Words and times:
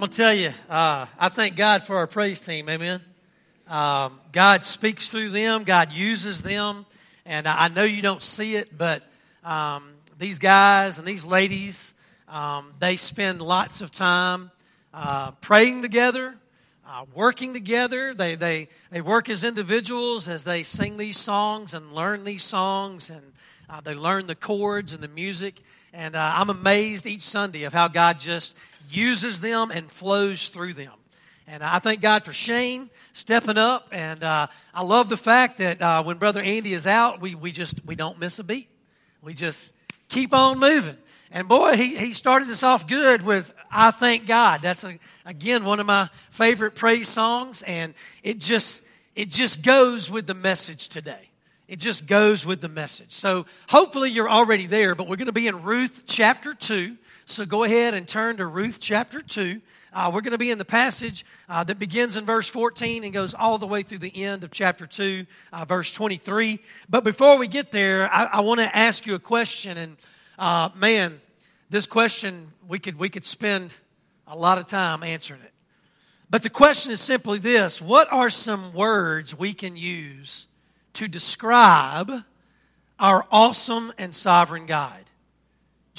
I'm 0.00 0.04
going 0.04 0.12
to 0.12 0.16
tell 0.16 0.34
you, 0.34 0.52
uh, 0.70 1.06
I 1.18 1.28
thank 1.28 1.56
God 1.56 1.84
for 1.84 1.98
our 1.98 2.06
praise 2.06 2.40
team. 2.40 2.70
Amen. 2.70 3.02
Um, 3.68 4.18
God 4.32 4.64
speaks 4.64 5.10
through 5.10 5.28
them, 5.28 5.64
God 5.64 5.92
uses 5.92 6.42
them. 6.42 6.86
And 7.26 7.46
I 7.46 7.68
know 7.68 7.84
you 7.84 8.00
don't 8.00 8.22
see 8.22 8.56
it, 8.56 8.78
but 8.78 9.02
um, 9.44 9.90
these 10.18 10.38
guys 10.38 10.98
and 10.98 11.06
these 11.06 11.22
ladies, 11.22 11.92
um, 12.30 12.72
they 12.78 12.96
spend 12.96 13.42
lots 13.42 13.82
of 13.82 13.92
time 13.92 14.50
uh, 14.94 15.32
praying 15.32 15.82
together, 15.82 16.34
uh, 16.88 17.04
working 17.14 17.52
together. 17.52 18.14
They, 18.14 18.36
they, 18.36 18.68
they 18.90 19.02
work 19.02 19.28
as 19.28 19.44
individuals 19.44 20.28
as 20.28 20.44
they 20.44 20.62
sing 20.62 20.96
these 20.96 21.18
songs 21.18 21.74
and 21.74 21.92
learn 21.92 22.24
these 22.24 22.42
songs, 22.42 23.10
and 23.10 23.34
uh, 23.68 23.82
they 23.82 23.94
learn 23.94 24.28
the 24.28 24.34
chords 24.34 24.94
and 24.94 25.02
the 25.02 25.08
music. 25.08 25.60
And 25.92 26.16
uh, 26.16 26.32
I'm 26.36 26.48
amazed 26.48 27.04
each 27.04 27.20
Sunday 27.20 27.64
of 27.64 27.74
how 27.74 27.88
God 27.88 28.18
just 28.18 28.56
uses 28.90 29.40
them 29.40 29.70
and 29.70 29.90
flows 29.90 30.48
through 30.48 30.74
them. 30.74 30.92
And 31.46 31.64
I 31.64 31.80
thank 31.80 32.00
God 32.00 32.24
for 32.24 32.32
Shane 32.32 32.90
stepping 33.12 33.58
up. 33.58 33.88
And 33.90 34.22
uh, 34.22 34.46
I 34.72 34.82
love 34.82 35.08
the 35.08 35.16
fact 35.16 35.58
that 35.58 35.82
uh, 35.82 36.02
when 36.04 36.18
Brother 36.18 36.40
Andy 36.40 36.74
is 36.74 36.86
out, 36.86 37.20
we, 37.20 37.34
we 37.34 37.50
just 37.50 37.84
we 37.84 37.94
don't 37.96 38.18
miss 38.18 38.38
a 38.38 38.44
beat. 38.44 38.68
We 39.20 39.34
just 39.34 39.72
keep 40.08 40.32
on 40.32 40.58
moving. 40.60 40.96
And 41.32 41.48
boy, 41.48 41.76
he, 41.76 41.96
he 41.96 42.12
started 42.12 42.48
this 42.48 42.62
off 42.62 42.86
good 42.86 43.22
with 43.22 43.52
I 43.70 43.92
Thank 43.92 44.26
God. 44.26 44.62
That's, 44.62 44.82
a, 44.82 44.98
again, 45.24 45.64
one 45.64 45.78
of 45.78 45.86
my 45.86 46.08
favorite 46.30 46.74
praise 46.74 47.08
songs. 47.08 47.62
And 47.62 47.94
it 48.22 48.38
just, 48.38 48.82
it 49.14 49.30
just 49.30 49.62
goes 49.62 50.10
with 50.10 50.26
the 50.26 50.34
message 50.34 50.88
today. 50.88 51.30
It 51.68 51.78
just 51.78 52.06
goes 52.06 52.44
with 52.44 52.60
the 52.60 52.68
message. 52.68 53.12
So 53.12 53.46
hopefully 53.68 54.10
you're 54.10 54.28
already 54.28 54.66
there, 54.66 54.96
but 54.96 55.06
we're 55.06 55.16
going 55.16 55.26
to 55.26 55.32
be 55.32 55.46
in 55.46 55.62
Ruth 55.62 56.02
chapter 56.06 56.52
2. 56.52 56.96
So 57.30 57.46
go 57.46 57.62
ahead 57.62 57.94
and 57.94 58.08
turn 58.08 58.38
to 58.38 58.46
Ruth 58.46 58.78
chapter 58.80 59.22
2. 59.22 59.60
Uh, 59.92 60.10
we're 60.12 60.20
going 60.20 60.32
to 60.32 60.38
be 60.38 60.50
in 60.50 60.58
the 60.58 60.64
passage 60.64 61.24
uh, 61.48 61.62
that 61.62 61.78
begins 61.78 62.16
in 62.16 62.26
verse 62.26 62.48
14 62.48 63.04
and 63.04 63.12
goes 63.12 63.34
all 63.34 63.56
the 63.56 63.68
way 63.68 63.84
through 63.84 63.98
the 63.98 64.24
end 64.24 64.42
of 64.42 64.50
chapter 64.50 64.84
2, 64.84 65.26
uh, 65.52 65.64
verse 65.64 65.92
23. 65.92 66.58
But 66.88 67.04
before 67.04 67.38
we 67.38 67.46
get 67.46 67.70
there, 67.70 68.12
I, 68.12 68.24
I 68.24 68.40
want 68.40 68.58
to 68.58 68.76
ask 68.76 69.06
you 69.06 69.14
a 69.14 69.20
question. 69.20 69.78
And 69.78 69.96
uh, 70.40 70.70
man, 70.74 71.20
this 71.70 71.86
question, 71.86 72.48
we 72.66 72.80
could, 72.80 72.98
we 72.98 73.08
could 73.08 73.24
spend 73.24 73.72
a 74.26 74.36
lot 74.36 74.58
of 74.58 74.66
time 74.66 75.04
answering 75.04 75.42
it. 75.42 75.52
But 76.30 76.42
the 76.42 76.50
question 76.50 76.90
is 76.90 77.00
simply 77.00 77.38
this 77.38 77.80
What 77.80 78.12
are 78.12 78.28
some 78.28 78.72
words 78.74 79.38
we 79.38 79.52
can 79.52 79.76
use 79.76 80.48
to 80.94 81.06
describe 81.06 82.10
our 82.98 83.24
awesome 83.30 83.92
and 83.98 84.12
sovereign 84.12 84.66
God? 84.66 85.04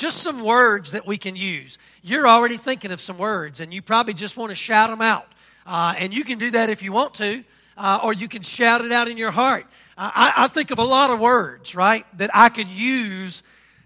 Just 0.02 0.24
some 0.24 0.44
words 0.44 0.94
that 0.94 1.06
we 1.06 1.20
can 1.20 1.36
use. 1.36 1.78
You're 2.02 2.28
already 2.28 2.58
thinking 2.58 2.90
of 2.92 3.00
some 3.00 3.20
words, 3.20 3.60
and 3.60 3.72
you 3.72 3.84
probably 3.84 4.16
just 4.16 4.36
want 4.36 4.50
to 4.50 4.56
shout 4.56 4.90
them 4.90 5.00
out. 5.00 5.28
Uh, 5.64 5.94
and 5.96 6.12
you 6.12 6.24
can 6.24 6.40
do 6.40 6.50
that 6.50 6.72
if 6.72 6.82
you 6.82 6.92
want 6.92 7.14
to, 7.14 7.44
uh, 7.78 8.00
or 8.04 8.12
you 8.12 8.28
can 8.28 8.42
shout 8.42 8.84
it 8.84 8.92
out 8.92 9.08
in 9.08 9.16
your 9.16 9.30
heart. 9.30 9.68
Uh, 9.96 10.10
I, 10.16 10.34
I 10.38 10.48
think 10.48 10.72
of 10.72 10.80
a 10.80 10.84
lot 10.84 11.12
of 11.12 11.20
words, 11.20 11.76
right, 11.76 12.04
that 12.18 12.32
I 12.34 12.50
could 12.50 12.68
use 12.68 13.44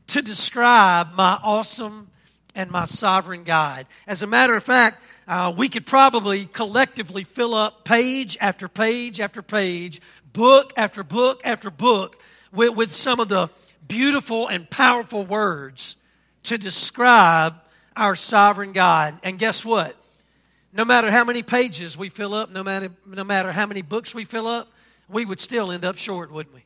to 0.07 0.21
describe 0.21 1.15
my 1.15 1.37
awesome 1.43 2.07
and 2.55 2.71
my 2.71 2.85
sovereign 2.85 3.43
God. 3.43 3.85
As 4.07 4.21
a 4.21 4.27
matter 4.27 4.55
of 4.55 4.63
fact, 4.63 5.03
uh, 5.27 5.53
we 5.53 5.67
could 5.67 5.85
probably 5.85 6.45
collectively 6.45 7.25
fill 7.25 7.53
up 7.53 7.83
page 7.83 8.37
after 8.39 8.69
page 8.69 9.19
after 9.19 9.41
page, 9.41 9.99
book 10.31 10.71
after 10.77 11.03
book 11.03 11.41
after 11.43 11.69
book 11.69 12.23
with, 12.53 12.73
with 12.73 12.93
some 12.93 13.19
of 13.19 13.27
the 13.27 13.49
beautiful 13.85 14.47
and 14.47 14.69
powerful 14.69 15.25
words 15.25 15.97
to 16.45 16.57
describe 16.57 17.55
our 17.95 18.15
sovereign 18.15 18.71
God. 18.71 19.19
And 19.23 19.39
guess 19.39 19.63
what? 19.63 19.95
No 20.73 20.83
matter 20.83 21.09
how 21.09 21.23
many 21.23 21.43
pages 21.43 21.97
we 21.97 22.09
fill 22.09 22.33
up, 22.33 22.51
no 22.51 22.63
matter, 22.63 22.89
no 23.05 23.23
matter 23.23 23.51
how 23.51 23.65
many 23.65 23.81
books 23.81 24.13
we 24.13 24.25
fill 24.25 24.47
up, 24.47 24.67
we 25.07 25.25
would 25.25 25.39
still 25.39 25.71
end 25.71 25.85
up 25.85 25.97
short, 25.97 26.31
wouldn't 26.31 26.53
we? 26.53 26.63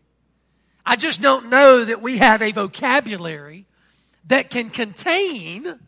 I 0.86 0.96
just 0.96 1.22
don't 1.22 1.50
know 1.50 1.86
that 1.86 2.02
we 2.02 2.18
have 2.18 2.42
a 2.42 2.52
vocabulary 2.52 3.66
that 4.28 4.50
can 4.50 4.70
contain 4.70 5.80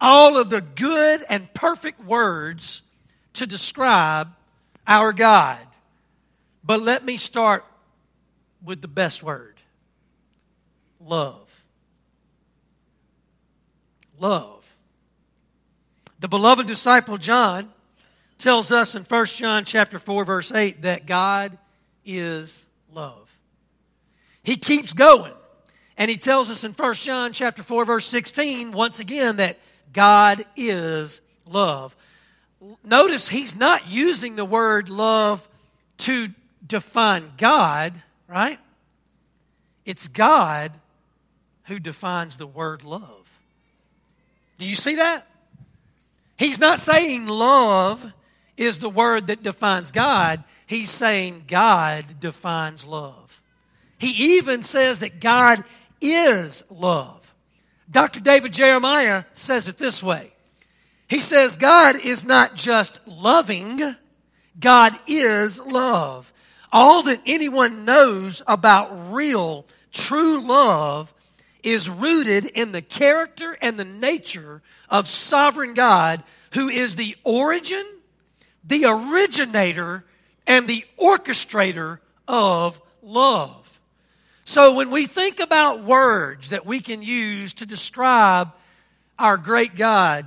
all 0.00 0.38
of 0.38 0.48
the 0.48 0.62
good 0.62 1.24
and 1.28 1.52
perfect 1.52 2.02
words 2.02 2.80
to 3.34 3.46
describe 3.46 4.28
our 4.86 5.12
God. 5.12 5.58
But 6.64 6.80
let 6.80 7.04
me 7.04 7.16
start 7.16 7.64
with 8.64 8.80
the 8.80 8.88
best 8.88 9.22
word 9.22 9.56
love. 11.00 11.49
Love. 14.20 14.64
The 16.20 16.28
beloved 16.28 16.66
disciple 16.66 17.18
John 17.18 17.72
tells 18.38 18.70
us 18.70 18.94
in 18.94 19.02
1 19.02 19.26
John 19.26 19.64
chapter 19.64 19.98
4 19.98 20.24
verse 20.24 20.52
8 20.52 20.82
that 20.82 21.06
God 21.06 21.56
is 22.04 22.66
love. 22.92 23.34
He 24.42 24.56
keeps 24.56 24.92
going. 24.92 25.32
And 25.96 26.10
he 26.10 26.16
tells 26.16 26.50
us 26.50 26.64
in 26.64 26.72
1 26.72 26.94
John 26.94 27.32
chapter 27.32 27.62
4 27.62 27.84
verse 27.84 28.06
16 28.06 28.72
once 28.72 28.98
again 29.00 29.36
that 29.36 29.58
God 29.92 30.44
is 30.56 31.20
love. 31.46 31.96
Notice 32.84 33.28
he's 33.28 33.54
not 33.54 33.88
using 33.88 34.36
the 34.36 34.44
word 34.44 34.88
love 34.88 35.46
to 35.98 36.28
define 36.66 37.32
God, 37.36 37.94
right? 38.28 38.58
It's 39.84 40.08
God 40.08 40.72
who 41.64 41.78
defines 41.78 42.36
the 42.36 42.46
word 42.46 42.84
love. 42.84 43.19
Do 44.60 44.66
you 44.66 44.76
see 44.76 44.96
that? 44.96 45.26
He's 46.36 46.58
not 46.58 46.82
saying 46.82 47.26
love 47.26 48.12
is 48.58 48.78
the 48.78 48.90
word 48.90 49.28
that 49.28 49.42
defines 49.42 49.90
God. 49.90 50.44
He's 50.66 50.90
saying 50.90 51.44
God 51.48 52.20
defines 52.20 52.84
love. 52.84 53.40
He 53.96 54.36
even 54.36 54.62
says 54.62 55.00
that 55.00 55.18
God 55.18 55.64
is 56.02 56.62
love. 56.68 57.34
Dr. 57.90 58.20
David 58.20 58.52
Jeremiah 58.52 59.24
says 59.32 59.66
it 59.66 59.78
this 59.78 60.02
way 60.02 60.30
He 61.08 61.22
says, 61.22 61.56
God 61.56 61.96
is 61.96 62.22
not 62.22 62.54
just 62.54 63.00
loving, 63.06 63.96
God 64.60 64.92
is 65.06 65.58
love. 65.58 66.34
All 66.70 67.02
that 67.04 67.22
anyone 67.24 67.86
knows 67.86 68.42
about 68.46 69.10
real, 69.10 69.64
true 69.90 70.38
love 70.38 71.14
is 71.62 71.88
rooted 71.88 72.46
in 72.46 72.72
the 72.72 72.82
character 72.82 73.56
and 73.60 73.78
the 73.78 73.84
nature 73.84 74.62
of 74.88 75.08
sovereign 75.08 75.74
God, 75.74 76.22
who 76.52 76.68
is 76.68 76.96
the 76.96 77.16
origin, 77.24 77.86
the 78.64 78.84
originator, 78.86 80.04
and 80.46 80.66
the 80.66 80.84
orchestrator 81.00 81.98
of 82.26 82.80
love. 83.02 83.80
So 84.44 84.74
when 84.74 84.90
we 84.90 85.06
think 85.06 85.38
about 85.38 85.84
words 85.84 86.50
that 86.50 86.66
we 86.66 86.80
can 86.80 87.02
use 87.02 87.54
to 87.54 87.66
describe 87.66 88.52
our 89.18 89.36
great 89.36 89.76
God, 89.76 90.26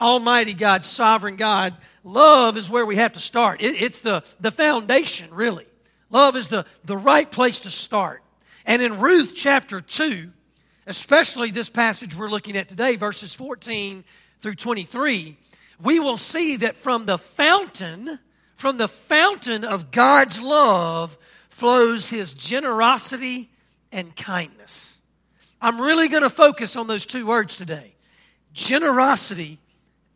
Almighty 0.00 0.54
God, 0.54 0.84
Sovereign 0.84 1.36
God, 1.36 1.74
love 2.04 2.56
is 2.56 2.70
where 2.70 2.86
we 2.86 2.96
have 2.96 3.14
to 3.14 3.20
start. 3.20 3.60
It, 3.60 3.82
it's 3.82 4.00
the, 4.00 4.22
the 4.38 4.52
foundation, 4.52 5.34
really. 5.34 5.66
Love 6.10 6.36
is 6.36 6.48
the, 6.48 6.64
the 6.84 6.96
right 6.96 7.28
place 7.28 7.60
to 7.60 7.70
start. 7.70 8.22
And 8.64 8.80
in 8.80 9.00
Ruth 9.00 9.32
chapter 9.34 9.80
2, 9.80 10.30
especially 10.88 11.50
this 11.50 11.68
passage 11.68 12.16
we're 12.16 12.30
looking 12.30 12.56
at 12.56 12.66
today, 12.66 12.96
verses 12.96 13.34
14 13.34 14.04
through 14.40 14.54
23, 14.54 15.36
we 15.82 16.00
will 16.00 16.16
see 16.16 16.56
that 16.56 16.76
from 16.76 17.04
the 17.04 17.18
fountain, 17.18 18.18
from 18.56 18.78
the 18.78 18.88
fountain 18.88 19.64
of 19.64 19.90
God's 19.90 20.40
love, 20.40 21.18
flows 21.50 22.08
his 22.08 22.32
generosity 22.32 23.50
and 23.92 24.16
kindness. 24.16 24.96
I'm 25.60 25.78
really 25.78 26.08
going 26.08 26.22
to 26.22 26.30
focus 26.30 26.74
on 26.74 26.86
those 26.86 27.04
two 27.06 27.26
words 27.26 27.56
today 27.56 27.94
generosity 28.54 29.60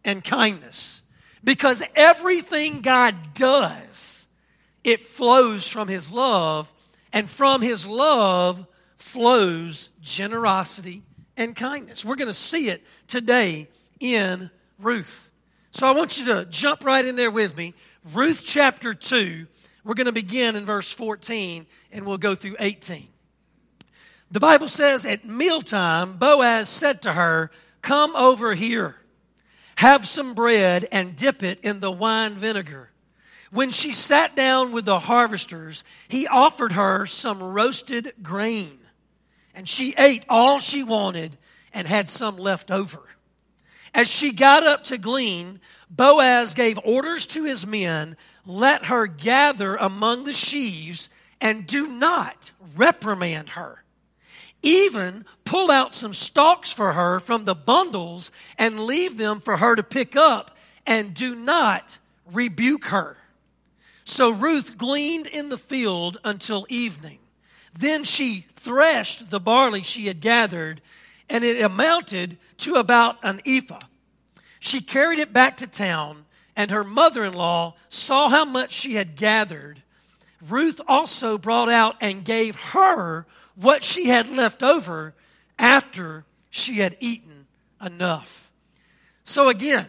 and 0.05 0.25
kindness. 0.25 1.03
Because 1.45 1.83
everything 1.95 2.81
God 2.81 3.35
does, 3.35 4.27
it 4.85 5.07
flows 5.07 5.69
from 5.69 5.89
his 5.89 6.11
love, 6.11 6.73
and 7.13 7.29
from 7.29 7.61
his 7.61 7.85
love 7.85 8.67
flows 9.03 9.91
generosity 10.01 11.03
and 11.37 11.55
kindness. 11.55 12.05
We're 12.05 12.17
going 12.17 12.29
to 12.29 12.35
see 12.35 12.69
it 12.69 12.83
today 13.09 13.69
in 14.01 14.51
Ruth. 14.79 15.31
So 15.73 15.87
I 15.87 15.91
want 15.91 16.19
you 16.19 16.27
to 16.27 16.47
jump 16.47 16.85
right 16.85 17.05
in 17.05 17.17
there 17.17 17.31
with 17.31 17.57
me. 17.57 17.75
Ruth 18.13 18.43
chapter 18.45 18.95
2, 18.95 19.47
we're 19.85 19.95
going 19.95 20.07
to 20.07 20.13
begin 20.13 20.57
in 20.57 20.65
verse 20.65 20.91
14 20.91 21.67
and 21.91 22.07
we'll 22.07 22.19
go 22.19 22.35
through 22.35 22.57
18. 22.59 23.09
The 24.31 24.41
Bible 24.41 24.69
says 24.69 25.05
at 25.05 25.27
mealtime, 25.27 26.17
Boaz 26.17 26.69
said 26.69 27.03
to 27.03 27.13
her, 27.13 27.51
Come 27.83 28.17
over 28.17 28.55
here, 28.55 28.97
have 29.77 30.07
some 30.07 30.35
bread 30.35 30.89
and 30.91 31.17
dip 31.17 31.43
it 31.43 31.59
in 31.63 31.81
the 31.81 31.91
wine 31.91 32.35
vinegar. 32.35 32.91
When 33.51 33.71
she 33.71 33.93
sat 33.93 34.35
down 34.35 34.73
with 34.73 34.87
the 34.87 35.01
harvesters, 35.01 35.85
he 36.09 36.27
offered 36.27 36.73
her 36.73 37.05
some 37.05 37.43
roasted 37.43 38.15
grain, 38.23 38.79
and 39.55 39.69
she 39.69 39.95
ate 39.99 40.25
all 40.29 40.59
she 40.59 40.83
wanted 40.83 41.37
and 41.73 41.87
had 41.87 42.11
some 42.11 42.37
left 42.37 42.71
over. 42.71 43.01
As 43.95 44.09
she 44.09 44.33
got 44.33 44.63
up 44.63 44.85
to 44.85 44.99
glean, 44.99 45.61
Boaz 45.91 46.55
gave 46.55 46.79
orders 46.85 47.27
to 47.29 47.45
his 47.45 47.67
men 47.67 48.17
let 48.47 48.87
her 48.87 49.07
gather 49.07 49.77
among 49.77 50.25
the 50.25 50.33
sheaves 50.33 51.09
and 51.41 51.67
do 51.67 51.87
not 51.87 52.51
reprimand 52.77 53.51
her. 53.51 53.85
Even 54.63 55.25
pull 55.45 55.71
out 55.71 55.95
some 55.95 56.15
stalks 56.15 56.71
for 56.71 56.93
her 56.93 57.21
from 57.21 57.45
the 57.45 57.55
bundles 57.55 58.31
and 58.57 58.87
leave 58.87 59.17
them 59.17 59.41
for 59.41 59.57
her 59.57 59.75
to 59.75 59.83
pick 59.83 60.15
up, 60.15 60.57
and 60.87 61.15
do 61.15 61.35
not 61.35 61.99
rebuke 62.33 62.87
her. 62.87 63.17
So 64.05 64.31
Ruth 64.31 64.77
gleaned 64.79 65.27
in 65.27 65.49
the 65.49 65.59
field 65.59 66.19
until 66.25 66.67
evening. 66.69 67.19
Then 67.73 68.05
she 68.05 68.47
threshed 68.55 69.31
the 69.31 69.41
barley 69.41 69.83
she 69.83 70.07
had 70.07 70.21
gathered, 70.21 70.81
and 71.29 71.45
it 71.45 71.61
amounted 71.61 72.39
to 72.59 72.75
about 72.75 73.17
an 73.23 73.41
ephah. 73.47 73.81
She 74.61 74.81
carried 74.81 75.19
it 75.19 75.33
back 75.33 75.57
to 75.59 75.67
town, 75.67 76.25
and 76.55 76.71
her 76.71 76.85
mother 76.85 77.25
in 77.25 77.35
law 77.35 77.75
saw 77.89 78.29
how 78.29 78.45
much 78.45 78.73
she 78.73 78.95
had 78.95 79.17
gathered. 79.17 79.83
Ruth 80.41 80.81
also 80.87 81.39
brought 81.39 81.69
out 81.69 81.97
and 82.01 82.25
gave 82.25 82.57
her 82.57 83.27
what 83.55 83.83
she 83.85 84.09
had 84.09 84.29
left 84.29 84.63
over 84.63 85.15
after 85.59 86.25
she 86.51 86.79
had 86.79 86.97
eaten 87.01 87.47
enough. 87.85 88.51
So 89.25 89.49
again, 89.49 89.87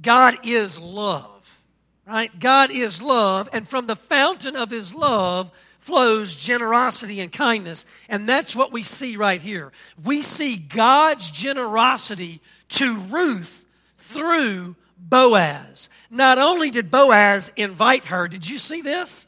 God 0.00 0.38
is 0.44 0.78
love, 0.78 1.58
right? 2.06 2.38
God 2.38 2.70
is 2.70 3.02
love, 3.02 3.48
and 3.52 3.68
from 3.68 3.86
the 3.86 3.96
fountain 3.96 4.56
of 4.56 4.70
his 4.70 4.94
love 4.94 5.50
flows 5.86 6.34
generosity 6.34 7.20
and 7.20 7.32
kindness. 7.32 7.86
And 8.08 8.28
that's 8.28 8.56
what 8.56 8.72
we 8.72 8.82
see 8.82 9.16
right 9.16 9.40
here. 9.40 9.70
We 10.02 10.22
see 10.22 10.56
God's 10.56 11.30
generosity 11.30 12.40
to 12.70 12.96
Ruth 12.96 13.64
through 13.96 14.74
Boaz. 14.98 15.88
Not 16.10 16.38
only 16.38 16.72
did 16.72 16.90
Boaz 16.90 17.52
invite 17.54 18.06
her, 18.06 18.26
did 18.26 18.48
you 18.48 18.58
see 18.58 18.82
this? 18.82 19.26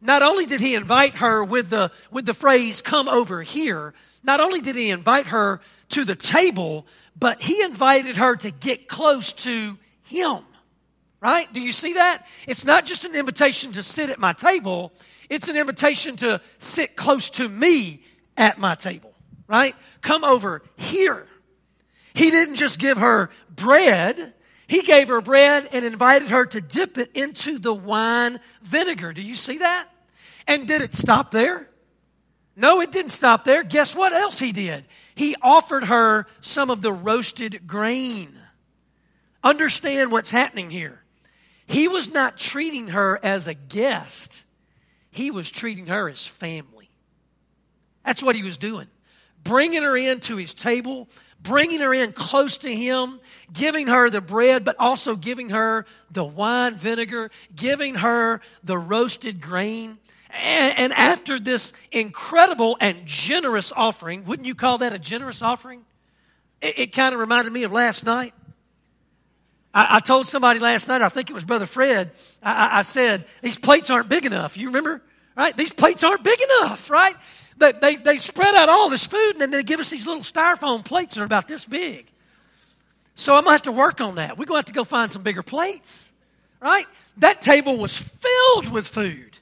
Not 0.00 0.24
only 0.24 0.44
did 0.44 0.60
he 0.60 0.74
invite 0.74 1.14
her 1.16 1.44
with 1.44 1.70
the, 1.70 1.92
with 2.10 2.26
the 2.26 2.34
phrase, 2.34 2.82
come 2.82 3.08
over 3.08 3.42
here, 3.42 3.94
not 4.24 4.40
only 4.40 4.60
did 4.60 4.74
he 4.74 4.90
invite 4.90 5.28
her 5.28 5.60
to 5.90 6.04
the 6.04 6.16
table, 6.16 6.84
but 7.16 7.40
he 7.40 7.62
invited 7.62 8.16
her 8.16 8.34
to 8.34 8.50
get 8.50 8.88
close 8.88 9.32
to 9.34 9.78
him. 10.02 10.40
Right? 11.22 11.50
Do 11.52 11.60
you 11.60 11.70
see 11.70 11.92
that? 11.92 12.26
It's 12.48 12.64
not 12.64 12.84
just 12.84 13.04
an 13.04 13.14
invitation 13.14 13.72
to 13.74 13.82
sit 13.84 14.10
at 14.10 14.18
my 14.18 14.32
table, 14.32 14.92
it's 15.30 15.48
an 15.48 15.56
invitation 15.56 16.16
to 16.16 16.40
sit 16.58 16.96
close 16.96 17.30
to 17.30 17.48
me 17.48 18.02
at 18.36 18.58
my 18.58 18.74
table. 18.74 19.14
Right? 19.46 19.76
Come 20.00 20.24
over 20.24 20.62
here. 20.76 21.26
He 22.14 22.30
didn't 22.30 22.56
just 22.56 22.80
give 22.80 22.98
her 22.98 23.30
bread, 23.48 24.34
he 24.66 24.82
gave 24.82 25.08
her 25.08 25.20
bread 25.20 25.68
and 25.70 25.84
invited 25.84 26.30
her 26.30 26.44
to 26.46 26.60
dip 26.60 26.98
it 26.98 27.12
into 27.14 27.58
the 27.58 27.72
wine 27.72 28.40
vinegar. 28.60 29.12
Do 29.12 29.22
you 29.22 29.36
see 29.36 29.58
that? 29.58 29.86
And 30.48 30.66
did 30.66 30.82
it 30.82 30.94
stop 30.94 31.30
there? 31.30 31.68
No, 32.56 32.80
it 32.80 32.90
didn't 32.90 33.12
stop 33.12 33.44
there. 33.44 33.62
Guess 33.62 33.94
what 33.94 34.12
else 34.12 34.40
he 34.40 34.50
did? 34.50 34.84
He 35.14 35.36
offered 35.40 35.84
her 35.84 36.26
some 36.40 36.68
of 36.68 36.82
the 36.82 36.92
roasted 36.92 37.66
grain. 37.66 38.36
Understand 39.44 40.10
what's 40.10 40.30
happening 40.30 40.70
here. 40.70 41.01
He 41.66 41.88
was 41.88 42.10
not 42.10 42.38
treating 42.38 42.88
her 42.88 43.18
as 43.22 43.46
a 43.46 43.54
guest, 43.54 44.44
he 45.10 45.30
was 45.30 45.50
treating 45.50 45.86
her 45.86 46.08
as 46.08 46.26
family. 46.26 46.88
That's 48.04 48.22
what 48.22 48.34
he 48.34 48.42
was 48.42 48.56
doing. 48.56 48.88
Bringing 49.44 49.82
her 49.82 49.96
into 49.96 50.36
his 50.36 50.54
table, 50.54 51.08
bringing 51.40 51.80
her 51.80 51.92
in 51.92 52.12
close 52.12 52.58
to 52.58 52.74
him, 52.74 53.20
giving 53.52 53.88
her 53.88 54.08
the 54.10 54.20
bread, 54.20 54.64
but 54.64 54.76
also 54.78 55.16
giving 55.16 55.50
her 55.50 55.86
the 56.10 56.24
wine 56.24 56.74
vinegar, 56.76 57.30
giving 57.54 57.96
her 57.96 58.40
the 58.62 58.78
roasted 58.78 59.40
grain. 59.40 59.98
And, 60.30 60.92
after 60.94 61.38
this 61.38 61.72
incredible 61.90 62.76
and 62.80 63.04
generous 63.04 63.70
offering, 63.74 64.24
wouldn't 64.24 64.46
you 64.46 64.54
call 64.54 64.78
that 64.78 64.92
a 64.92 64.98
generous 64.98 65.42
offering? 65.42 65.84
It 66.62 66.92
kind 66.92 67.12
of 67.12 67.20
reminded 67.20 67.52
me 67.52 67.64
of 67.64 67.72
last 67.72 68.06
night. 68.06 68.34
I, 69.74 69.96
I, 69.96 70.00
told 70.00 70.26
somebody 70.26 70.60
last 70.60 70.88
night, 70.88 71.02
I 71.02 71.08
think 71.08 71.30
it 71.30 71.32
was 71.32 71.44
Brother 71.44 71.66
Fred, 71.66 72.10
I, 72.42 72.80
I, 72.80 72.82
said, 72.82 73.24
these 73.40 73.58
plates 73.58 73.90
aren't 73.90 74.08
big 74.08 74.26
enough. 74.26 74.56
You 74.56 74.66
remember? 74.66 75.02
Right? 75.36 75.56
These 75.56 75.72
plates 75.72 76.04
aren't 76.04 76.22
big 76.22 76.38
enough, 76.40 76.90
right? 76.90 77.16
They, 77.56 77.72
they, 77.72 77.96
they 77.96 78.18
spread 78.18 78.54
out 78.54 78.68
all 78.68 78.90
this 78.90 79.06
food 79.06 79.32
and 79.32 79.40
then 79.40 79.50
they 79.50 79.62
give 79.62 79.80
us 79.80 79.88
these 79.88 80.06
little 80.06 80.22
styrofoam 80.22 80.84
plates 80.84 81.14
that 81.14 81.22
are 81.22 81.24
about 81.24 81.48
this 81.48 81.64
big. 81.64 82.06
So 83.14 83.34
I'm 83.34 83.44
going 83.44 83.50
to 83.50 83.52
have 83.52 83.62
to 83.62 83.72
work 83.72 84.00
on 84.00 84.16
that. 84.16 84.36
We're 84.36 84.44
going 84.44 84.56
to 84.56 84.58
have 84.58 84.64
to 84.66 84.72
go 84.72 84.84
find 84.84 85.10
some 85.10 85.22
bigger 85.22 85.42
plates, 85.42 86.10
right? 86.60 86.86
That 87.18 87.40
table 87.40 87.78
was 87.78 87.96
filled 87.96 88.70
with 88.70 88.88
food. 88.88 89.38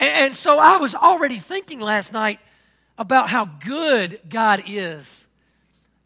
And, 0.00 0.10
and 0.10 0.34
so 0.34 0.58
I 0.58 0.78
was 0.78 0.94
already 0.94 1.36
thinking 1.36 1.80
last 1.80 2.12
night 2.12 2.40
about 2.96 3.28
how 3.28 3.44
good 3.44 4.20
God 4.28 4.64
is, 4.66 5.27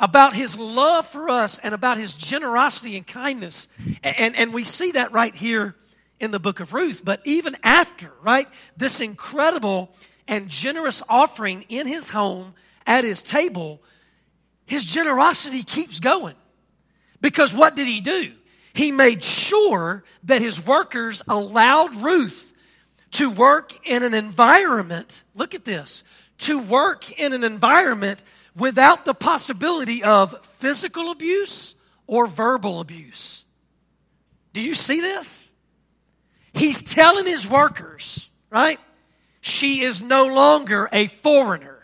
about 0.02 0.34
his 0.34 0.56
love 0.56 1.06
for 1.06 1.30
us, 1.30 1.60
and 1.60 1.72
about 1.74 1.96
his 1.96 2.16
generosity 2.16 2.96
and 2.96 3.06
kindness. 3.06 3.68
And, 4.02 4.34
and, 4.34 4.52
we 4.52 4.64
see 4.64 4.90
that 4.92 5.12
right 5.12 5.34
here 5.34 5.76
in 6.18 6.32
the 6.32 6.40
book 6.40 6.58
of 6.58 6.74
Ruth. 6.74 7.02
But 7.04 7.20
even 7.24 7.56
after, 7.62 8.10
right, 8.20 8.48
this 8.76 9.00
incredible 9.00 9.94
and 10.26 10.48
generous 10.48 11.02
offering 11.08 11.64
in 11.68 11.86
his 11.86 12.08
home 12.08 12.54
at 12.84 13.04
his 13.04 13.22
table, 13.22 13.80
his 14.66 14.84
generosity 14.84 15.62
keeps 15.62 16.00
going. 16.00 16.34
Because 17.20 17.54
what 17.54 17.76
did 17.76 17.86
he 17.86 18.00
do? 18.00 18.32
He 18.74 18.90
made 18.90 19.22
sure 19.22 20.02
that 20.24 20.42
his 20.42 20.64
workers 20.64 21.22
allowed 21.28 22.02
Ruth 22.02 22.52
to 23.12 23.30
work 23.30 23.72
in 23.88 24.02
an 24.02 24.14
environment, 24.14 25.22
look 25.36 25.54
at 25.54 25.64
this, 25.64 26.02
to 26.38 26.58
work 26.58 27.12
in 27.20 27.32
an 27.32 27.44
environment 27.44 28.20
without 28.56 29.04
the 29.04 29.14
possibility 29.14 30.02
of 30.02 30.44
physical 30.46 31.10
abuse 31.10 31.74
or 32.06 32.26
verbal 32.26 32.80
abuse. 32.80 33.44
Do 34.52 34.60
you 34.60 34.74
see 34.74 35.00
this? 35.00 35.50
He's 36.52 36.82
telling 36.82 37.26
his 37.26 37.48
workers, 37.48 38.28
right? 38.50 38.78
She 39.40 39.80
is 39.80 40.02
no 40.02 40.26
longer 40.26 40.88
a 40.92 41.06
foreigner. 41.06 41.80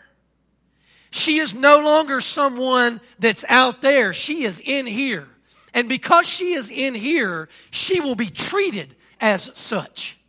She 1.11 1.39
is 1.39 1.55
no 1.55 1.79
longer 1.79 2.21
someone 2.21 3.01
that's 3.17 3.43
out 3.49 3.81
there. 3.81 4.13
She 4.13 4.43
is 4.43 4.61
in 4.63 4.85
here. 4.85 5.27
And 5.73 5.89
because 5.89 6.27
she 6.27 6.53
is 6.53 6.69
in 6.69 6.93
here, 6.93 7.49
she 7.71 7.99
will 7.99 8.15
be 8.15 8.29
treated 8.29 8.95
as 9.19 9.51
such. 9.55 10.19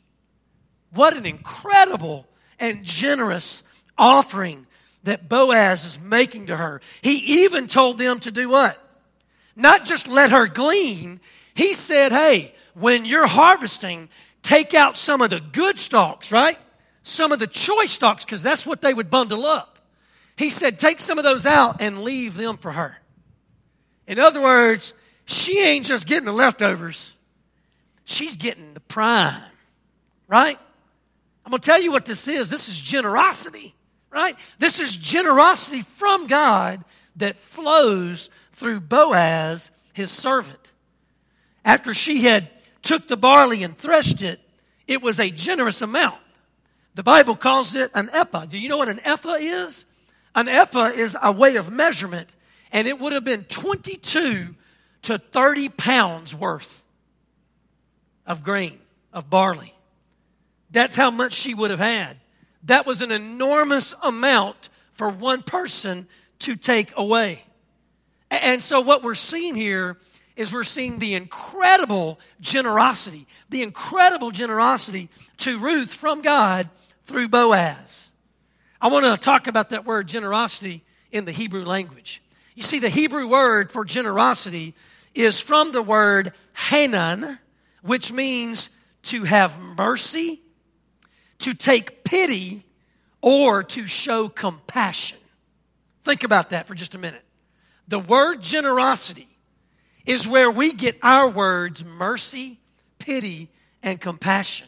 What 0.93 1.17
an 1.17 1.27
incredible 1.27 2.27
and 2.59 2.85
generous 2.85 3.63
offering 3.97 4.67
that 5.05 5.29
Boaz 5.29 5.85
is 5.85 5.99
making 5.99 6.47
to 6.47 6.57
her. 6.57 6.81
He 7.03 7.43
even 7.43 7.67
told 7.67 7.99
them 7.99 8.21
to 8.21 8.31
do 8.31 8.49
what? 8.49 8.79
Not 9.57 9.85
just 9.85 10.09
let 10.09 10.31
her 10.31 10.47
glean. 10.47 11.21
He 11.55 11.75
said, 11.75 12.13
hey, 12.13 12.55
when 12.75 13.05
you're 13.05 13.27
harvesting, 13.27 14.09
take 14.43 14.75
out 14.75 14.97
some 14.97 15.21
of 15.21 15.31
the 15.31 15.41
good 15.41 15.79
stalks, 15.79 16.31
right? 16.31 16.59
some 17.03 17.33
of 17.33 17.39
the 17.39 17.47
choice 17.47 17.93
stalks 17.93 18.25
because 18.25 18.43
that's 18.43 18.67
what 18.67 18.81
they 18.83 18.95
would 18.95 19.11
bundle 19.11 19.45
up. 19.45 19.79
He 20.37 20.51
said, 20.51 20.79
take 20.79 21.01
some 21.01 21.19
of 21.19 21.25
those 21.25 21.47
out 21.47 21.81
and 21.81 22.03
leave 22.03 22.37
them 22.37 22.57
for 22.57 22.73
her. 22.73 22.97
In 24.07 24.19
other 24.19 24.41
words, 24.41 24.95
she 25.27 25.61
ain't 25.61 25.87
just 25.87 26.07
getting 26.07 26.25
the 26.25 26.33
leftovers, 26.33 27.13
she's 28.05 28.37
getting 28.37 28.75
the 28.75 28.81
prime, 28.81 29.43
right? 30.29 30.59
I'm 31.45 31.51
going 31.51 31.61
to 31.61 31.67
tell 31.67 31.81
you 31.81 31.91
what 31.91 32.05
this 32.05 32.29
is. 32.29 32.51
This 32.51 32.69
is 32.69 32.79
generosity, 32.79 33.75
right? 34.11 34.37
This 34.59 34.81
is 34.81 34.97
generosity 34.97 35.83
from 35.83 36.27
God 36.27 36.85
that 37.17 37.37
flows 37.39 38.31
through 38.53 38.81
Boaz, 38.81 39.71
his 39.93 40.11
servant. 40.11 40.73
After 41.65 41.95
she 41.95 42.23
had 42.23 42.49
took 42.83 43.07
the 43.07 43.17
barley 43.17 43.63
and 43.63 43.77
threshed 43.77 44.23
it, 44.23 44.41
it 44.87 45.03
was 45.03 45.21
a 45.21 45.31
generous 45.31 45.83
amount. 45.83 46.19
The 46.95 47.03
Bible 47.03 47.37
calls 47.37 47.75
it 47.75 47.91
an 47.95 48.11
ephah. 48.13 48.47
Do 48.47 48.59
you 48.59 48.69
know 48.69 48.79
what 48.79 48.89
an 48.89 49.01
ephah 49.05 49.37
is? 49.39 49.85
An 50.35 50.49
ephah 50.49 50.87
is 50.87 51.17
a 51.21 51.33
way 51.33 51.57
of 51.57 51.71
measurement, 51.71 52.29
and 52.73 52.89
it 52.89 52.99
would 52.99 53.13
have 53.13 53.25
been 53.25 53.45
22 53.45 54.55
to 55.03 55.19
30 55.19 55.69
pounds 55.71 56.35
worth 56.35 56.83
of 58.27 58.45
grain, 58.45 58.79
of 59.13 59.31
barley. 59.31 59.75
That's 60.71 60.95
how 60.95 61.11
much 61.11 61.33
she 61.33 61.55
would 61.55 61.71
have 61.71 61.81
had. 61.81 62.17
That 62.65 62.87
was 62.87 63.01
an 63.03 63.11
enormous 63.11 63.95
amount 64.03 64.69
for 64.93 65.09
one 65.09 65.43
person 65.43 66.07
to 66.41 66.57
take 66.57 66.93
away. 66.97 67.45
And 68.31 68.63
so, 68.63 68.81
what 68.81 69.03
we're 69.03 69.15
seeing 69.15 69.55
here 69.55 69.99
is 70.37 70.53
we're 70.53 70.65
seeing 70.65 70.99
the 70.99 71.15
incredible 71.15 72.19
generosity, 72.41 73.27
the 73.49 73.63
incredible 73.63 74.31
generosity 74.31 75.09
to 75.39 75.59
Ruth 75.59 75.93
from 75.93 76.23
God 76.23 76.69
through 77.05 77.29
Boaz. 77.29 78.09
I 78.81 78.89
want 78.89 79.05
to 79.05 79.17
talk 79.19 79.47
about 79.47 79.71
that 79.71 79.85
word 79.85 80.07
generosity 80.07 80.85
in 81.13 81.25
the 81.25 81.33
Hebrew 81.33 81.65
language. 81.65 82.23
You 82.55 82.63
see, 82.63 82.79
the 82.79 82.89
Hebrew 82.89 83.27
word 83.27 83.71
for 83.71 83.85
generosity 83.85 84.75
is 85.15 85.41
from 85.41 85.73
the 85.73 85.83
word 85.83 86.33
hanan, 86.55 87.39
which 87.83 88.13
means 88.13 88.71
to 89.05 89.25
have 89.25 89.59
mercy, 89.59 90.41
to 91.41 91.55
take 91.55 92.05
pity, 92.05 92.65
or 93.23 93.63
to 93.63 93.87
show 93.87 94.29
compassion. 94.29 95.19
Think 96.05 96.25
about 96.25 96.51
that 96.51 96.67
for 96.67 96.75
just 96.75 96.95
a 96.95 96.99
minute. 96.99 97.23
The 97.89 97.99
word 97.99 98.43
generosity 98.43 99.29
is 100.07 100.27
where 100.27 100.51
we 100.51 100.73
get 100.73 100.97
our 101.03 101.29
words 101.29 101.85
mercy, 101.85 102.59
pity, 102.99 103.49
and 103.83 104.01
compassion. 104.01 104.67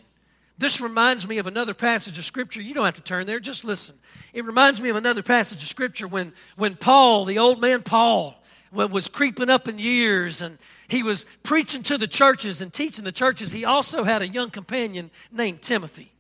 This 0.59 0.81
reminds 0.81 1.27
me 1.27 1.39
of 1.39 1.47
another 1.47 1.75
passage 1.75 2.19
of 2.19 2.25
Scripture. 2.25 2.61
You 2.61 2.75
don't 2.75 2.85
have 2.85 2.97
to 2.97 3.03
turn 3.03 3.27
there, 3.27 3.41
just 3.41 3.65
listen. 3.65 3.97
It 4.33 4.45
reminds 4.45 4.81
me 4.81 4.91
of 4.91 4.97
another 4.97 5.23
passage 5.23 5.63
of 5.63 5.69
Scripture 5.69 6.07
when, 6.07 6.33
when 6.57 6.77
Paul, 6.77 7.25
the 7.25 7.39
old 7.39 7.61
man 7.61 7.83
Paul, 7.83 8.41
was 8.71 9.09
creeping 9.09 9.51
up 9.51 9.69
in 9.69 9.79
years 9.79 10.41
and 10.41 10.59
he 10.89 11.03
was 11.03 11.27
preaching 11.43 11.83
to 11.85 11.99
the 11.99 12.07
churches 12.07 12.61
and 12.61 12.73
teaching 12.73 13.05
the 13.05 13.13
churches. 13.13 13.51
He 13.53 13.65
also 13.65 14.05
had 14.05 14.23
a 14.23 14.29
young 14.29 14.51
companion 14.51 15.11
named 15.31 15.63
Timothy, 15.63 16.13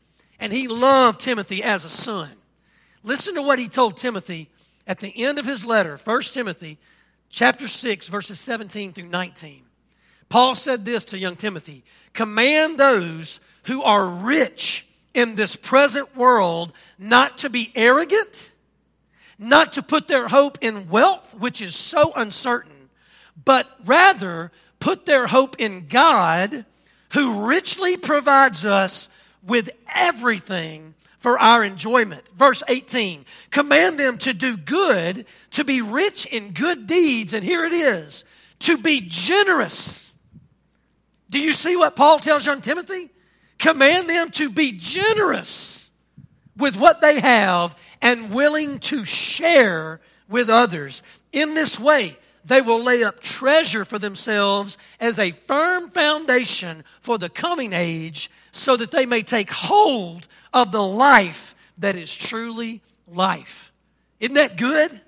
and 0.42 0.52
he 0.52 0.66
loved 0.66 1.20
Timothy 1.20 1.62
as 1.62 1.84
a 1.84 1.88
son. 1.88 2.28
Listen 3.04 3.36
to 3.36 3.42
what 3.42 3.60
he 3.60 3.68
told 3.68 3.96
Timothy 3.96 4.50
at 4.88 4.98
the 4.98 5.24
end 5.24 5.38
of 5.38 5.46
his 5.46 5.64
letter, 5.64 5.96
1 5.96 6.22
Timothy 6.22 6.78
chapter 7.30 7.68
6, 7.68 8.08
verses 8.08 8.40
17 8.40 8.92
through 8.92 9.06
19. 9.06 9.62
Paul 10.28 10.56
said 10.56 10.84
this 10.84 11.04
to 11.06 11.18
young 11.18 11.36
Timothy 11.36 11.84
Command 12.12 12.76
those 12.76 13.38
who 13.64 13.84
are 13.84 14.04
rich 14.04 14.84
in 15.14 15.36
this 15.36 15.54
present 15.54 16.16
world 16.16 16.72
not 16.98 17.38
to 17.38 17.48
be 17.48 17.70
arrogant, 17.76 18.50
not 19.38 19.74
to 19.74 19.82
put 19.82 20.08
their 20.08 20.26
hope 20.26 20.58
in 20.60 20.88
wealth, 20.88 21.36
which 21.38 21.62
is 21.62 21.76
so 21.76 22.12
uncertain, 22.16 22.90
but 23.44 23.68
rather 23.84 24.50
put 24.80 25.06
their 25.06 25.28
hope 25.28 25.54
in 25.60 25.86
God, 25.86 26.64
who 27.12 27.46
richly 27.46 27.96
provides 27.96 28.64
us 28.64 29.08
with 29.42 29.70
everything 29.92 30.94
for 31.18 31.38
our 31.38 31.62
enjoyment. 31.64 32.26
Verse 32.36 32.62
18 32.66 33.24
Command 33.50 33.98
them 33.98 34.18
to 34.18 34.34
do 34.34 34.56
good, 34.56 35.26
to 35.52 35.64
be 35.64 35.80
rich 35.80 36.26
in 36.26 36.52
good 36.52 36.86
deeds, 36.86 37.32
and 37.32 37.44
here 37.44 37.64
it 37.64 37.72
is 37.72 38.24
to 38.60 38.78
be 38.78 39.00
generous. 39.00 40.12
Do 41.30 41.38
you 41.38 41.52
see 41.52 41.76
what 41.76 41.96
Paul 41.96 42.18
tells 42.18 42.46
young 42.46 42.60
Timothy? 42.60 43.10
Command 43.58 44.08
them 44.08 44.30
to 44.32 44.50
be 44.50 44.72
generous 44.72 45.88
with 46.56 46.76
what 46.76 47.00
they 47.00 47.20
have 47.20 47.76
and 48.00 48.32
willing 48.32 48.78
to 48.80 49.04
share 49.04 50.00
with 50.28 50.48
others. 50.50 51.02
In 51.32 51.54
this 51.54 51.78
way, 51.78 52.18
they 52.44 52.60
will 52.60 52.82
lay 52.82 53.04
up 53.04 53.20
treasure 53.20 53.84
for 53.84 53.98
themselves 53.98 54.76
as 55.00 55.18
a 55.18 55.30
firm 55.30 55.90
foundation 55.90 56.84
for 57.00 57.18
the 57.18 57.28
coming 57.28 57.72
age 57.72 58.30
so 58.52 58.76
that 58.76 58.90
they 58.90 59.06
may 59.06 59.22
take 59.22 59.50
hold 59.50 60.28
of 60.52 60.70
the 60.70 60.82
life 60.82 61.54
that 61.78 61.96
is 61.96 62.14
truly 62.14 62.82
life. 63.08 63.72
Isn't 64.20 64.34
that 64.34 64.56
good? 64.56 65.00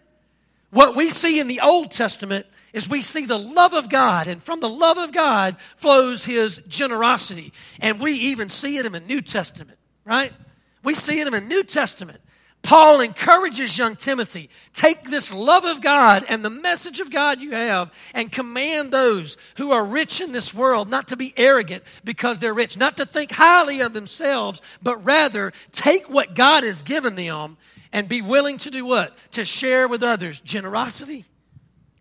What 0.70 0.96
we 0.96 1.10
see 1.10 1.38
in 1.38 1.46
the 1.46 1.60
Old 1.60 1.92
Testament 1.92 2.46
is 2.72 2.88
we 2.88 3.02
see 3.02 3.26
the 3.26 3.38
love 3.38 3.72
of 3.72 3.88
God, 3.88 4.26
and 4.26 4.42
from 4.42 4.58
the 4.58 4.68
love 4.68 4.98
of 4.98 5.12
God 5.12 5.56
flows 5.76 6.24
His 6.24 6.60
generosity. 6.66 7.52
And 7.78 8.00
we 8.00 8.12
even 8.12 8.48
see 8.48 8.78
it 8.78 8.86
in 8.86 8.92
the 8.92 9.00
New 9.00 9.22
Testament, 9.22 9.78
right? 10.04 10.32
We 10.82 10.94
see 10.94 11.20
it 11.20 11.28
in 11.28 11.32
the 11.32 11.40
New 11.40 11.62
Testament. 11.62 12.20
Paul 12.64 13.02
encourages 13.02 13.76
young 13.76 13.94
Timothy 13.94 14.48
take 14.72 15.04
this 15.04 15.30
love 15.30 15.66
of 15.66 15.82
God 15.82 16.24
and 16.28 16.42
the 16.42 16.48
message 16.50 16.98
of 16.98 17.10
God 17.10 17.38
you 17.38 17.50
have 17.50 17.92
and 18.14 18.32
command 18.32 18.90
those 18.90 19.36
who 19.58 19.72
are 19.72 19.84
rich 19.84 20.22
in 20.22 20.32
this 20.32 20.54
world 20.54 20.88
not 20.88 21.08
to 21.08 21.16
be 21.16 21.34
arrogant 21.36 21.84
because 22.04 22.38
they're 22.38 22.54
rich, 22.54 22.78
not 22.78 22.96
to 22.96 23.04
think 23.04 23.30
highly 23.30 23.80
of 23.80 23.92
themselves, 23.92 24.62
but 24.82 25.04
rather 25.04 25.52
take 25.72 26.08
what 26.08 26.34
God 26.34 26.64
has 26.64 26.82
given 26.82 27.16
them 27.16 27.58
and 27.92 28.08
be 28.08 28.22
willing 28.22 28.56
to 28.58 28.70
do 28.70 28.86
what? 28.86 29.14
To 29.32 29.44
share 29.44 29.86
with 29.86 30.02
others. 30.02 30.40
Generosity. 30.40 31.26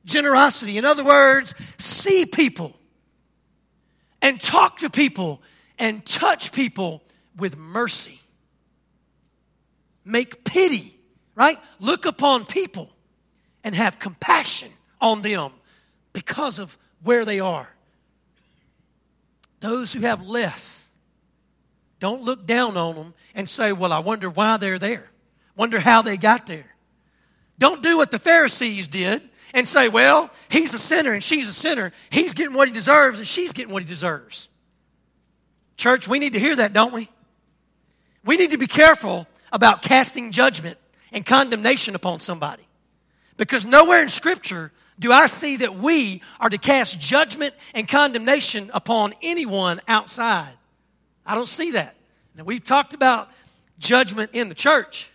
Generosity. 0.05 0.77
In 0.77 0.85
other 0.85 1.03
words, 1.03 1.53
see 1.77 2.25
people 2.25 2.73
and 4.21 4.41
talk 4.41 4.77
to 4.77 4.89
people 4.89 5.41
and 5.77 6.05
touch 6.05 6.53
people 6.53 7.03
with 7.35 7.57
mercy 7.57 8.21
make 10.05 10.43
pity, 10.43 10.95
right? 11.35 11.59
Look 11.79 12.05
upon 12.05 12.45
people 12.45 12.89
and 13.63 13.73
have 13.75 13.99
compassion 13.99 14.71
on 15.01 15.21
them 15.21 15.51
because 16.11 16.59
of 16.59 16.77
where 17.03 17.25
they 17.25 17.39
are. 17.39 17.67
Those 19.59 19.93
who 19.93 20.01
have 20.01 20.21
less, 20.21 20.87
don't 21.99 22.23
look 22.23 22.45
down 22.45 22.75
on 22.75 22.95
them 22.95 23.13
and 23.33 23.47
say, 23.47 23.71
Well, 23.71 23.93
I 23.93 23.99
wonder 23.99 24.29
why 24.29 24.57
they're 24.57 24.79
there. 24.79 25.09
Wonder 25.55 25.79
how 25.79 26.01
they 26.01 26.17
got 26.17 26.45
there. 26.47 26.65
Don't 27.59 27.81
do 27.81 27.97
what 27.97 28.11
the 28.11 28.19
Pharisees 28.19 28.87
did 28.87 29.21
and 29.53 29.67
say, 29.67 29.87
Well, 29.87 30.29
he's 30.49 30.73
a 30.73 30.79
sinner 30.79 31.13
and 31.13 31.23
she's 31.23 31.47
a 31.47 31.53
sinner. 31.53 31.93
He's 32.09 32.33
getting 32.33 32.55
what 32.55 32.67
he 32.67 32.73
deserves 32.73 33.19
and 33.19 33.27
she's 33.27 33.53
getting 33.53 33.71
what 33.71 33.83
he 33.83 33.87
deserves. 33.87 34.49
Church, 35.77 36.07
we 36.07 36.19
need 36.19 36.33
to 36.33 36.39
hear 36.39 36.55
that, 36.57 36.73
don't 36.73 36.93
we? 36.93 37.09
We 38.25 38.37
need 38.37 38.51
to 38.51 38.57
be 38.57 38.67
careful 38.67 39.27
about 39.53 39.83
casting 39.83 40.31
judgment 40.31 40.77
and 41.13 41.25
condemnation 41.25 41.95
upon 41.95 42.19
somebody. 42.19 42.67
Because 43.37 43.65
nowhere 43.65 44.01
in 44.01 44.09
Scripture 44.09 44.73
do 44.99 45.11
I 45.11 45.27
see 45.27 45.57
that 45.57 45.75
we 45.75 46.21
are 46.39 46.49
to 46.49 46.57
cast 46.57 46.99
judgment 46.99 47.53
and 47.73 47.87
condemnation 47.87 48.69
upon 48.73 49.13
anyone 49.21 49.79
outside. 49.87 50.53
I 51.25 51.35
don't 51.35 51.47
see 51.47 51.71
that. 51.71 51.95
Now, 52.35 52.43
we've 52.43 52.63
talked 52.63 52.93
about 52.93 53.29
judgment 53.79 54.31
in 54.33 54.49
the 54.49 54.55
church. 54.55 55.09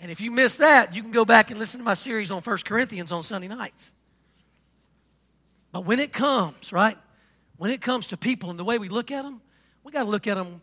And 0.00 0.10
if 0.10 0.20
you 0.20 0.30
missed 0.30 0.58
that, 0.58 0.94
you 0.94 1.02
can 1.02 1.10
go 1.12 1.24
back 1.24 1.50
and 1.50 1.58
listen 1.58 1.78
to 1.78 1.84
my 1.84 1.94
series 1.94 2.30
on 2.30 2.40
1 2.40 2.58
Corinthians 2.64 3.10
on 3.10 3.22
Sunday 3.22 3.48
nights. 3.48 3.92
But 5.72 5.84
when 5.84 5.98
it 5.98 6.12
comes, 6.12 6.72
right, 6.72 6.98
when 7.56 7.70
it 7.70 7.80
comes 7.80 8.08
to 8.08 8.16
people 8.16 8.50
and 8.50 8.58
the 8.58 8.64
way 8.64 8.78
we 8.78 8.88
look 8.88 9.10
at 9.10 9.22
them, 9.22 9.40
we 9.82 9.92
got 9.92 10.04
to 10.04 10.10
look 10.10 10.26
at 10.26 10.36
them 10.36 10.60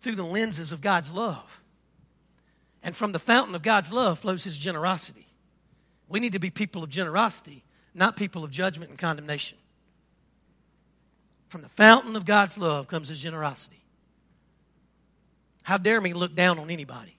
through 0.00 0.14
the 0.14 0.24
lenses 0.24 0.72
of 0.72 0.80
God's 0.80 1.12
love. 1.12 1.60
And 2.82 2.94
from 2.94 3.12
the 3.12 3.18
fountain 3.18 3.54
of 3.54 3.62
God's 3.62 3.92
love 3.92 4.18
flows 4.18 4.44
his 4.44 4.56
generosity. 4.56 5.26
We 6.08 6.20
need 6.20 6.32
to 6.32 6.38
be 6.38 6.50
people 6.50 6.82
of 6.82 6.90
generosity, 6.90 7.64
not 7.94 8.16
people 8.16 8.44
of 8.44 8.50
judgment 8.50 8.90
and 8.90 8.98
condemnation. 8.98 9.58
From 11.48 11.62
the 11.62 11.68
fountain 11.68 12.14
of 12.16 12.24
God's 12.24 12.58
love 12.58 12.88
comes 12.88 13.08
his 13.08 13.20
generosity. 13.20 13.82
How 15.62 15.76
dare 15.76 16.00
me 16.00 16.14
look 16.14 16.34
down 16.34 16.58
on 16.58 16.70
anybody 16.70 17.18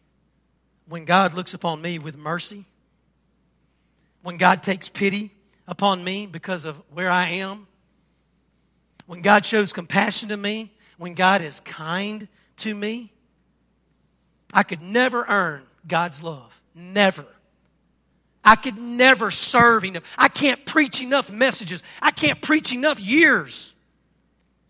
when 0.88 1.06
God 1.06 1.34
looks 1.34 1.54
upon 1.54 1.82
me 1.82 2.00
with 2.00 2.18
mercy? 2.18 2.66
When 4.22 4.38
God 4.38 4.64
takes 4.64 4.90
pity 4.90 5.32
upon 5.68 6.04
me 6.04 6.26
because 6.26 6.66
of 6.66 6.82
where 6.92 7.12
I 7.12 7.30
am? 7.30 7.68
When 9.06 9.22
God 9.22 9.46
shows 9.46 9.72
compassion 9.72 10.30
to 10.30 10.38
me? 10.38 10.74
When 10.98 11.14
God 11.14 11.42
is 11.42 11.60
kind 11.62 12.28
to 12.58 12.74
me? 12.74 13.14
I 14.54 14.64
could 14.64 14.82
never 14.82 15.26
earn 15.28 15.64
God's 15.88 16.24
love. 16.24 16.60
Never. 16.74 17.26
I 18.44 18.56
could 18.56 18.78
never 18.78 19.32
serve 19.32 19.86
enough. 19.86 20.04
I 20.18 20.28
can't 20.28 20.66
preach 20.66 21.02
enough 21.02 21.32
messages. 21.32 21.84
I 22.02 22.12
can't 22.12 22.42
preach 22.42 22.74
enough 22.74 23.00
years 23.00 23.74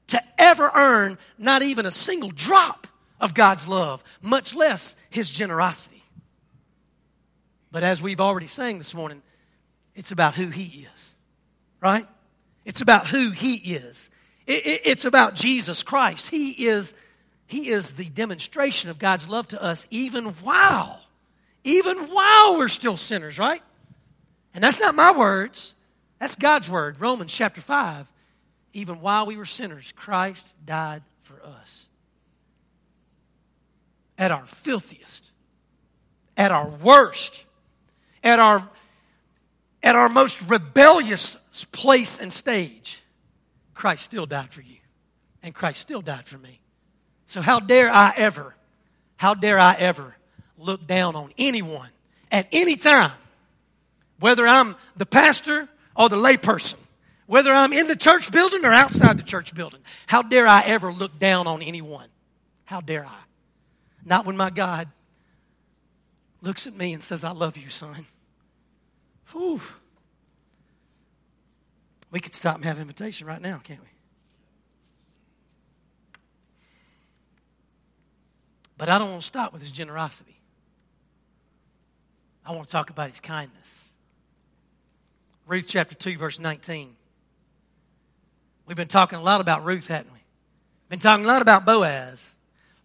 to 0.07 0.21
ever 0.37 0.69
earn 0.75 1.17
not 1.37 1.61
even 1.61 1.85
a 1.85 1.91
single 1.91 2.31
drop 2.31 2.87
of 3.19 3.33
God's 3.33 3.67
love, 3.67 4.03
much 4.21 4.55
less 4.55 4.95
His 5.09 5.29
generosity. 5.29 6.03
But 7.71 7.83
as 7.83 8.01
we've 8.01 8.19
already 8.19 8.47
sang 8.47 8.79
this 8.79 8.95
morning, 8.95 9.21
it's 9.95 10.11
about 10.11 10.35
who 10.35 10.47
He 10.47 10.87
is, 10.95 11.13
right? 11.81 12.07
It's 12.65 12.81
about 12.81 13.07
who 13.07 13.31
He 13.31 13.55
is. 13.55 14.09
it's 14.47 15.05
about 15.05 15.35
Jesus 15.35 15.83
Christ. 15.83 16.27
He 16.27 16.67
is 16.67 16.95
he 17.49 17.69
is 17.69 17.93
the 17.93 18.05
demonstration 18.05 18.91
of 18.91 18.99
God's 18.99 19.27
love 19.27 19.47
to 19.47 19.61
us 19.61 19.87
even 19.89 20.25
while, 20.43 21.01
even 21.63 21.97
while 21.97 22.59
we're 22.59 22.67
still 22.67 22.95
sinners, 22.95 23.39
right? 23.39 23.63
And 24.53 24.63
that's 24.63 24.79
not 24.79 24.93
my 24.93 25.17
words. 25.17 25.73
That's 26.19 26.35
God's 26.35 26.69
word. 26.69 27.01
Romans 27.01 27.33
chapter 27.33 27.59
5. 27.59 28.05
Even 28.73 29.01
while 29.01 29.25
we 29.25 29.35
were 29.35 29.47
sinners, 29.47 29.91
Christ 29.95 30.47
died 30.63 31.01
for 31.23 31.41
us. 31.43 31.87
At 34.19 34.29
our 34.29 34.45
filthiest, 34.45 35.31
at 36.37 36.51
our 36.51 36.69
worst, 36.69 37.45
at 38.23 38.37
our, 38.37 38.69
at 39.81 39.95
our 39.95 40.09
most 40.09 40.39
rebellious 40.43 41.35
place 41.71 42.19
and 42.19 42.31
stage, 42.31 43.01
Christ 43.73 44.03
still 44.03 44.27
died 44.27 44.51
for 44.51 44.61
you. 44.61 44.77
And 45.41 45.55
Christ 45.55 45.79
still 45.79 46.01
died 46.01 46.27
for 46.27 46.37
me. 46.37 46.59
So, 47.29 47.43
how 47.43 47.59
dare 47.59 47.91
I 47.91 48.11
ever, 48.17 48.55
how 49.15 49.35
dare 49.35 49.59
I 49.59 49.75
ever 49.75 50.15
look 50.57 50.87
down 50.87 51.15
on 51.15 51.31
anyone 51.37 51.89
at 52.31 52.47
any 52.51 52.75
time 52.75 53.11
Whether 54.19 54.47
I'm 54.47 54.75
the 54.97 55.05
pastor 55.05 55.69
or 55.95 56.09
the 56.09 56.15
layperson, 56.15 56.79
whether 57.27 57.51
I'm 57.51 57.71
in 57.71 57.85
the 57.85 57.95
church 57.95 58.31
building 58.31 58.65
or 58.65 58.73
outside 58.73 59.19
the 59.19 59.23
church 59.23 59.53
building, 59.53 59.79
how 60.07 60.23
dare 60.23 60.47
I 60.47 60.63
ever 60.63 60.91
look 60.91 61.19
down 61.19 61.45
on 61.45 61.61
anyone? 61.61 62.07
How 62.65 62.81
dare 62.81 63.05
I? 63.05 63.19
Not 64.03 64.25
when 64.25 64.35
my 64.35 64.49
God 64.49 64.87
looks 66.41 66.65
at 66.65 66.75
me 66.75 66.93
and 66.93 67.03
says, 67.03 67.23
I 67.23 67.29
love 67.29 67.57
you, 67.57 67.69
son. 67.69 68.07
Whew. 69.33 69.61
We 72.09 72.19
could 72.19 72.33
stop 72.33 72.55
and 72.55 72.65
have 72.65 72.79
invitation 72.79 73.27
right 73.27 73.41
now, 73.41 73.61
can't 73.63 73.81
we? 73.81 73.98
But 78.79 78.87
I 78.87 78.97
don't 78.97 79.11
want 79.11 79.21
to 79.21 79.27
stop 79.27 79.51
with 79.51 79.61
his 79.61 79.71
generosity. 79.71 80.39
I 82.45 82.53
want 82.53 82.67
to 82.67 82.71
talk 82.71 82.89
about 82.89 83.09
his 83.09 83.19
kindness. 83.19 83.77
Ruth 85.45 85.65
chapter 85.67 85.95
2, 85.95 86.17
verse 86.17 86.39
19. 86.39 86.95
We've 88.65 88.77
been 88.77 88.87
talking 88.87 89.19
a 89.19 89.21
lot 89.21 89.41
about 89.41 89.65
Ruth, 89.65 89.87
haven't 89.87 90.13
we? 90.13 90.19
Been 90.87 90.99
talking 90.99 91.25
a 91.25 91.27
lot 91.27 91.41
about 91.41 91.65
Boaz. 91.65 92.31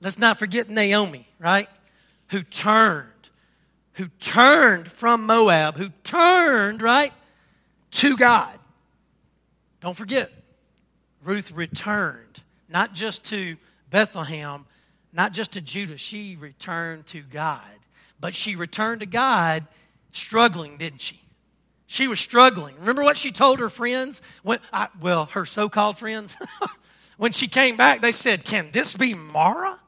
Let's 0.01 0.19
not 0.19 0.39
forget 0.39 0.69
Naomi, 0.69 1.29
right? 1.39 1.69
Who 2.31 2.43
turned, 2.43 3.09
who 3.93 4.09
turned 4.19 4.89
from 4.89 5.27
Moab, 5.27 5.77
who 5.77 5.91
turned, 6.03 6.83
right, 6.83 7.13
to 7.93 8.17
God. 8.17 8.59
Don't 9.81 9.97
forget, 9.97 10.33
Ruth 11.23 11.53
returned, 11.53 12.43
not 12.69 12.95
just 12.95 13.25
to 13.27 13.57
Bethlehem, 13.91 14.67
not 15.15 15.33
just 15.33 15.53
to 15.53 15.61
Judah. 15.61 15.97
She 15.97 16.37
returned 16.37 17.07
to 17.09 17.23
God. 17.23 17.63
But 18.21 18.35
she 18.35 18.57
returned 18.57 19.01
to 19.01 19.07
God 19.07 19.67
struggling, 20.13 20.77
didn't 20.77 21.01
she? 21.01 21.21
She 21.87 22.09
was 22.09 22.19
struggling. 22.19 22.75
Remember 22.79 23.03
what 23.03 23.17
she 23.17 23.31
told 23.31 23.61
her 23.61 23.69
friends? 23.69 24.21
When, 24.43 24.59
I, 24.73 24.89
well, 25.01 25.27
her 25.27 25.47
so 25.47 25.69
called 25.69 25.99
friends. 25.99 26.37
when 27.17 27.33
she 27.33 27.47
came 27.47 27.77
back, 27.77 28.01
they 28.01 28.13
said, 28.13 28.45
Can 28.45 28.71
this 28.73 28.97
be 28.97 29.15
Mara? 29.15 29.79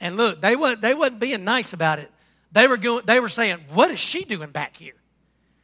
And 0.00 0.16
look, 0.16 0.40
they, 0.40 0.54
was, 0.54 0.78
they 0.80 0.94
wasn't 0.94 1.20
being 1.20 1.44
nice 1.44 1.72
about 1.72 1.98
it. 1.98 2.10
They 2.52 2.68
were, 2.68 2.76
going, 2.76 3.04
they 3.06 3.20
were 3.20 3.28
saying, 3.28 3.58
What 3.72 3.90
is 3.90 4.00
she 4.00 4.24
doing 4.24 4.50
back 4.50 4.76
here? 4.76 4.94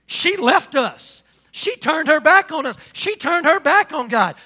She 0.06 0.36
left 0.36 0.74
us. 0.74 1.22
She 1.52 1.76
turned 1.76 2.08
her 2.08 2.20
back 2.20 2.52
on 2.52 2.66
us. 2.66 2.76
She 2.92 3.16
turned 3.16 3.44
her 3.44 3.60
back 3.60 3.92
on 3.92 4.08
God. 4.08 4.36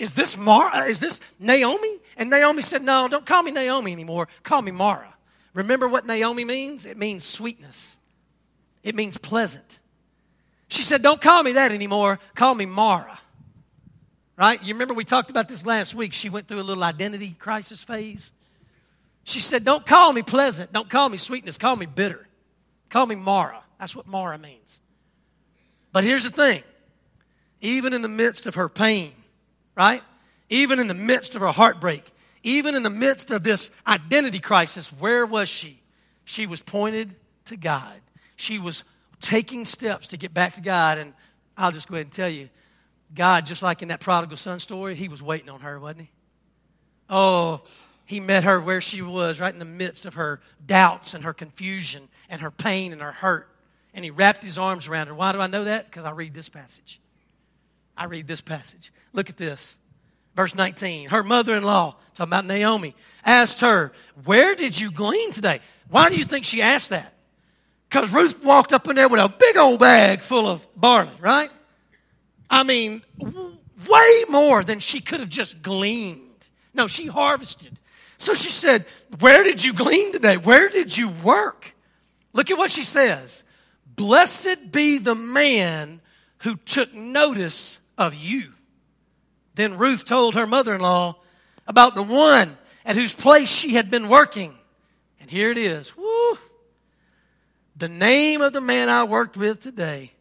Is 0.00 0.14
this 0.14 0.34
Mara? 0.38 0.78
Uh, 0.78 0.84
is 0.86 0.98
this 0.98 1.20
Naomi? 1.38 1.98
And 2.16 2.30
Naomi 2.30 2.62
said, 2.62 2.82
No, 2.82 3.06
don't 3.06 3.26
call 3.26 3.42
me 3.42 3.50
Naomi 3.50 3.92
anymore. 3.92 4.28
Call 4.42 4.62
me 4.62 4.72
Mara. 4.72 5.14
Remember 5.52 5.86
what 5.88 6.06
Naomi 6.06 6.46
means? 6.46 6.86
It 6.86 6.96
means 6.96 7.22
sweetness, 7.22 7.96
it 8.82 8.94
means 8.94 9.18
pleasant. 9.18 9.78
She 10.68 10.82
said, 10.82 11.02
Don't 11.02 11.20
call 11.20 11.42
me 11.42 11.52
that 11.52 11.70
anymore. 11.70 12.18
Call 12.34 12.54
me 12.54 12.64
Mara. 12.64 13.20
Right? 14.38 14.62
You 14.62 14.72
remember 14.72 14.94
we 14.94 15.04
talked 15.04 15.28
about 15.28 15.50
this 15.50 15.66
last 15.66 15.94
week. 15.94 16.14
She 16.14 16.30
went 16.30 16.48
through 16.48 16.60
a 16.60 16.62
little 16.62 16.82
identity 16.82 17.36
crisis 17.38 17.84
phase. 17.84 18.32
She 19.24 19.40
said, 19.40 19.64
Don't 19.64 19.84
call 19.84 20.14
me 20.14 20.22
pleasant. 20.22 20.72
Don't 20.72 20.88
call 20.88 21.10
me 21.10 21.18
sweetness. 21.18 21.58
Call 21.58 21.76
me 21.76 21.84
bitter. 21.84 22.26
Call 22.88 23.04
me 23.04 23.16
Mara. 23.16 23.62
That's 23.78 23.94
what 23.94 24.06
Mara 24.06 24.38
means. 24.38 24.80
But 25.92 26.04
here's 26.04 26.24
the 26.24 26.30
thing 26.30 26.62
even 27.60 27.92
in 27.92 28.00
the 28.00 28.08
midst 28.08 28.46
of 28.46 28.54
her 28.54 28.70
pain, 28.70 29.12
right? 29.80 30.02
Even 30.50 30.78
in 30.78 30.88
the 30.88 30.94
midst 30.94 31.34
of 31.34 31.40
her 31.40 31.48
heartbreak, 31.48 32.04
even 32.42 32.74
in 32.74 32.82
the 32.82 32.90
midst 32.90 33.30
of 33.30 33.42
this 33.42 33.70
identity 33.86 34.38
crisis, 34.38 34.88
where 34.88 35.24
was 35.24 35.48
she? 35.48 35.80
She 36.24 36.46
was 36.46 36.62
pointed 36.62 37.14
to 37.46 37.56
God. 37.56 38.00
She 38.36 38.58
was 38.58 38.84
taking 39.20 39.64
steps 39.64 40.08
to 40.08 40.16
get 40.16 40.34
back 40.34 40.54
to 40.54 40.60
God. 40.60 40.98
And 40.98 41.14
I'll 41.56 41.72
just 41.72 41.88
go 41.88 41.94
ahead 41.94 42.06
and 42.06 42.12
tell 42.12 42.28
you 42.28 42.50
God, 43.14 43.46
just 43.46 43.62
like 43.62 43.82
in 43.82 43.88
that 43.88 44.00
prodigal 44.00 44.36
son 44.36 44.60
story, 44.60 44.94
he 44.94 45.08
was 45.08 45.22
waiting 45.22 45.48
on 45.48 45.60
her, 45.60 45.80
wasn't 45.80 46.02
he? 46.02 46.10
Oh, 47.08 47.62
he 48.04 48.20
met 48.20 48.44
her 48.44 48.60
where 48.60 48.80
she 48.80 49.02
was, 49.02 49.40
right 49.40 49.52
in 49.52 49.58
the 49.58 49.64
midst 49.64 50.04
of 50.04 50.14
her 50.14 50.40
doubts 50.64 51.14
and 51.14 51.24
her 51.24 51.32
confusion 51.32 52.08
and 52.28 52.40
her 52.42 52.50
pain 52.50 52.92
and 52.92 53.00
her 53.00 53.12
hurt 53.12 53.50
and 53.92 54.04
he 54.04 54.10
wrapped 54.10 54.42
his 54.42 54.58
arms 54.58 54.88
around 54.88 55.08
her. 55.08 55.14
Why 55.14 55.32
do 55.32 55.40
I 55.40 55.46
know 55.46 55.64
that? 55.64 55.86
Because 55.86 56.04
I 56.04 56.10
read 56.12 56.34
this 56.34 56.48
passage. 56.48 57.00
I 57.96 58.04
read 58.04 58.26
this 58.26 58.40
passage. 58.40 58.92
Look 59.12 59.28
at 59.28 59.36
this. 59.36 59.76
Verse 60.40 60.54
19. 60.54 61.10
Her 61.10 61.22
mother 61.22 61.54
in 61.54 61.64
law, 61.64 61.96
talking 62.14 62.30
about 62.30 62.46
Naomi, 62.46 62.94
asked 63.26 63.60
her, 63.60 63.92
Where 64.24 64.54
did 64.54 64.80
you 64.80 64.90
glean 64.90 65.32
today? 65.32 65.60
Why 65.90 66.08
do 66.08 66.16
you 66.16 66.24
think 66.24 66.46
she 66.46 66.62
asked 66.62 66.88
that? 66.88 67.12
Because 67.90 68.10
Ruth 68.10 68.42
walked 68.42 68.72
up 68.72 68.88
in 68.88 68.96
there 68.96 69.10
with 69.10 69.20
a 69.20 69.28
big 69.28 69.58
old 69.58 69.80
bag 69.80 70.22
full 70.22 70.48
of 70.48 70.66
barley, 70.74 71.12
right? 71.20 71.50
I 72.48 72.62
mean, 72.62 73.02
way 73.18 74.24
more 74.30 74.64
than 74.64 74.80
she 74.80 75.02
could 75.02 75.20
have 75.20 75.28
just 75.28 75.60
gleaned. 75.60 76.48
No, 76.72 76.86
she 76.88 77.06
harvested. 77.06 77.78
So 78.16 78.32
she 78.32 78.50
said, 78.50 78.86
Where 79.18 79.44
did 79.44 79.62
you 79.62 79.74
glean 79.74 80.10
today? 80.10 80.38
Where 80.38 80.70
did 80.70 80.96
you 80.96 81.10
work? 81.22 81.74
Look 82.32 82.50
at 82.50 82.56
what 82.56 82.70
she 82.70 82.84
says. 82.84 83.44
Blessed 83.94 84.72
be 84.72 84.96
the 84.96 85.14
man 85.14 86.00
who 86.38 86.56
took 86.56 86.94
notice 86.94 87.78
of 87.98 88.14
you. 88.14 88.54
Then 89.60 89.76
Ruth 89.76 90.06
told 90.06 90.36
her 90.36 90.46
mother 90.46 90.74
in 90.74 90.80
law 90.80 91.16
about 91.66 91.94
the 91.94 92.02
one 92.02 92.56
at 92.82 92.96
whose 92.96 93.12
place 93.12 93.50
she 93.50 93.74
had 93.74 93.90
been 93.90 94.08
working. 94.08 94.54
And 95.20 95.30
here 95.30 95.50
it 95.50 95.58
is. 95.58 95.94
Woo. 95.98 96.38
The 97.76 97.90
name 97.90 98.40
of 98.40 98.54
the 98.54 98.62
man 98.62 98.88
I 98.88 99.04
worked 99.04 99.36
with 99.36 99.60
today 99.60 100.12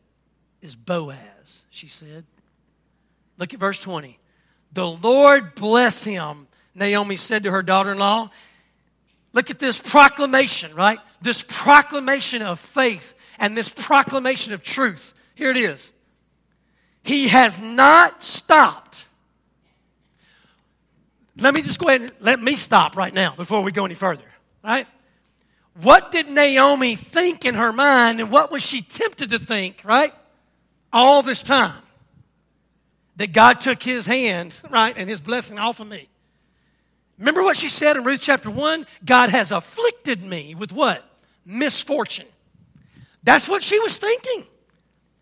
is 0.61 0.75
Boaz, 0.75 1.63
she 1.69 1.87
said. 1.87 2.25
Look 3.37 3.53
at 3.53 3.61
verse 3.61 3.81
20. 3.81 4.19
The 4.73 4.85
Lord 4.85 5.55
bless 5.55 6.03
him, 6.03 6.49
Naomi 6.75 7.15
said 7.15 7.43
to 7.43 7.51
her 7.51 7.63
daughter 7.63 7.93
in 7.93 7.97
law. 7.97 8.31
Look 9.31 9.49
at 9.49 9.57
this 9.57 9.77
proclamation, 9.77 10.75
right? 10.75 10.99
This 11.21 11.45
proclamation 11.47 12.41
of 12.41 12.59
faith 12.59 13.13
and 13.37 13.55
this 13.55 13.69
proclamation 13.69 14.51
of 14.51 14.63
truth. 14.63 15.13
Here 15.33 15.49
it 15.49 15.57
is. 15.57 15.93
He 17.03 17.29
has 17.29 17.57
not 17.57 18.21
stopped. 18.21 19.05
Let 21.39 21.53
me 21.53 21.61
just 21.61 21.79
go 21.79 21.89
ahead 21.89 22.01
and 22.01 22.11
let 22.19 22.41
me 22.41 22.55
stop 22.55 22.95
right 22.95 23.13
now 23.13 23.33
before 23.35 23.61
we 23.61 23.71
go 23.71 23.85
any 23.85 23.95
further. 23.95 24.23
Right? 24.63 24.87
What 25.81 26.11
did 26.11 26.29
Naomi 26.29 26.95
think 26.95 27.45
in 27.45 27.55
her 27.55 27.71
mind 27.71 28.19
and 28.19 28.29
what 28.31 28.51
was 28.51 28.63
she 28.63 28.81
tempted 28.81 29.31
to 29.31 29.39
think, 29.39 29.81
right? 29.85 30.13
All 30.91 31.21
this 31.21 31.41
time. 31.41 31.81
That 33.15 33.33
God 33.33 33.59
took 33.59 33.83
his 33.83 34.05
hand, 34.05 34.55
right, 34.69 34.93
and 34.95 35.09
his 35.09 35.19
blessing 35.19 35.59
off 35.59 35.81
of 35.81 35.87
me. 35.87 36.07
Remember 37.17 37.43
what 37.43 37.57
she 37.57 37.67
said 37.67 37.97
in 37.97 38.05
Ruth 38.05 38.21
chapter 38.21 38.49
1? 38.49 38.85
God 39.03 39.29
has 39.29 39.51
afflicted 39.51 40.21
me 40.21 40.55
with 40.55 40.71
what? 40.71 41.03
Misfortune. 41.45 42.27
That's 43.23 43.49
what 43.49 43.61
she 43.61 43.77
was 43.79 43.97
thinking. 43.97 44.45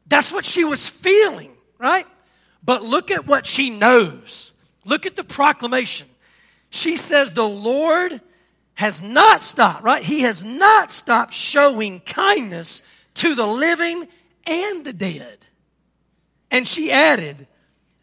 That's 0.06 0.32
what 0.32 0.46
she 0.46 0.64
was 0.64 0.88
feeling, 0.88 1.52
right? 1.80 2.06
But 2.64 2.84
look 2.84 3.10
at 3.10 3.26
what 3.26 3.48
she 3.48 3.72
knows. 3.72 4.47
Look 4.88 5.06
at 5.06 5.15
the 5.15 5.23
proclamation. 5.23 6.08
She 6.69 6.97
says, 6.97 7.34
The 7.34 7.47
Lord 7.47 8.21
has 8.76 9.02
not 9.02 9.43
stopped, 9.43 9.84
right? 9.84 10.02
He 10.02 10.21
has 10.21 10.41
not 10.41 10.91
stopped 10.91 11.34
showing 11.34 12.00
kindness 12.00 12.82
to 13.15 13.36
the 13.36 13.45
living 13.45 14.08
and 14.45 14.86
the 14.86 14.93
dead. 14.93 15.38
And 16.50 16.65
she 16.65 16.89
added, 16.89 17.47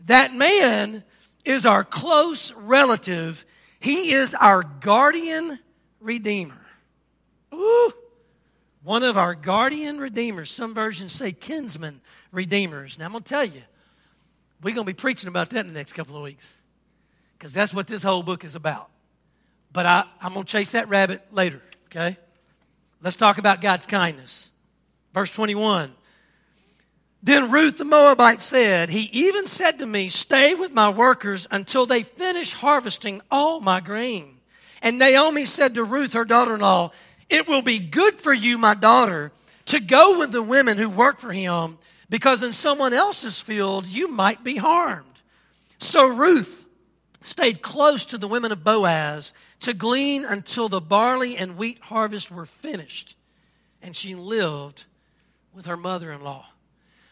That 0.07 0.35
man 0.35 1.03
is 1.45 1.65
our 1.65 1.85
close 1.85 2.53
relative, 2.53 3.47
he 3.81 4.13
is 4.13 4.35
our 4.35 4.63
guardian 4.63 5.59
redeemer. 6.01 6.61
Ooh 7.53 7.93
one 8.83 9.03
of 9.03 9.17
our 9.17 9.35
guardian 9.35 9.97
redeemers. 9.97 10.51
Some 10.51 10.75
versions 10.75 11.11
say 11.11 11.33
kinsman 11.33 12.03
redeemers. 12.31 12.99
Now, 12.99 13.07
I'm 13.07 13.13
going 13.13 13.25
to 13.25 13.29
tell 13.29 13.45
you, 13.45 13.63
we're 14.63 14.75
going 14.75 14.87
to 14.87 14.93
be 14.93 14.97
preaching 14.97 15.29
about 15.29 15.49
that 15.51 15.61
in 15.61 15.69
the 15.69 15.79
next 15.79 15.95
couple 15.95 16.17
of 16.17 16.23
weeks 16.23 16.53
because 17.45 17.53
that's 17.53 17.75
what 17.75 17.87
this 17.87 18.03
whole 18.03 18.23
book 18.23 18.43
is 18.43 18.55
about. 18.55 18.89
But 19.71 19.85
I, 19.85 20.05
I'm 20.23 20.33
going 20.33 20.47
to 20.47 20.51
chase 20.51 20.73
that 20.73 20.89
rabbit 20.89 21.21
later, 21.31 21.61
okay? 21.89 22.17
Let's 23.03 23.17
talk 23.17 23.37
about 23.37 23.61
God's 23.61 23.85
kindness. 23.85 24.49
Verse 25.13 25.31
21. 25.31 25.93
Then 27.23 27.51
Ruth 27.51 27.77
the 27.77 27.85
Moabite 27.85 28.41
said, 28.41 28.89
He 28.89 29.11
even 29.13 29.47
said 29.47 29.79
to 29.81 29.85
me, 29.85 30.09
Stay 30.09 30.55
with 30.55 30.73
my 30.73 30.89
workers 30.89 31.47
until 31.51 31.85
they 31.85 32.03
finish 32.03 32.55
harvesting 32.55 33.21
all 33.31 33.61
my 33.61 33.81
grain. 33.81 34.39
And 34.81 34.99
Naomi 34.99 35.45
said 35.45 35.75
to 35.75 35.85
Ruth, 35.85 36.15
her 36.15 36.25
daughter 36.25 36.55
in 36.55 36.63
law, 36.63 36.93
it 37.29 37.47
will 37.47 37.61
be 37.61 37.79
good 37.79 38.23
for 38.23 38.33
you, 38.33 38.57
my 38.57 38.73
daughter, 38.73 39.33
to 39.67 39.81
go 39.81 40.19
with 40.19 40.33
the 40.33 40.43
women 40.43 40.79
who 40.79 40.89
work 40.89 41.19
for 41.19 41.31
him, 41.31 41.77
because 42.09 42.43
in 42.43 42.55
someone 42.55 42.95
else's 42.95 43.39
field 43.39 43.87
you 43.87 44.11
might 44.11 44.43
be 44.43 44.57
harmed. 44.57 45.05
So 45.77 46.09
Ruth 46.09 46.64
stayed 47.25 47.63
close 47.63 48.07
to 48.07 48.19
the 48.19 48.29
women 48.29 48.53
of 48.53 48.63
Boaz 48.63 49.33
to 49.61 49.73
glean 49.73 50.25
until 50.25 50.69
the 50.69 50.81
barley 50.81 51.37
and 51.37 51.57
wheat 51.57 51.79
harvest 51.83 52.31
were 52.31 52.47
finished, 52.47 53.17
and 53.83 53.97
she 53.97 54.15
lived 54.15 54.85
with 55.55 55.67
her 55.67 55.77
mother 55.77 56.13
in 56.13 56.23
law. 56.23 56.47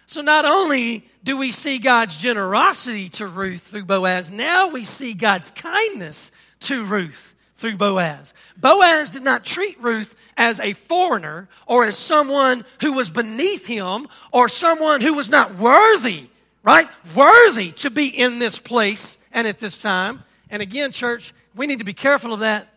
So 0.07 0.21
not 0.21 0.45
only 0.45 1.09
do 1.25 1.39
we 1.39 1.53
see 1.53 1.79
God's 1.79 2.17
generosity 2.17 3.09
to 3.11 3.27
Ruth 3.27 3.63
through 3.63 3.87
Boaz, 3.87 4.31
now 4.31 4.69
we 4.69 4.85
see 4.85 5.15
God's 5.15 5.51
kindness 5.51 6.31
to 6.61 6.85
Ruth 6.85 7.35
through 7.57 7.79
Boaz. 7.79 8.35
Boaz 8.57 9.09
did 9.09 9.23
not 9.23 9.45
treat 9.45 9.81
Ruth 9.81 10.15
as 10.37 10.61
a 10.61 10.75
foreigner 10.75 11.49
or 11.67 11.85
as 11.85 11.97
someone 11.97 12.65
who 12.83 12.93
was 12.93 13.09
beneath 13.09 13.65
him 13.65 14.09
or 14.33 14.49
someone 14.49 15.01
who 15.01 15.15
was 15.15 15.31
not 15.31 15.57
worthy, 15.57 16.29
right? 16.63 16.89
Worthy 17.15 17.71
to 17.73 17.89
be 17.89 18.07
in 18.07 18.39
this 18.39 18.59
place 18.59 19.17
and 19.33 19.47
at 19.47 19.59
this 19.59 19.79
time. 19.79 20.23
And 20.51 20.63
again, 20.63 20.93
church, 20.93 21.35
we 21.55 21.67
need 21.67 21.79
to 21.79 21.85
be 21.85 21.95
careful 21.95 22.33
of 22.33 22.41
that. 22.41 22.69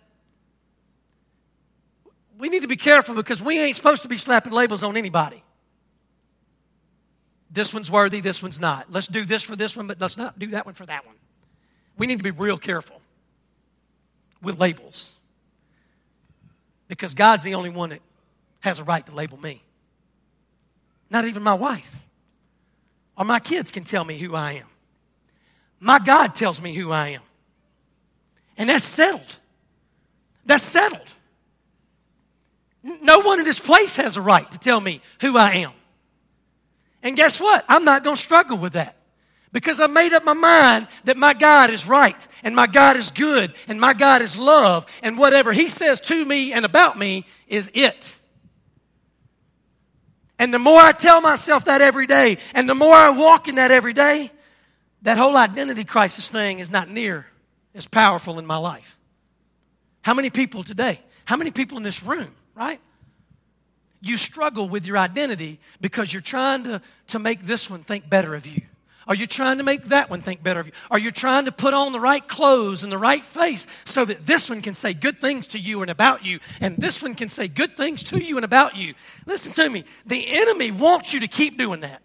We 2.38 2.50
need 2.50 2.64
to 2.64 2.68
be 2.68 2.76
careful 2.76 3.16
because 3.16 3.42
we 3.42 3.60
ain't 3.60 3.76
supposed 3.76 4.02
to 4.04 4.08
be 4.08 4.18
slapping 4.18 4.52
labels 4.52 4.84
on 4.84 4.98
anybody. 4.98 5.42
This 7.50 7.74
one's 7.74 7.90
worthy, 7.90 8.20
this 8.20 8.42
one's 8.42 8.60
not. 8.60 8.92
Let's 8.92 9.08
do 9.08 9.24
this 9.24 9.42
for 9.42 9.56
this 9.56 9.78
one, 9.78 9.88
but 9.88 10.00
let's 10.02 10.18
not 10.18 10.38
do 10.38 10.48
that 10.48 10.66
one 10.66 10.76
for 10.76 10.86
that 10.86 11.06
one. 11.06 11.16
We 11.98 12.08
need 12.08 12.18
to 12.18 12.24
be 12.24 12.32
real 12.32 12.58
careful 12.58 13.00
with 14.42 14.60
labels 14.60 15.14
because 16.90 17.14
God's 17.14 17.44
the 17.44 17.56
only 17.56 17.70
one 17.70 17.92
that 17.92 18.02
has 18.60 18.80
a 18.80 18.84
right 18.84 19.06
to 19.06 19.14
label 19.14 19.38
me. 19.38 19.62
Not 21.10 21.26
even 21.26 21.44
my 21.44 21.54
wife 21.54 21.96
or 23.18 23.24
my 23.24 23.40
kids 23.40 23.72
can 23.72 23.84
tell 23.84 24.04
me 24.04 24.18
who 24.18 24.36
I 24.36 24.54
am. 24.54 24.68
My 25.86 26.00
God 26.00 26.34
tells 26.34 26.60
me 26.60 26.74
who 26.74 26.92
I 26.92 27.10
am. 27.10 27.22
And 28.58 28.70
that's 28.70 28.88
settled. 28.88 29.22
That's 30.44 30.64
settled. 30.64 31.08
No 32.82 33.20
one 33.20 33.38
in 33.38 33.46
this 33.46 33.60
place 33.60 33.96
has 33.98 34.18
a 34.18 34.22
right 34.22 34.50
to 34.50 34.58
tell 34.58 34.82
me 34.82 35.04
who 35.22 35.38
I 35.38 35.58
am. 35.58 35.74
And 37.04 37.16
guess 37.16 37.40
what? 37.40 37.66
I'm 37.70 37.86
not 37.86 38.04
going 38.04 38.16
to 38.16 38.22
struggle 38.22 38.58
with 38.58 38.74
that. 38.74 38.96
Because 39.52 39.80
I 39.80 39.86
made 39.86 40.12
up 40.14 40.26
my 40.26 40.34
mind 40.34 40.88
that 41.04 41.18
my 41.18 41.36
God 41.36 41.70
is 41.70 41.88
right, 41.88 42.28
and 42.42 42.56
my 42.56 42.66
God 42.66 42.98
is 42.98 43.12
good, 43.12 43.54
and 43.68 43.80
my 43.80 43.94
God 43.94 44.24
is 44.24 44.36
love, 44.40 44.88
and 45.04 45.20
whatever 45.20 45.54
He 45.54 45.70
says 45.70 46.00
to 46.02 46.26
me 46.26 46.52
and 46.52 46.66
about 46.66 46.98
me 46.98 47.28
is 47.48 47.70
it. 47.76 48.16
And 50.40 50.52
the 50.52 50.58
more 50.58 50.82
I 50.82 50.94
tell 50.94 51.22
myself 51.22 51.66
that 51.66 51.82
every 51.82 52.08
day, 52.08 52.40
and 52.56 52.68
the 52.68 52.74
more 52.74 52.96
I 52.96 53.12
walk 53.12 53.48
in 53.48 53.56
that 53.56 53.70
every 53.70 53.94
day, 53.94 54.32
that 55.06 55.18
whole 55.18 55.36
identity 55.38 55.84
crisis 55.84 56.30
thing 56.30 56.60
is 56.60 56.70
not 56.70 56.90
near 56.90 57.26
as 57.74 57.88
powerful 57.88 58.38
in 58.38 58.46
my 58.46 58.58
life. 58.58 58.98
How 60.04 60.14
many 60.14 60.30
people 60.30 60.64
today, 60.64 61.00
how 61.24 61.38
many 61.38 61.50
people 61.50 61.78
in 61.78 61.84
this 61.84 62.04
room, 62.04 62.36
right? 62.54 62.80
you 64.08 64.18
struggle 64.18 64.70
with 64.70 64.86
your 64.86 64.98
identity 64.98 65.60
because 65.82 66.14
you're 66.14 66.22
trying 66.22 66.64
to, 66.64 66.82
to 67.08 67.20
make 67.20 67.44
this 67.46 67.70
one 67.70 67.84
think 67.84 68.10
better 68.10 68.36
of 68.36 68.46
you. 68.46 68.62
Are 69.08 69.16
you 69.16 69.28
trying 69.28 69.58
to 69.60 69.64
make 69.64 69.86
that 69.86 70.10
one 70.10 70.22
think 70.22 70.42
better 70.42 70.60
of 70.60 70.68
you? 70.68 70.74
Are 70.90 70.98
you 70.98 71.12
trying 71.12 71.46
to 71.46 71.52
put 71.52 71.76
on 71.76 71.92
the 71.92 72.00
right 72.00 72.28
clothes 72.28 72.84
and 72.84 72.92
the 72.92 72.98
right 72.98 73.24
face 73.24 73.68
so 73.86 74.04
that 74.04 74.26
this 74.26 74.50
one 74.50 74.62
can 74.62 74.74
say 74.74 74.94
good 74.94 75.22
things 75.22 75.48
to 75.48 75.60
you 75.60 75.82
and 75.82 75.92
about 75.92 76.26
you, 76.26 76.40
and 76.60 76.76
this 76.78 77.04
one 77.04 77.14
can 77.14 77.30
say 77.30 77.48
good 77.48 77.78
things 77.78 78.04
to 78.06 78.24
you 78.24 78.38
and 78.38 78.46
about 78.46 78.76
you? 78.76 78.96
Listen 79.28 79.54
to 79.54 79.70
me. 79.70 79.86
The 80.08 80.26
enemy 80.28 80.72
wants 80.72 81.14
you 81.14 81.20
to 81.20 81.28
keep 81.28 81.58
doing 81.58 81.82
that. 81.82 82.02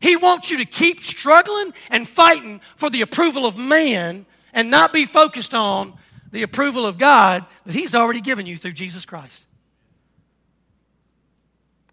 He 0.00 0.16
wants 0.16 0.50
you 0.50 0.58
to 0.58 0.64
keep 0.64 1.04
struggling 1.04 1.72
and 1.90 2.08
fighting 2.08 2.60
for 2.76 2.90
the 2.90 3.02
approval 3.02 3.46
of 3.46 3.56
man 3.56 4.26
and 4.52 4.70
not 4.70 4.92
be 4.92 5.04
focused 5.04 5.54
on 5.54 5.92
the 6.32 6.42
approval 6.42 6.86
of 6.86 6.98
God 6.98 7.44
that 7.66 7.74
He's 7.74 7.94
already 7.94 8.20
given 8.20 8.46
you 8.46 8.56
through 8.56 8.72
Jesus 8.72 9.04
Christ. 9.04 9.44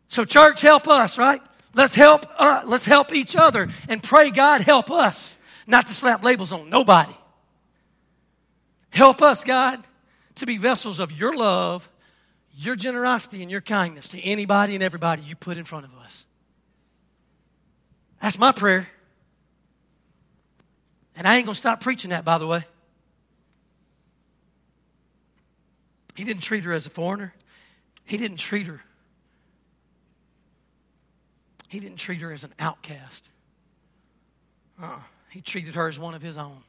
So, 0.10 0.24
church, 0.24 0.62
help 0.62 0.88
us, 0.88 1.18
right? 1.18 1.42
Let's 1.74 1.94
help, 1.94 2.26
uh, 2.38 2.64
let's 2.66 2.86
help 2.86 3.14
each 3.14 3.36
other 3.36 3.70
and 3.90 4.02
pray 4.02 4.32
God 4.32 4.62
help 4.62 4.90
us 4.90 5.36
not 5.68 5.88
to 5.88 5.94
slap 5.94 6.24
labels 6.24 6.52
on 6.52 6.70
nobody. 6.70 7.14
Help 8.90 9.22
us, 9.22 9.44
God, 9.44 9.84
to 10.36 10.46
be 10.46 10.58
vessels 10.58 11.00
of 11.00 11.12
your 11.12 11.36
love, 11.36 11.90
your 12.56 12.76
generosity, 12.76 13.42
and 13.42 13.52
your 13.52 13.62
kindness 13.62 14.10
to 14.10 14.22
anybody 14.22 14.76
and 14.76 14.84
everybody 14.84 15.22
you 15.24 15.36
put 15.36 15.58
in 15.58 15.66
front 15.66 15.86
of 15.86 15.94
us. 15.96 16.26
That's 18.22 18.38
my 18.38 18.52
prayer. 18.52 18.88
And 21.16 21.28
I 21.28 21.38
ain't 21.38 21.46
going 21.46 21.54
to 21.54 21.60
stop 21.60 21.82
preaching 21.82 22.12
that, 22.12 22.26
by 22.26 22.38
the 22.38 22.48
way. 22.48 22.66
He 26.16 26.24
didn't 26.24 26.42
treat 26.42 26.64
her 26.64 26.74
as 26.74 26.86
a 26.86 26.90
foreigner, 26.90 27.34
he 28.04 28.18
didn't 28.18 28.38
treat 28.38 28.68
her 28.68 28.82
he 31.68 31.80
didn't 31.80 31.98
treat 31.98 32.22
her 32.22 32.32
as 32.32 32.44
an 32.44 32.54
outcast. 32.60 33.28
Uh, 34.82 35.00
he 35.30 35.42
treated 35.42 35.76
her 35.76 35.88
as 35.88 36.00
one 36.00 36.16
of 36.16 36.22
his 36.22 36.38
own. 36.38 36.64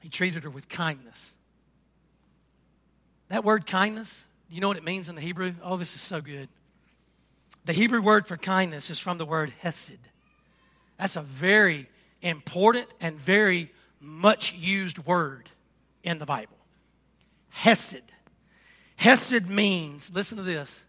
He 0.00 0.08
treated 0.08 0.44
her 0.44 0.50
with 0.50 0.68
kindness. 0.68 1.32
That 3.28 3.44
word 3.44 3.66
kindness, 3.66 4.24
you 4.48 4.60
know 4.60 4.68
what 4.68 4.78
it 4.78 4.84
means 4.84 5.08
in 5.08 5.14
the 5.14 5.20
Hebrew? 5.20 5.54
Oh, 5.62 5.76
this 5.76 5.94
is 5.94 6.00
so 6.00 6.20
good. 6.20 6.48
The 7.68 7.74
Hebrew 7.74 8.00
word 8.00 8.26
for 8.26 8.38
kindness 8.38 8.88
is 8.88 8.98
from 8.98 9.18
the 9.18 9.26
word 9.26 9.52
hesed. 9.58 9.98
That's 10.98 11.16
a 11.16 11.20
very 11.20 11.86
important 12.22 12.86
and 12.98 13.20
very 13.20 13.70
much 14.00 14.54
used 14.54 15.00
word 15.00 15.50
in 16.02 16.18
the 16.18 16.24
Bible. 16.24 16.56
Hesed. 17.50 18.00
Hesed 18.96 19.50
means, 19.50 20.10
listen 20.14 20.38
to 20.38 20.42
this, 20.42 20.80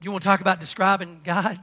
you 0.00 0.10
want 0.10 0.22
to 0.22 0.26
talk 0.26 0.40
about 0.40 0.60
describing 0.60 1.20
God? 1.22 1.58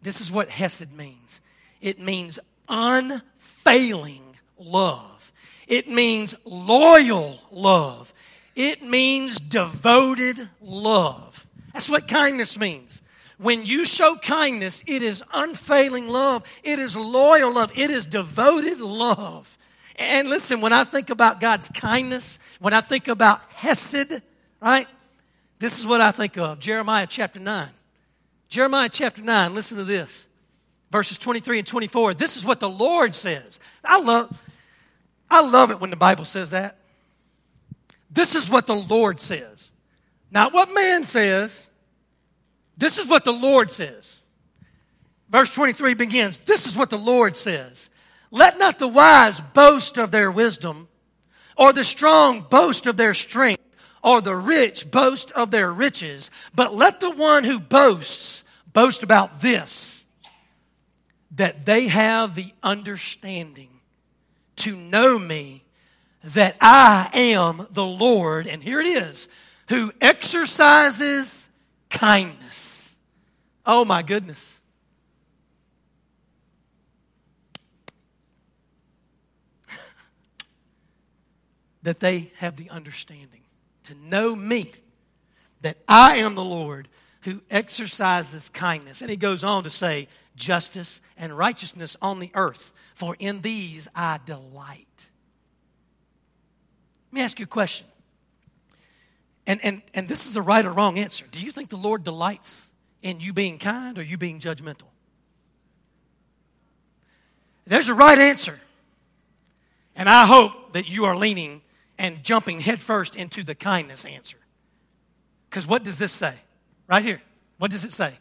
This 0.00 0.20
is 0.20 0.30
what 0.30 0.48
Hesed 0.48 0.92
means 0.92 1.40
it 1.80 1.98
means 1.98 2.38
unfailing 2.68 4.36
love, 4.56 5.32
it 5.66 5.88
means 5.88 6.32
loyal 6.44 7.40
love, 7.50 8.14
it 8.54 8.84
means 8.84 9.40
devoted 9.40 10.48
love. 10.60 11.44
That's 11.72 11.88
what 11.88 12.08
kindness 12.08 12.58
means. 12.58 13.02
When 13.38 13.64
you 13.64 13.86
show 13.86 14.16
kindness, 14.16 14.82
it 14.86 15.02
is 15.02 15.22
unfailing 15.32 16.08
love, 16.08 16.42
it 16.64 16.78
is 16.78 16.96
loyal 16.96 17.52
love, 17.52 17.70
it 17.76 17.90
is 17.90 18.04
devoted 18.04 18.80
love. 18.80 19.56
And 19.96 20.28
listen, 20.28 20.60
when 20.60 20.72
I 20.72 20.84
think 20.84 21.10
about 21.10 21.40
God's 21.40 21.68
kindness, 21.70 22.38
when 22.60 22.72
I 22.72 22.80
think 22.80 23.08
about 23.08 23.40
Hesed, 23.50 24.22
right? 24.60 24.88
This 25.58 25.78
is 25.78 25.86
what 25.86 26.00
I 26.00 26.10
think 26.12 26.36
of 26.36 26.58
Jeremiah 26.58 27.06
chapter 27.08 27.40
9. 27.40 27.68
Jeremiah 28.48 28.88
chapter 28.88 29.22
9, 29.22 29.54
listen 29.54 29.76
to 29.76 29.84
this. 29.84 30.26
Verses 30.90 31.18
23 31.18 31.58
and 31.58 31.66
24. 31.66 32.14
This 32.14 32.36
is 32.36 32.44
what 32.44 32.60
the 32.60 32.68
Lord 32.68 33.14
says. 33.14 33.60
I 33.84 34.00
love, 34.00 34.36
I 35.30 35.42
love 35.42 35.70
it 35.70 35.80
when 35.80 35.90
the 35.90 35.96
Bible 35.96 36.24
says 36.24 36.50
that. 36.50 36.78
This 38.10 38.34
is 38.34 38.48
what 38.48 38.66
the 38.66 38.74
Lord 38.74 39.20
says. 39.20 39.67
Not 40.30 40.52
what 40.52 40.74
man 40.74 41.04
says. 41.04 41.66
This 42.76 42.98
is 42.98 43.06
what 43.06 43.24
the 43.24 43.32
Lord 43.32 43.70
says. 43.70 44.16
Verse 45.30 45.50
23 45.50 45.94
begins 45.94 46.38
This 46.38 46.66
is 46.66 46.76
what 46.76 46.90
the 46.90 46.98
Lord 46.98 47.36
says. 47.36 47.90
Let 48.30 48.58
not 48.58 48.78
the 48.78 48.88
wise 48.88 49.40
boast 49.40 49.98
of 49.98 50.10
their 50.10 50.30
wisdom, 50.30 50.88
or 51.56 51.72
the 51.72 51.84
strong 51.84 52.42
boast 52.42 52.86
of 52.86 52.96
their 52.96 53.14
strength 53.14 53.62
or 54.02 54.20
the 54.20 54.36
rich 54.36 54.90
boast 54.90 55.30
of 55.32 55.50
their 55.50 55.72
riches, 55.72 56.30
but 56.54 56.74
let 56.74 57.00
the 57.00 57.10
one 57.10 57.44
who 57.44 57.58
boasts 57.58 58.44
boast 58.72 59.02
about 59.02 59.40
this 59.40 60.04
that 61.32 61.66
they 61.66 61.86
have 61.88 62.34
the 62.34 62.52
understanding 62.62 63.68
to 64.56 64.74
know 64.74 65.18
me, 65.18 65.62
that 66.24 66.56
I 66.60 67.10
am 67.12 67.66
the 67.70 67.84
Lord, 67.84 68.48
and 68.48 68.62
here 68.62 68.80
it 68.80 68.86
is, 68.86 69.28
who 69.68 69.92
exercises 70.00 71.48
kindness. 71.90 72.96
Oh 73.66 73.84
my 73.84 74.02
goodness. 74.02 74.58
that 81.82 82.00
they 82.00 82.32
have 82.36 82.56
the 82.56 82.70
understanding 82.70 83.42
to 83.84 83.94
know 83.94 84.34
me, 84.34 84.72
that 85.60 85.76
I 85.86 86.16
am 86.18 86.34
the 86.34 86.44
Lord 86.44 86.88
who 87.22 87.42
exercises 87.50 88.48
kindness. 88.48 89.00
And 89.02 89.10
he 89.10 89.16
goes 89.16 89.44
on 89.44 89.64
to 89.64 89.70
say, 89.70 90.08
justice 90.34 91.00
and 91.16 91.36
righteousness 91.36 91.96
on 92.00 92.20
the 92.20 92.30
earth, 92.34 92.72
for 92.94 93.16
in 93.18 93.40
these 93.42 93.88
I 93.94 94.20
delight. 94.24 95.08
Let 97.10 97.14
me 97.14 97.20
ask 97.22 97.38
you 97.38 97.44
a 97.44 97.48
question. 97.48 97.86
And, 99.48 99.64
and, 99.64 99.82
and 99.94 100.06
this 100.06 100.26
is 100.26 100.36
a 100.36 100.42
right 100.42 100.64
or 100.64 100.70
wrong 100.70 100.98
answer. 100.98 101.24
Do 101.32 101.40
you 101.40 101.50
think 101.50 101.70
the 101.70 101.78
Lord 101.78 102.04
delights 102.04 102.68
in 103.02 103.18
you 103.18 103.32
being 103.32 103.58
kind 103.58 103.98
or 103.98 104.02
you 104.02 104.18
being 104.18 104.40
judgmental? 104.40 104.88
There's 107.66 107.88
a 107.88 107.94
right 107.94 108.18
answer. 108.18 108.60
And 109.96 110.06
I 110.06 110.26
hope 110.26 110.74
that 110.74 110.86
you 110.86 111.06
are 111.06 111.16
leaning 111.16 111.62
and 111.96 112.22
jumping 112.22 112.60
headfirst 112.60 113.16
into 113.16 113.42
the 113.42 113.54
kindness 113.54 114.04
answer. 114.04 114.36
Because 115.48 115.66
what 115.66 115.82
does 115.82 115.96
this 115.96 116.12
say? 116.12 116.34
Right 116.86 117.02
here. 117.02 117.22
What 117.56 117.70
does 117.70 117.84
it 117.84 117.94
say? 117.94 118.18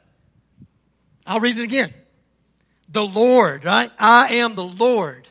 I'll 1.26 1.42
read 1.42 1.58
it 1.58 1.64
again. 1.64 1.94
The 2.88 3.06
Lord, 3.06 3.66
right? 3.66 3.92
I 4.00 4.36
am 4.36 4.56
the 4.56 4.64
Lord 4.64 5.28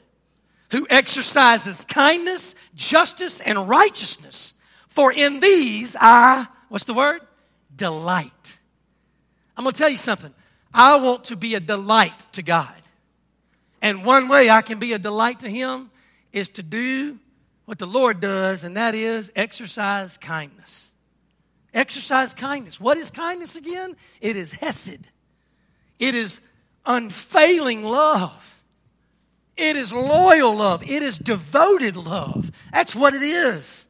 who 0.72 0.86
exercises 0.90 1.86
kindness, 1.86 2.54
justice, 2.74 3.40
and 3.40 3.66
righteousness. 3.66 4.52
For 4.96 5.12
in 5.12 5.40
these 5.40 5.94
I, 6.00 6.46
what's 6.70 6.84
the 6.84 6.94
word? 6.94 7.20
Delight. 7.76 8.58
I'm 9.54 9.64
going 9.64 9.74
to 9.74 9.78
tell 9.78 9.90
you 9.90 9.98
something. 9.98 10.32
I 10.72 10.96
want 10.96 11.24
to 11.24 11.36
be 11.36 11.54
a 11.54 11.60
delight 11.60 12.18
to 12.32 12.42
God. 12.42 12.74
And 13.82 14.06
one 14.06 14.28
way 14.28 14.48
I 14.48 14.62
can 14.62 14.78
be 14.78 14.94
a 14.94 14.98
delight 14.98 15.40
to 15.40 15.50
Him 15.50 15.90
is 16.32 16.48
to 16.50 16.62
do 16.62 17.18
what 17.66 17.78
the 17.78 17.86
Lord 17.86 18.20
does, 18.20 18.64
and 18.64 18.78
that 18.78 18.94
is 18.94 19.30
exercise 19.36 20.16
kindness. 20.16 20.90
Exercise 21.74 22.32
kindness. 22.32 22.80
What 22.80 22.96
is 22.96 23.10
kindness 23.10 23.54
again? 23.54 23.96
It 24.22 24.34
is 24.34 24.52
Hesed. 24.52 25.10
It 25.98 26.14
is 26.14 26.40
unfailing 26.86 27.84
love. 27.84 28.62
It 29.58 29.76
is 29.76 29.92
loyal 29.92 30.56
love. 30.56 30.82
It 30.82 31.02
is 31.02 31.18
devoted 31.18 31.98
love. 31.98 32.50
That's 32.72 32.94
what 32.94 33.12
it 33.12 33.22
is. 33.22 33.85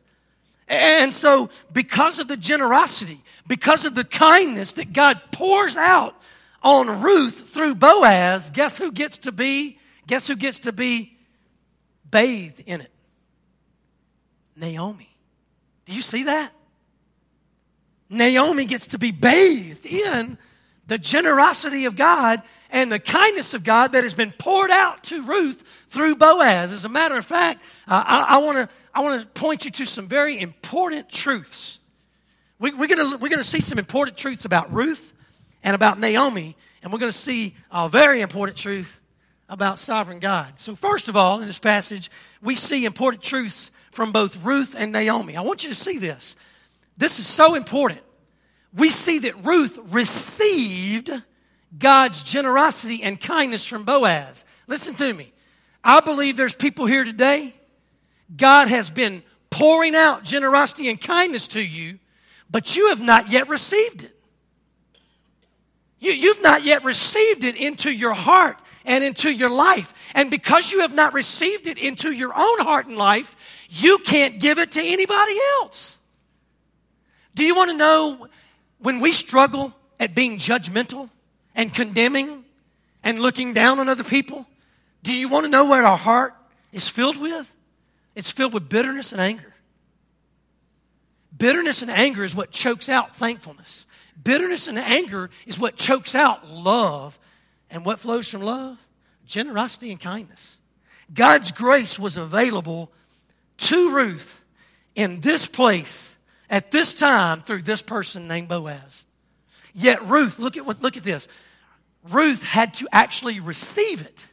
And 0.69 1.13
so, 1.13 1.51
because 1.73 2.19
of 2.19 2.29
the 2.29 2.37
generosity, 2.37 3.23
because 3.47 3.85
of 3.85 3.95
the 3.95 4.05
kindness 4.05 4.73
that 4.73 4.93
God 4.93 5.21
pours 5.31 5.77
out 5.77 6.17
on 6.63 7.03
Ruth 7.03 7.51
through 7.51 7.77
Boaz, 7.77 8.51
guess 8.51 8.77
who 8.77 8.91
gets 8.91 9.19
to 9.19 9.33
be? 9.33 9.79
Guess 10.07 10.27
who 10.27 10.37
gets 10.37 10.61
to 10.61 10.73
be 10.73 11.17
bathed 12.11 12.63
in 12.67 12.81
it? 12.81 12.91
Naomi. 14.57 15.15
Do 15.85 15.93
you 15.93 16.03
see 16.03 16.25
that? 16.25 16.53
Naomi 18.09 18.65
gets 18.65 18.89
to 18.89 18.99
be 18.99 19.11
bathed 19.13 19.87
in 19.87 20.39
the 20.87 20.99
generosity 20.99 21.85
of 21.85 21.97
God 21.97 22.43
and 22.71 22.91
the 22.91 22.99
kindness 22.99 23.55
of 23.55 23.65
God 23.65 23.93
that 23.93 24.05
has 24.05 24.15
been 24.15 24.33
poured 24.33 24.71
out 24.71 25.05
to 25.05 25.23
Ruth 25.23 25.63
through 25.89 26.17
Boaz. 26.17 26.73
As 26.73 26.85
a 26.85 26.89
matter 26.89 27.17
of 27.17 27.25
fact, 27.25 27.63
uh, 27.87 28.03
I, 28.07 28.37
I 28.37 28.39
want 28.39 28.59
to 28.59 28.75
I 28.97 29.01
want 29.01 29.21
to 29.21 29.27
point 29.39 29.67
you 29.67 29.71
to 29.73 29.85
some 29.85 30.09
very 30.09 30.41
important 30.41 31.11
truths. 31.11 31.79
We, 32.59 32.73
we're 32.73 32.87
going 32.87 33.21
we're 33.21 33.29
to 33.29 33.45
see 33.45 33.61
some 33.61 33.79
important 33.79 34.17
truths 34.17 34.47
about 34.47 34.73
Ruth 34.73 35.13
and 35.63 35.75
about 35.75 36.01
Naomi, 36.01 36.57
and 36.83 36.91
we're 36.91 36.99
going 36.99 37.13
to 37.13 37.19
see 37.19 37.55
a 37.71 37.91
very 37.91 38.23
important 38.23 38.57
truth 38.57 38.99
about 39.51 39.79
sovereign 39.79 40.19
God. 40.19 40.55
So, 40.57 40.75
first 40.75 41.11
of 41.11 41.17
all, 41.17 41.43
in 41.43 41.47
this 41.47 41.59
passage, 41.59 42.11
we 42.41 42.55
see 42.55 42.87
important 42.87 43.23
truths 43.23 43.71
from 43.91 44.13
both 44.13 44.43
Ruth 44.43 44.75
and 44.75 44.93
Naomi. 44.93 45.37
I 45.37 45.43
want 45.43 45.63
you 45.63 45.69
to 45.69 45.75
see 45.75 45.99
this. 45.99 46.35
This 46.97 47.19
is 47.19 47.27
so 47.27 47.55
important. 47.55 48.01
We 48.73 48.89
see 48.89 49.19
that 49.19 49.45
Ruth 49.45 49.79
received 49.91 51.11
God's 51.79 52.23
generosity 52.23 53.03
and 53.03 53.21
kindness 53.21 53.67
from 53.67 53.85
Boaz. 53.85 54.47
Listen 54.67 54.95
to 54.95 55.13
me. 55.13 55.35
I 55.85 56.01
believe 56.01 56.39
there's 56.39 56.55
people 56.55 56.87
here 56.87 57.05
today. 57.05 57.53
God 58.35 58.69
has 58.69 58.91
been 58.91 59.23
pouring 59.51 59.95
out 59.95 60.25
generosity 60.25 60.89
and 60.89 61.01
kindness 61.01 61.49
to 61.49 61.61
you, 61.61 61.99
but 62.51 62.77
you 62.77 62.89
have 62.89 63.01
not 63.01 63.31
yet 63.31 63.49
received 63.49 64.05
it. 64.05 64.12
You, 65.99 66.12
you've 66.12 66.43
not 66.43 66.65
yet 66.65 66.85
received 66.85 67.45
it 67.45 67.57
into 67.57 67.91
your 67.91 68.12
heart 68.12 68.61
and 68.85 69.03
into 69.03 69.31
your 69.31 69.51
life. 69.51 69.95
And 70.15 70.31
because 70.31 70.71
you 70.71 70.81
have 70.81 70.95
not 70.95 71.15
received 71.15 71.67
it 71.67 71.79
into 71.79 72.11
your 72.11 72.33
own 72.37 72.61
heart 72.61 72.87
and 72.87 72.97
life, 72.97 73.35
you 73.69 73.99
can't 73.99 74.39
give 74.39 74.59
it 74.59 74.73
to 74.73 74.83
anybody 74.83 75.35
else. 75.61 75.97
Do 77.35 77.45
you 77.45 77.55
want 77.55 77.71
to 77.71 77.77
know 77.77 78.29
when 78.79 79.01
we 79.01 79.12
struggle 79.12 79.73
at 79.99 80.15
being 80.15 80.39
judgmental? 80.39 81.11
and 81.57 81.73
condemning 81.73 82.45
and 83.03 83.19
looking 83.19 83.55
down 83.55 83.81
on 83.81 83.89
other 83.89 84.05
people? 84.05 84.47
Do 85.03 85.12
you 85.12 85.29
want 85.29 85.45
to 85.47 85.51
know 85.51 85.65
what 85.65 85.83
our 85.83 85.97
heart 85.97 86.35
is 86.73 86.89
filled 86.89 87.17
with? 87.17 87.53
It's 88.17 88.31
filled 88.31 88.55
with 88.55 88.69
bitterness 88.69 89.13
and 89.13 89.21
anger. 89.21 89.53
Bitterness 91.37 91.83
and 91.83 91.91
anger 91.91 92.25
is 92.25 92.35
what 92.35 92.51
chokes 92.51 92.89
out 92.89 93.15
thankfulness. 93.15 93.85
Bitterness 94.21 94.69
and 94.69 94.79
anger 94.79 95.29
is 95.45 95.59
what 95.59 95.77
chokes 95.77 96.15
out 96.15 96.51
love. 96.51 97.19
And 97.71 97.85
what 97.85 98.01
flows 98.01 98.27
from 98.29 98.41
love? 98.41 98.79
Generosity 99.27 99.91
and 99.91 100.01
kindness. 100.01 100.59
God's 101.13 101.53
grace 101.53 101.99
was 101.99 102.17
available 102.17 102.91
to 103.59 103.95
Ruth 103.95 104.43
in 104.95 105.21
this 105.21 105.47
place 105.47 106.17
at 106.49 106.71
this 106.71 106.95
time 106.95 107.43
through 107.43 107.63
this 107.63 107.83
person 107.83 108.27
named 108.27 108.49
Boaz. 108.49 109.05
Yet 109.75 110.03
Ruth, 110.09 110.39
look 110.39 110.57
at 110.57 110.65
what 110.65 110.81
look 110.81 110.97
at 110.97 111.05
this. 111.05 111.29
Ruth 112.09 112.43
had 112.43 112.73
to 112.75 112.89
actually 112.93 113.41
receive 113.41 114.01
it. 114.01 114.27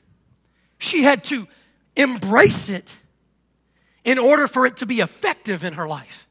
She 0.78 1.04
had 1.04 1.26
to 1.26 1.48
embrace 1.98 2.69
it 2.69 2.96
in 4.03 4.19
order 4.19 4.47
for 4.47 4.65
it 4.65 4.77
to 4.77 4.85
be 4.85 4.99
effective 4.99 5.63
in 5.63 5.73
her 5.73 5.87
life. 5.87 6.27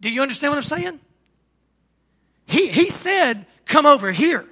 Do 0.00 0.10
you 0.10 0.22
understand 0.22 0.52
what 0.52 0.58
I'm 0.58 0.62
saying? 0.62 1.00
He, 2.46 2.68
he 2.68 2.90
said, 2.90 3.46
Come 3.66 3.84
over 3.84 4.10
here. 4.10 4.46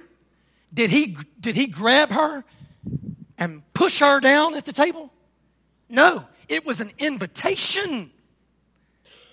Did 0.73 0.91
he, 0.91 1.17
did 1.39 1.55
he 1.55 1.67
grab 1.67 2.11
her 2.11 2.43
and 3.37 3.63
push 3.73 3.99
her 3.99 4.19
down 4.19 4.55
at 4.55 4.65
the 4.65 4.73
table? 4.73 5.11
No, 5.89 6.27
it 6.47 6.65
was 6.65 6.81
an 6.81 6.91
invitation. 6.99 8.11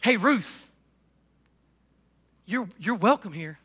Hey, 0.03 0.17
Ruth, 0.17 0.67
you're, 2.47 2.69
you're 2.79 2.95
welcome 2.95 3.33
here. 3.33 3.59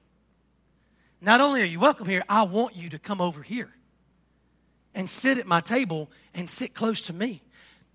Not 1.22 1.42
only 1.42 1.62
are 1.62 1.66
you 1.66 1.80
welcome 1.80 2.08
here, 2.08 2.24
I 2.28 2.44
want 2.44 2.76
you 2.76 2.90
to 2.90 3.00
come 3.00 3.22
over 3.22 3.42
here 3.42 3.70
and 4.96 5.10
sit 5.10 5.38
at 5.38 5.46
my 5.46 5.62
table 5.62 6.10
and 6.34 6.50
sit 6.50 6.74
close 6.74 7.02
to 7.04 7.14
me. 7.14 7.42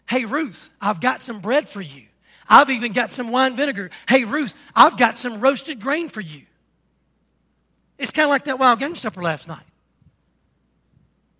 Hey, 0.09 0.25
Ruth, 0.25 0.71
I've 0.81 1.01
got 1.01 1.23
some 1.23 1.41
bread 1.41 1.69
for 1.69 1.81
you. 1.81 2.05
I've 2.49 2.71
even 2.71 2.93
got 2.93 3.11
some 3.11 3.31
wine 3.31 3.57
vinegar. 3.57 3.91
Hey, 4.09 4.25
Ruth, 4.25 4.55
I've 4.75 4.99
got 4.99 5.19
some 5.19 5.41
roasted 5.41 5.81
grain 5.81 6.09
for 6.09 6.21
you. 6.21 6.43
It's 7.99 8.13
kind 8.13 8.25
of 8.25 8.31
like 8.31 8.45
that 8.45 8.59
wild 8.59 8.81
game 8.81 8.97
supper 8.97 9.23
last 9.23 9.49
night. 9.49 9.65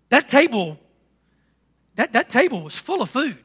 That 0.09 0.29
table, 0.29 0.79
that, 1.95 2.13
that 2.13 2.29
table 2.29 2.61
was 2.61 2.75
full 2.75 3.01
of 3.01 3.09
food. 3.09 3.37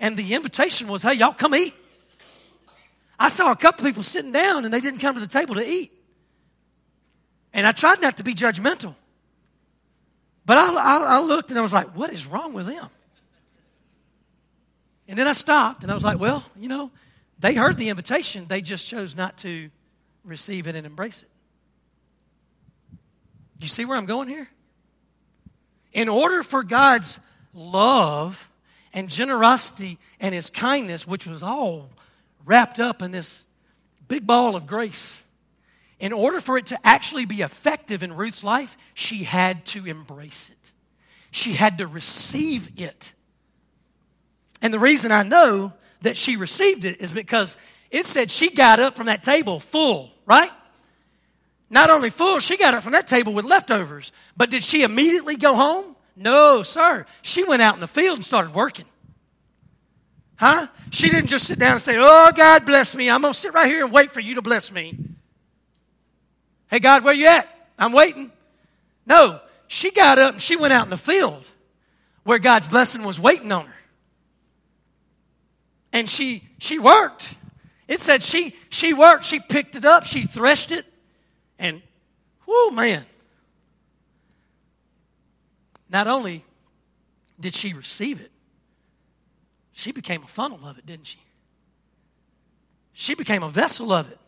And 0.00 0.16
the 0.16 0.34
invitation 0.34 0.88
was, 0.88 1.02
hey, 1.02 1.14
y'all 1.14 1.32
come 1.32 1.54
eat. 1.54 1.74
I 3.18 3.28
saw 3.28 3.50
a 3.50 3.56
couple 3.56 3.84
people 3.84 4.04
sitting 4.04 4.32
down 4.32 4.64
and 4.64 4.72
they 4.72 4.80
didn't 4.80 5.00
come 5.00 5.14
to 5.14 5.20
the 5.20 5.26
table 5.26 5.56
to 5.56 5.68
eat. 5.68 5.92
And 7.52 7.66
I 7.66 7.72
tried 7.72 8.00
not 8.00 8.18
to 8.18 8.22
be 8.22 8.34
judgmental. 8.34 8.94
But 10.46 10.58
I, 10.58 10.74
I, 10.74 10.96
I, 11.16 11.20
looked 11.20 11.50
and 11.50 11.58
I 11.58 11.62
was 11.62 11.72
like, 11.72 11.96
what 11.96 12.12
is 12.12 12.26
wrong 12.26 12.52
with 12.52 12.66
them? 12.66 12.88
And 15.08 15.18
then 15.18 15.26
I 15.26 15.32
stopped 15.32 15.82
and 15.82 15.90
I 15.90 15.94
was 15.94 16.04
like, 16.04 16.20
well, 16.20 16.44
you 16.56 16.68
know, 16.68 16.90
they 17.38 17.54
heard 17.54 17.78
the 17.78 17.88
invitation, 17.88 18.44
they 18.46 18.60
just 18.60 18.86
chose 18.86 19.16
not 19.16 19.38
to 19.38 19.70
receive 20.24 20.66
it 20.66 20.76
and 20.76 20.86
embrace 20.86 21.22
it. 21.22 21.30
You 23.58 23.68
see 23.68 23.84
where 23.84 23.96
I'm 23.96 24.06
going 24.06 24.28
here? 24.28 24.48
In 25.92 26.08
order 26.08 26.42
for 26.42 26.62
God's 26.62 27.18
love 27.54 28.48
and 28.92 29.08
generosity 29.08 29.98
and 30.20 30.34
his 30.34 30.50
kindness, 30.50 31.06
which 31.06 31.26
was 31.26 31.42
all 31.42 31.90
wrapped 32.44 32.78
up 32.78 33.02
in 33.02 33.10
this 33.10 33.42
big 34.06 34.26
ball 34.26 34.54
of 34.54 34.66
grace, 34.66 35.22
in 35.98 36.12
order 36.12 36.40
for 36.40 36.56
it 36.56 36.66
to 36.66 36.78
actually 36.86 37.24
be 37.24 37.40
effective 37.40 38.02
in 38.02 38.14
Ruth's 38.14 38.44
life, 38.44 38.76
she 38.94 39.24
had 39.24 39.64
to 39.66 39.86
embrace 39.86 40.50
it. 40.50 40.72
She 41.30 41.54
had 41.54 41.78
to 41.78 41.86
receive 41.86 42.70
it. 42.76 43.12
And 44.60 44.72
the 44.72 44.78
reason 44.78 45.12
I 45.12 45.22
know 45.22 45.72
that 46.02 46.16
she 46.16 46.36
received 46.36 46.84
it 46.84 47.00
is 47.00 47.10
because 47.10 47.56
it 47.90 48.06
said 48.06 48.30
she 48.30 48.50
got 48.50 48.80
up 48.80 48.96
from 48.96 49.06
that 49.06 49.22
table 49.22 49.60
full, 49.60 50.10
right? 50.26 50.50
Not 51.70 51.90
only 51.90 52.10
full, 52.10 52.40
she 52.40 52.56
got 52.56 52.74
up 52.74 52.82
from 52.82 52.92
that 52.92 53.06
table 53.06 53.32
with 53.32 53.44
leftovers. 53.44 54.12
But 54.36 54.50
did 54.50 54.64
she 54.64 54.82
immediately 54.82 55.36
go 55.36 55.54
home? 55.54 55.96
No, 56.16 56.62
sir. 56.62 57.06
She 57.22 57.44
went 57.44 57.62
out 57.62 57.74
in 57.74 57.80
the 57.80 57.86
field 57.86 58.16
and 58.16 58.24
started 58.24 58.54
working. 58.54 58.86
Huh? 60.36 60.68
She 60.90 61.10
didn't 61.10 61.28
just 61.28 61.46
sit 61.46 61.58
down 61.58 61.72
and 61.72 61.82
say, 61.82 61.96
Oh, 61.98 62.32
God 62.34 62.64
bless 62.64 62.94
me. 62.94 63.10
I'm 63.10 63.20
going 63.22 63.34
to 63.34 63.38
sit 63.38 63.52
right 63.52 63.68
here 63.68 63.84
and 63.84 63.92
wait 63.92 64.12
for 64.12 64.20
you 64.20 64.36
to 64.36 64.42
bless 64.42 64.72
me. 64.72 64.96
Hey, 66.68 66.80
God, 66.80 67.04
where 67.04 67.14
you 67.14 67.26
at? 67.26 67.48
I'm 67.78 67.92
waiting. 67.92 68.30
No, 69.06 69.40
she 69.68 69.90
got 69.90 70.18
up 70.18 70.32
and 70.34 70.42
she 70.42 70.56
went 70.56 70.72
out 70.72 70.84
in 70.84 70.90
the 70.90 70.96
field 70.96 71.44
where 72.24 72.38
God's 72.38 72.68
blessing 72.68 73.02
was 73.02 73.18
waiting 73.18 73.50
on 73.52 73.66
her. 73.66 73.74
And 75.92 76.08
she 76.08 76.48
she 76.58 76.78
worked. 76.78 77.34
It 77.86 78.00
said 78.00 78.22
she 78.22 78.54
she 78.68 78.92
worked, 78.92 79.24
she 79.24 79.40
picked 79.40 79.74
it 79.74 79.84
up, 79.84 80.04
she 80.04 80.22
threshed 80.22 80.70
it, 80.72 80.84
and 81.58 81.82
whoa 82.44 82.70
man. 82.70 83.04
Not 85.88 86.06
only 86.06 86.44
did 87.40 87.54
she 87.54 87.72
receive 87.72 88.20
it, 88.20 88.30
she 89.72 89.92
became 89.92 90.22
a 90.22 90.26
funnel 90.26 90.66
of 90.66 90.76
it, 90.76 90.84
didn't 90.84 91.06
she? 91.06 91.18
She 92.92 93.14
became 93.14 93.42
a 93.42 93.48
vessel 93.48 93.92
of 93.92 94.10
it. 94.10 94.18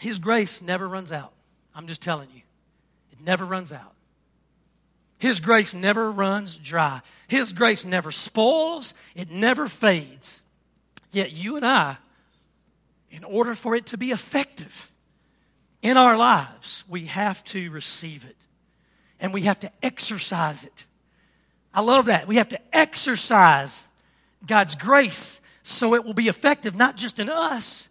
His 0.00 0.18
grace 0.18 0.62
never 0.62 0.88
runs 0.88 1.12
out. 1.12 1.32
I'm 1.74 1.86
just 1.86 2.00
telling 2.00 2.28
you, 2.34 2.42
it 3.12 3.20
never 3.20 3.44
runs 3.44 3.70
out. 3.70 3.94
His 5.18 5.40
grace 5.40 5.74
never 5.74 6.10
runs 6.10 6.56
dry. 6.56 7.00
His 7.26 7.52
grace 7.52 7.84
never 7.84 8.10
spoils, 8.10 8.94
it 9.14 9.30
never 9.30 9.68
fades. 9.68 10.40
Yet 11.10 11.32
you 11.32 11.56
and 11.56 11.66
I, 11.66 11.96
in 13.10 13.24
order 13.24 13.54
for 13.54 13.74
it 13.74 13.86
to 13.86 13.98
be 13.98 14.10
effective 14.10 14.92
in 15.82 15.96
our 15.96 16.16
lives, 16.16 16.84
we 16.88 17.06
have 17.06 17.42
to 17.44 17.70
receive 17.70 18.24
it 18.24 18.36
and 19.20 19.34
we 19.34 19.42
have 19.42 19.60
to 19.60 19.72
exercise 19.82 20.64
it. 20.64 20.86
I 21.74 21.80
love 21.80 22.06
that. 22.06 22.26
We 22.26 22.36
have 22.36 22.48
to 22.50 22.76
exercise 22.76 23.84
God's 24.46 24.74
grace 24.74 25.40
so 25.62 25.94
it 25.94 26.04
will 26.04 26.14
be 26.14 26.28
effective 26.28 26.74
not 26.74 26.96
just 26.96 27.18
in 27.18 27.28
us, 27.28 27.88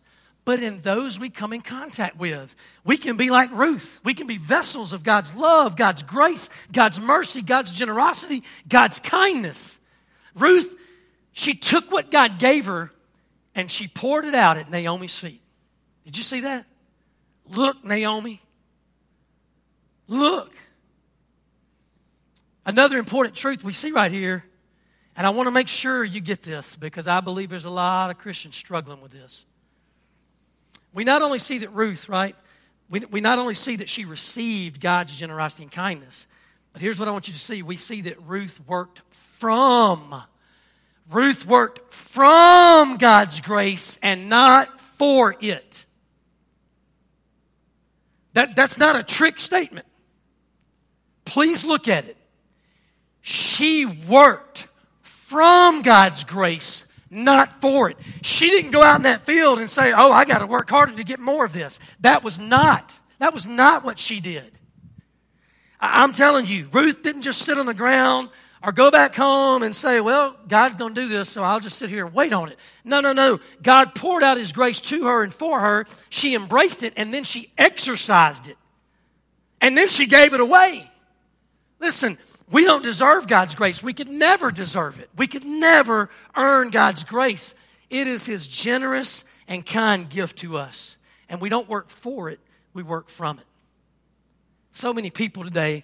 but 0.47 0.63
in 0.63 0.79
those 0.79 1.19
we 1.19 1.29
come 1.29 1.51
in 1.51 1.59
contact 1.59 2.15
with. 2.15 2.55
We 2.85 2.95
can 2.95 3.17
be 3.17 3.29
like 3.29 3.51
Ruth. 3.51 3.99
We 4.05 4.13
can 4.13 4.27
be 4.27 4.37
vessels 4.37 4.93
of 4.93 5.03
God's 5.03 5.35
love, 5.35 5.75
God's 5.75 6.03
grace, 6.03 6.49
God's 6.71 7.01
mercy, 7.01 7.41
God's 7.41 7.73
generosity, 7.73 8.43
God's 8.65 9.01
kindness. 9.01 9.77
Ruth, 10.35 10.73
she 11.33 11.53
took 11.53 11.91
what 11.91 12.11
God 12.11 12.39
gave 12.39 12.67
her 12.67 12.93
and 13.55 13.69
she 13.69 13.89
poured 13.89 14.23
it 14.23 14.35
out 14.35 14.55
at 14.55 14.71
Naomi's 14.71 15.19
feet. 15.19 15.41
Did 16.05 16.15
you 16.15 16.23
see 16.23 16.39
that? 16.39 16.65
Look, 17.49 17.83
Naomi. 17.83 18.41
Look. 20.07 20.53
Another 22.65 22.97
important 22.97 23.35
truth 23.35 23.65
we 23.65 23.73
see 23.73 23.91
right 23.91 24.13
here, 24.13 24.45
and 25.17 25.27
I 25.27 25.31
want 25.31 25.47
to 25.47 25.51
make 25.51 25.67
sure 25.67 26.05
you 26.05 26.21
get 26.21 26.41
this 26.41 26.77
because 26.77 27.05
I 27.05 27.19
believe 27.19 27.49
there's 27.49 27.65
a 27.65 27.69
lot 27.69 28.11
of 28.11 28.17
Christians 28.17 28.55
struggling 28.55 29.01
with 29.01 29.11
this. 29.11 29.45
We 30.93 31.03
not 31.03 31.21
only 31.21 31.39
see 31.39 31.59
that 31.59 31.73
Ruth, 31.73 32.09
right? 32.09 32.35
We, 32.89 33.01
we 33.01 33.21
not 33.21 33.39
only 33.39 33.53
see 33.53 33.77
that 33.77 33.89
she 33.89 34.05
received 34.05 34.79
God's 34.79 35.15
generosity 35.15 35.63
and 35.63 35.71
kindness, 35.71 36.27
but 36.73 36.81
here's 36.81 36.99
what 36.99 37.07
I 37.07 37.11
want 37.11 37.27
you 37.27 37.33
to 37.33 37.39
see. 37.39 37.61
We 37.61 37.77
see 37.77 38.01
that 38.01 38.21
Ruth 38.21 38.59
worked 38.67 39.01
from 39.11 40.23
Ruth 41.09 41.45
worked 41.45 41.93
from 41.93 42.97
God's 42.97 43.39
grace 43.39 43.97
and 44.01 44.29
not 44.29 44.79
for 44.79 45.35
it. 45.39 45.85
That, 48.33 48.55
that's 48.55 48.77
not 48.77 48.95
a 48.95 49.03
trick 49.03 49.39
statement. 49.39 49.87
Please 51.25 51.63
look 51.63 51.87
at 51.87 52.05
it. 52.05 52.17
She 53.21 53.85
worked 53.85 54.67
from 54.99 55.81
God's 55.81 56.23
grace, 56.23 56.85
not 57.09 57.61
for 57.61 57.89
it. 57.89 57.97
She 58.21 58.49
didn't 58.49 58.71
go 58.71 58.83
out 58.83 58.97
in 58.97 59.03
that 59.03 59.25
field 59.25 59.59
and 59.59 59.69
say, 59.69 59.93
Oh, 59.95 60.11
I 60.11 60.25
got 60.25 60.39
to 60.39 60.47
work 60.47 60.69
harder 60.69 60.93
to 60.93 61.03
get 61.03 61.19
more 61.19 61.45
of 61.45 61.53
this. 61.53 61.79
That 62.01 62.23
was 62.23 62.37
not. 62.37 62.97
That 63.19 63.33
was 63.33 63.45
not 63.45 63.83
what 63.83 63.99
she 63.99 64.19
did. 64.19 64.51
I'm 65.79 66.13
telling 66.13 66.45
you, 66.45 66.67
Ruth 66.71 67.03
didn't 67.03 67.21
just 67.21 67.41
sit 67.43 67.57
on 67.57 67.65
the 67.65 67.73
ground 67.73 68.29
or 68.63 68.71
go 68.71 68.89
back 68.89 69.15
home 69.15 69.61
and 69.63 69.75
say, 69.75 70.01
well, 70.01 70.35
God's 70.47 70.75
going 70.75 70.95
to 70.95 71.01
do 71.01 71.07
this, 71.07 71.29
so 71.29 71.43
I'll 71.43 71.59
just 71.59 71.77
sit 71.77 71.89
here 71.89 72.05
and 72.05 72.13
wait 72.13 72.33
on 72.33 72.49
it. 72.49 72.57
No, 72.83 72.99
no, 72.99 73.13
no. 73.13 73.39
God 73.61 73.93
poured 73.93 74.23
out 74.23 74.37
His 74.37 74.51
grace 74.51 74.81
to 74.81 75.05
her 75.05 75.23
and 75.23 75.33
for 75.33 75.59
her. 75.59 75.85
She 76.09 76.35
embraced 76.35 76.83
it 76.83 76.93
and 76.95 77.13
then 77.13 77.23
she 77.23 77.51
exercised 77.57 78.47
it. 78.47 78.57
And 79.61 79.77
then 79.77 79.87
she 79.87 80.05
gave 80.05 80.33
it 80.33 80.39
away. 80.39 80.89
Listen, 81.79 82.17
we 82.49 82.63
don't 82.63 82.83
deserve 82.83 83.27
God's 83.27 83.55
grace. 83.55 83.83
We 83.83 83.93
could 83.93 84.09
never 84.09 84.51
deserve 84.51 84.99
it. 84.99 85.09
We 85.17 85.27
could 85.27 85.45
never 85.45 86.09
earn 86.35 86.69
God's 86.69 87.03
grace. 87.03 87.53
It 87.89 88.07
is 88.07 88.25
His 88.25 88.47
generous 88.47 89.23
and 89.47 89.65
kind 89.65 90.09
gift 90.09 90.39
to 90.39 90.57
us. 90.57 90.95
And 91.29 91.41
we 91.41 91.49
don't 91.49 91.67
work 91.67 91.89
for 91.89 92.29
it, 92.29 92.39
we 92.73 92.83
work 92.83 93.09
from 93.09 93.39
it. 93.39 93.45
So 94.71 94.93
many 94.93 95.09
people 95.09 95.43
today 95.43 95.83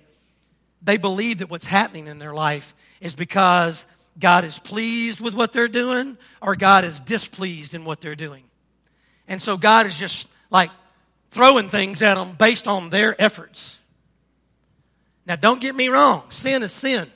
they 0.84 0.98
believe 0.98 1.40
that 1.40 1.50
what's 1.50 1.66
happening 1.66 2.08
in 2.08 2.20
their 2.20 2.34
life 2.34 2.76
is 3.00 3.16
because 3.16 3.86
God 4.20 4.44
is 4.44 4.60
pleased 4.60 5.22
with 5.22 5.34
what 5.34 5.54
they're 5.54 5.68
doing 5.68 6.18
or 6.42 6.56
God 6.56 6.84
is 6.84 7.00
displeased 7.00 7.74
in 7.74 7.86
what 7.86 8.02
they're 8.02 8.16
doing. 8.16 8.44
And 9.28 9.42
so 9.42 9.58
God 9.58 9.88
is 9.88 9.98
just 9.98 10.28
like 10.52 10.72
throwing 11.32 11.70
things 11.70 12.02
at 12.02 12.16
them 12.16 12.34
based 12.34 12.68
on 12.68 12.90
their 12.90 13.20
efforts. 13.20 13.78
Now, 15.26 15.36
don't 15.36 15.62
get 15.62 15.76
me 15.76 15.88
wrong, 15.88 16.24
sin 16.30 16.64
is 16.64 16.72
sin. 16.72 17.10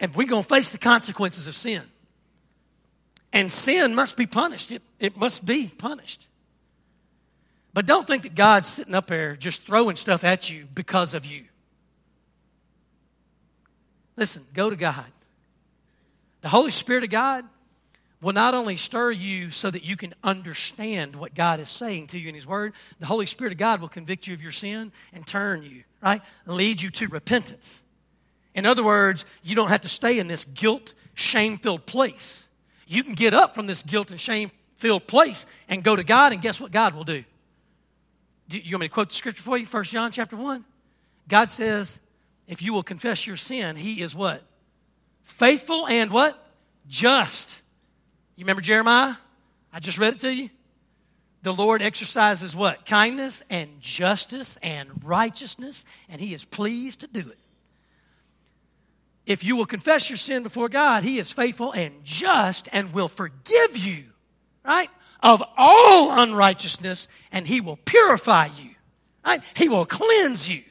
And 0.00 0.14
we're 0.14 0.26
going 0.26 0.42
to 0.42 0.48
face 0.48 0.70
the 0.70 0.78
consequences 0.78 1.46
of 1.46 1.54
sin. 1.54 1.82
And 3.32 3.50
sin 3.50 3.94
must 3.94 4.16
be 4.16 4.26
punished, 4.26 4.72
it, 4.72 4.82
it 4.98 5.16
must 5.16 5.46
be 5.46 5.68
punished. 5.68 6.26
But 7.74 7.86
don't 7.86 8.06
think 8.06 8.24
that 8.24 8.34
God's 8.34 8.68
sitting 8.68 8.94
up 8.94 9.06
there 9.06 9.36
just 9.36 9.64
throwing 9.64 9.96
stuff 9.96 10.24
at 10.24 10.50
you 10.50 10.66
because 10.74 11.14
of 11.14 11.24
you. 11.24 11.44
Listen, 14.16 14.44
go 14.52 14.68
to 14.68 14.76
God. 14.76 15.06
The 16.42 16.48
Holy 16.48 16.70
Spirit 16.70 17.04
of 17.04 17.10
God 17.10 17.44
will 18.22 18.32
not 18.32 18.54
only 18.54 18.76
stir 18.76 19.10
you 19.10 19.50
so 19.50 19.70
that 19.70 19.82
you 19.82 19.96
can 19.96 20.14
understand 20.22 21.16
what 21.16 21.34
God 21.34 21.60
is 21.60 21.68
saying 21.68 22.06
to 22.06 22.18
you 22.18 22.28
in 22.28 22.34
His 22.34 22.46
Word, 22.46 22.72
the 23.00 23.06
Holy 23.06 23.26
Spirit 23.26 23.52
of 23.52 23.58
God 23.58 23.80
will 23.80 23.88
convict 23.88 24.26
you 24.26 24.32
of 24.32 24.40
your 24.40 24.52
sin 24.52 24.92
and 25.12 25.26
turn 25.26 25.64
you, 25.64 25.82
right? 26.00 26.22
Lead 26.46 26.80
you 26.80 26.90
to 26.90 27.08
repentance. 27.08 27.82
In 28.54 28.64
other 28.64 28.84
words, 28.84 29.24
you 29.42 29.56
don't 29.56 29.68
have 29.68 29.80
to 29.80 29.88
stay 29.88 30.18
in 30.18 30.28
this 30.28 30.44
guilt, 30.44 30.94
shame 31.14 31.58
filled 31.58 31.84
place. 31.84 32.46
You 32.86 33.02
can 33.02 33.14
get 33.14 33.34
up 33.34 33.54
from 33.54 33.66
this 33.66 33.82
guilt 33.82 34.10
and 34.10 34.20
shame 34.20 34.52
filled 34.76 35.06
place 35.06 35.44
and 35.68 35.82
go 35.82 35.96
to 35.96 36.04
God, 36.04 36.32
and 36.32 36.40
guess 36.40 36.60
what 36.60 36.70
God 36.70 36.94
will 36.94 37.04
do? 37.04 37.24
Do 38.48 38.58
you 38.58 38.76
want 38.76 38.82
me 38.82 38.88
to 38.88 38.94
quote 38.94 39.08
the 39.08 39.14
scripture 39.14 39.42
for 39.42 39.56
you? 39.56 39.66
1 39.66 39.84
John 39.84 40.12
chapter 40.12 40.36
1. 40.36 40.64
God 41.28 41.50
says, 41.50 41.98
if 42.46 42.60
you 42.60 42.72
will 42.72 42.82
confess 42.82 43.26
your 43.26 43.36
sin, 43.36 43.76
he 43.76 44.02
is 44.02 44.14
what? 44.14 44.42
Faithful 45.24 45.86
and 45.86 46.10
what? 46.10 46.38
Just. 46.86 47.61
You 48.36 48.44
remember 48.44 48.62
Jeremiah? 48.62 49.14
I 49.72 49.80
just 49.80 49.98
read 49.98 50.14
it 50.14 50.20
to 50.20 50.34
you. 50.34 50.50
The 51.42 51.52
Lord 51.52 51.82
exercises 51.82 52.54
what? 52.54 52.86
Kindness 52.86 53.42
and 53.50 53.80
justice 53.80 54.58
and 54.62 54.88
righteousness, 55.02 55.84
and 56.08 56.20
he 56.20 56.34
is 56.34 56.44
pleased 56.44 57.00
to 57.00 57.06
do 57.08 57.20
it. 57.20 57.38
If 59.26 59.44
you 59.44 59.56
will 59.56 59.66
confess 59.66 60.08
your 60.08 60.16
sin 60.16 60.42
before 60.42 60.68
God, 60.68 61.04
he 61.04 61.18
is 61.18 61.32
faithful 61.32 61.72
and 61.72 62.04
just 62.04 62.68
and 62.72 62.92
will 62.92 63.08
forgive 63.08 63.76
you, 63.76 64.04
right? 64.64 64.88
of 65.22 65.42
all 65.56 66.10
unrighteousness, 66.18 67.08
and 67.30 67.46
he 67.46 67.60
will 67.60 67.76
purify 67.76 68.48
you. 68.58 68.70
Right? 69.24 69.40
He 69.54 69.68
will 69.68 69.86
cleanse 69.86 70.48
you. 70.48 70.62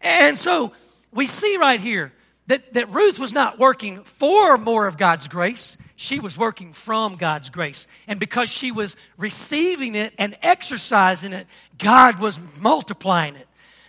And 0.00 0.38
so 0.38 0.72
we 1.12 1.26
see 1.26 1.58
right 1.58 1.78
here 1.78 2.12
that, 2.46 2.72
that 2.72 2.90
Ruth 2.90 3.18
was 3.18 3.34
not 3.34 3.58
working 3.58 4.02
for 4.02 4.56
more 4.56 4.86
of 4.86 4.96
God's 4.96 5.28
grace. 5.28 5.76
She 6.00 6.18
was 6.18 6.38
working 6.38 6.72
from 6.72 7.16
God's 7.16 7.50
grace. 7.50 7.86
And 8.06 8.18
because 8.18 8.48
she 8.48 8.72
was 8.72 8.96
receiving 9.18 9.94
it 9.94 10.14
and 10.16 10.34
exercising 10.40 11.34
it, 11.34 11.46
God 11.76 12.20
was 12.20 12.40
multiplying 12.56 13.36
it. 13.36 13.46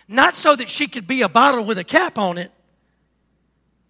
Not 0.08 0.36
so 0.36 0.54
that 0.54 0.68
she 0.68 0.88
could 0.88 1.06
be 1.06 1.22
a 1.22 1.28
bottle 1.30 1.64
with 1.64 1.78
a 1.78 1.84
cap 1.84 2.18
on 2.18 2.36
it, 2.36 2.52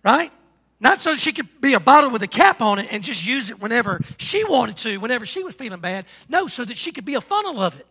right? 0.04 0.30
Not 0.78 1.00
so 1.00 1.16
she 1.16 1.32
could 1.32 1.60
be 1.60 1.74
a 1.74 1.80
bottle 1.80 2.10
with 2.10 2.22
a 2.22 2.28
cap 2.28 2.62
on 2.62 2.78
it 2.78 2.92
and 2.92 3.02
just 3.02 3.26
use 3.26 3.50
it 3.50 3.60
whenever 3.60 4.00
she 4.18 4.44
wanted 4.44 4.76
to, 4.76 4.98
whenever 4.98 5.26
she 5.26 5.42
was 5.42 5.56
feeling 5.56 5.80
bad. 5.80 6.04
No, 6.28 6.46
so 6.46 6.64
that 6.64 6.76
she 6.76 6.92
could 6.92 7.04
be 7.04 7.14
a 7.14 7.20
funnel 7.20 7.60
of 7.60 7.76
it, 7.76 7.86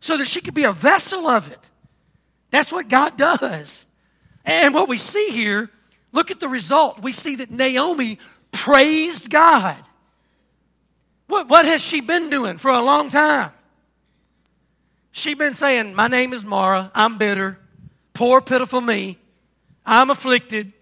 so 0.00 0.18
that 0.18 0.26
she 0.26 0.42
could 0.42 0.52
be 0.52 0.64
a 0.64 0.72
vessel 0.72 1.26
of 1.26 1.50
it. 1.50 1.70
That's 2.50 2.70
what 2.70 2.90
God 2.90 3.16
does. 3.16 3.86
And 4.44 4.74
what 4.74 4.90
we 4.90 4.98
see 4.98 5.30
here, 5.30 5.70
look 6.12 6.30
at 6.30 6.38
the 6.38 6.48
result. 6.48 7.00
We 7.00 7.12
see 7.12 7.36
that 7.36 7.50
Naomi 7.50 8.18
praised 8.52 9.28
God. 9.28 9.82
What, 11.26 11.48
what 11.48 11.66
has 11.66 11.82
she 11.82 12.00
been 12.00 12.30
doing 12.30 12.58
for 12.58 12.70
a 12.70 12.82
long 12.82 13.10
time? 13.10 13.52
She's 15.10 15.36
been 15.36 15.54
saying, 15.54 15.94
My 15.94 16.06
name 16.06 16.32
is 16.32 16.44
Mara. 16.44 16.90
I'm 16.94 17.18
bitter. 17.18 17.58
Poor, 18.14 18.40
pitiful 18.40 18.80
me. 18.80 19.18
I'm 19.84 20.10
afflicted. 20.10 20.72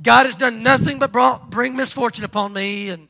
God 0.00 0.26
has 0.26 0.36
done 0.36 0.62
nothing 0.62 0.98
but 0.98 1.12
brought, 1.12 1.50
bring 1.50 1.76
misfortune 1.76 2.24
upon 2.24 2.52
me. 2.52 2.88
And, 2.88 3.08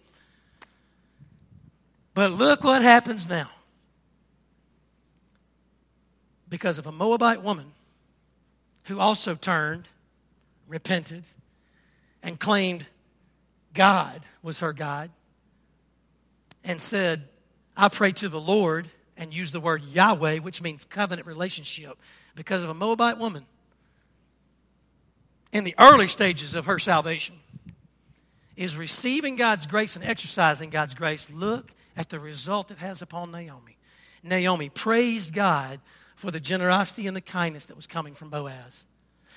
but 2.15 2.33
look 2.33 2.65
what 2.65 2.83
happens 2.83 3.29
now. 3.29 3.49
Because 6.49 6.79
of 6.79 6.87
a 6.87 6.93
Moabite 6.93 7.43
woman 7.43 7.73
who 8.85 8.99
also 8.99 9.35
turned, 9.35 9.89
repented, 10.69 11.25
and 12.23 12.39
claimed 12.39 12.85
God 13.75 14.23
was 14.43 14.61
her 14.61 14.73
God, 14.73 15.11
and 16.65 16.81
said, 16.81 17.29
I 17.77 17.89
pray 17.89 18.13
to 18.13 18.29
the 18.29 18.41
Lord, 18.41 18.91
and 19.17 19.33
used 19.33 19.53
the 19.53 19.61
word 19.61 19.83
Yahweh, 19.85 20.39
which 20.39 20.63
means 20.63 20.85
covenant 20.85 21.27
relationship. 21.27 21.99
Because 22.35 22.63
of 22.63 22.71
a 22.71 22.75
Moabite 22.75 23.19
woman 23.19 23.45
in 25.53 25.65
the 25.65 25.75
early 25.79 26.09
stages 26.09 26.55
of 26.55 26.65
her 26.65 26.79
salvation 26.79 27.37
is 28.57 28.77
receiving 28.77 29.37
God's 29.37 29.67
grace 29.67 29.97
and 29.97 30.05
exercising 30.05 30.71
God's 30.71 30.95
grace, 30.95 31.31
look 31.31 31.73
at 31.97 32.09
the 32.09 32.19
result 32.19 32.71
it 32.71 32.79
has 32.79 33.03
upon 33.03 33.31
Naomi. 33.31 33.77
Naomi 34.23 34.69
praised 34.71 35.35
God 35.35 35.81
for 36.17 36.31
the 36.31 36.41
generosity 36.41 37.07
and 37.07 37.17
the 37.17 37.21
kindness 37.21 37.67
that 37.67 37.77
was 37.77 37.87
coming 37.87 38.15
from 38.15 38.31
Boaz. 38.31 38.85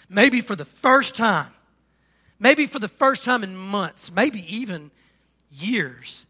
Maybe 0.08 0.42
for 0.42 0.56
the 0.56 0.66
first 0.66 1.16
time, 1.16 1.52
maybe 2.40 2.66
for 2.66 2.80
the 2.80 2.88
first 2.88 3.24
time 3.24 3.44
in 3.44 3.56
months, 3.56 4.12
maybe 4.12 4.44
even 4.56 4.92
years, 5.52 6.26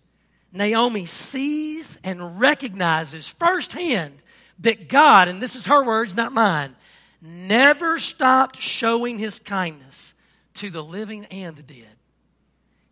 Naomi 0.51 1.05
sees 1.05 1.97
and 2.03 2.39
recognizes 2.39 3.27
firsthand 3.27 4.17
that 4.59 4.87
God, 4.87 5.27
and 5.27 5.41
this 5.41 5.55
is 5.55 5.65
her 5.65 5.85
words, 5.85 6.15
not 6.15 6.31
mine, 6.31 6.75
never 7.21 7.99
stopped 7.99 8.61
showing 8.61 9.19
his 9.19 9.39
kindness 9.39 10.13
to 10.55 10.69
the 10.69 10.83
living 10.83 11.25
and 11.25 11.57
the 11.57 11.63
dead. 11.63 11.97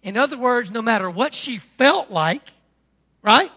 In 0.02 0.18
other 0.18 0.38
words, 0.38 0.72
no 0.72 0.82
matter 0.82 1.10
what 1.10 1.34
she 1.34 1.58
felt 1.58 2.12
like, 2.12 2.50
right? 3.22 3.52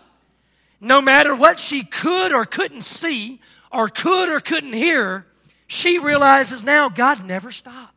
No 0.81 1.01
matter 1.01 1.35
what 1.35 1.59
she 1.59 1.83
could 1.83 2.33
or 2.33 2.45
couldn't 2.45 2.83
see, 2.83 3.41
or 3.73 3.89
could 3.89 4.29
or 4.29 4.39
couldn't 4.39 4.73
hear, 4.73 5.27
she 5.67 5.99
realizes 5.99 6.63
now 6.63 6.89
God 6.89 7.27
never 7.27 7.51
stopped. 7.51 7.96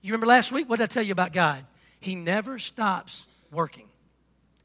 You 0.00 0.12
remember 0.12 0.26
last 0.26 0.52
week? 0.52 0.68
What 0.68 0.78
did 0.78 0.84
I 0.84 0.86
tell 0.86 1.02
you 1.02 1.12
about 1.12 1.32
God? 1.32 1.64
He 2.00 2.14
never 2.14 2.58
stops 2.58 3.26
working, 3.50 3.88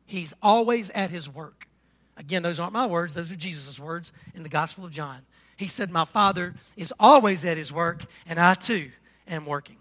He's 0.05 0.33
always 0.41 0.89
at 0.91 1.09
His 1.09 1.29
work. 1.29 1.67
Again, 2.15 2.43
those 2.43 2.59
aren't 2.59 2.73
my 2.73 2.85
words, 2.85 3.13
those 3.13 3.31
are 3.31 3.35
Jesus' 3.35 3.79
words 3.79 4.13
in 4.35 4.43
the 4.43 4.49
Gospel 4.49 4.85
of 4.85 4.91
John. 4.91 5.21
He 5.57 5.67
said, 5.67 5.89
My 5.89 6.05
Father 6.05 6.53
is 6.75 6.93
always 6.99 7.43
at 7.45 7.57
His 7.57 7.71
work, 7.71 8.05
and 8.27 8.39
I 8.39 8.53
too 8.53 8.91
am 9.27 9.45
working. 9.45 9.77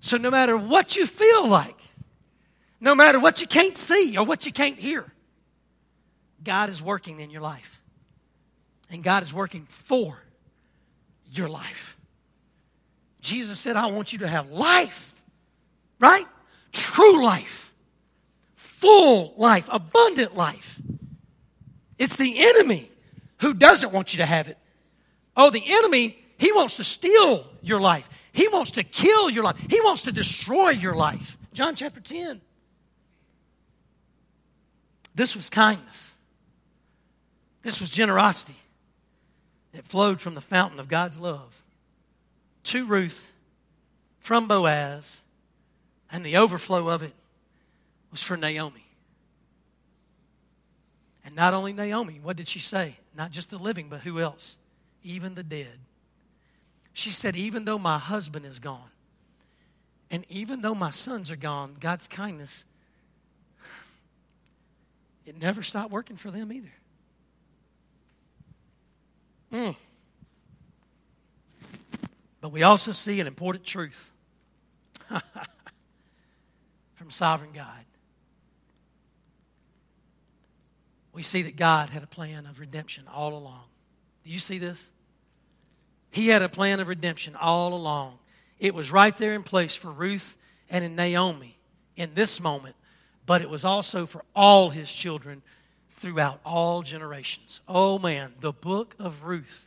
So, 0.00 0.18
no 0.18 0.30
matter 0.30 0.56
what 0.56 0.96
you 0.96 1.06
feel 1.06 1.48
like, 1.48 1.78
no 2.80 2.94
matter 2.94 3.18
what 3.18 3.40
you 3.40 3.46
can't 3.46 3.76
see 3.76 4.18
or 4.18 4.24
what 4.24 4.44
you 4.44 4.52
can't 4.52 4.78
hear, 4.78 5.10
God 6.42 6.68
is 6.68 6.82
working 6.82 7.20
in 7.20 7.30
your 7.30 7.40
life. 7.40 7.80
And 8.90 9.02
God 9.02 9.22
is 9.22 9.32
working 9.32 9.66
for 9.70 10.22
your 11.30 11.48
life. 11.48 11.96
Jesus 13.24 13.58
said, 13.58 13.74
I 13.74 13.86
want 13.86 14.12
you 14.12 14.18
to 14.20 14.28
have 14.28 14.50
life, 14.50 15.14
right? 15.98 16.26
True 16.72 17.24
life, 17.24 17.72
full 18.54 19.32
life, 19.38 19.66
abundant 19.72 20.36
life. 20.36 20.78
It's 21.98 22.16
the 22.16 22.34
enemy 22.38 22.90
who 23.38 23.54
doesn't 23.54 23.92
want 23.92 24.12
you 24.12 24.18
to 24.18 24.26
have 24.26 24.48
it. 24.48 24.58
Oh, 25.36 25.48
the 25.48 25.62
enemy, 25.66 26.18
he 26.36 26.52
wants 26.52 26.76
to 26.76 26.84
steal 26.84 27.46
your 27.62 27.80
life. 27.80 28.08
He 28.32 28.46
wants 28.48 28.72
to 28.72 28.84
kill 28.84 29.30
your 29.30 29.44
life. 29.44 29.56
He 29.70 29.80
wants 29.80 30.02
to 30.02 30.12
destroy 30.12 30.70
your 30.70 30.94
life. 30.94 31.38
John 31.54 31.74
chapter 31.76 32.00
10. 32.00 32.42
This 35.14 35.34
was 35.34 35.48
kindness. 35.48 36.10
This 37.62 37.80
was 37.80 37.90
generosity 37.90 38.56
that 39.72 39.86
flowed 39.86 40.20
from 40.20 40.34
the 40.34 40.42
fountain 40.42 40.78
of 40.78 40.88
God's 40.88 41.18
love 41.18 41.63
to 42.64 42.86
Ruth 42.86 43.30
from 44.20 44.48
Boaz, 44.48 45.20
and 46.10 46.24
the 46.24 46.36
overflow 46.36 46.88
of 46.88 47.02
it 47.02 47.12
was 48.10 48.22
for 48.22 48.36
Naomi. 48.36 48.84
And 51.24 51.34
not 51.34 51.54
only 51.54 51.72
Naomi, 51.72 52.20
what 52.22 52.36
did 52.36 52.48
she 52.48 52.58
say? 52.58 52.96
Not 53.16 53.30
just 53.30 53.50
the 53.50 53.58
living, 53.58 53.88
but 53.88 54.00
who 54.00 54.20
else? 54.20 54.56
Even 55.02 55.34
the 55.34 55.42
dead. 55.42 55.78
She 56.92 57.10
said, 57.10 57.36
Even 57.36 57.64
though 57.64 57.78
my 57.78 57.98
husband 57.98 58.46
is 58.46 58.58
gone, 58.58 58.90
and 60.10 60.24
even 60.28 60.62
though 60.62 60.74
my 60.74 60.90
sons 60.90 61.30
are 61.30 61.36
gone, 61.36 61.76
God's 61.80 62.06
kindness, 62.06 62.64
it 65.26 65.40
never 65.40 65.62
stopped 65.62 65.90
working 65.90 66.16
for 66.16 66.30
them 66.30 66.52
either. 66.52 66.72
Mm. 69.52 69.76
We 72.54 72.62
also 72.62 72.92
see 72.92 73.18
an 73.18 73.26
important 73.26 73.64
truth 73.64 74.12
from 76.94 77.10
sovereign 77.10 77.50
God. 77.52 77.84
We 81.12 81.24
see 81.24 81.42
that 81.42 81.56
God 81.56 81.90
had 81.90 82.04
a 82.04 82.06
plan 82.06 82.46
of 82.46 82.60
redemption 82.60 83.06
all 83.12 83.34
along. 83.34 83.64
Do 84.22 84.30
you 84.30 84.38
see 84.38 84.58
this? 84.58 84.88
He 86.12 86.28
had 86.28 86.42
a 86.42 86.48
plan 86.48 86.78
of 86.78 86.86
redemption 86.86 87.34
all 87.34 87.74
along. 87.74 88.20
It 88.60 88.72
was 88.72 88.92
right 88.92 89.16
there 89.16 89.34
in 89.34 89.42
place 89.42 89.74
for 89.74 89.90
Ruth 89.90 90.36
and 90.70 90.84
in 90.84 90.94
Naomi 90.94 91.58
in 91.96 92.14
this 92.14 92.40
moment, 92.40 92.76
but 93.26 93.42
it 93.42 93.50
was 93.50 93.64
also 93.64 94.06
for 94.06 94.22
all 94.32 94.70
his 94.70 94.92
children 94.92 95.42
throughout 95.90 96.38
all 96.44 96.82
generations. 96.82 97.62
Oh 97.66 97.98
man, 97.98 98.34
the 98.38 98.52
book 98.52 98.94
of 99.00 99.24
Ruth 99.24 99.66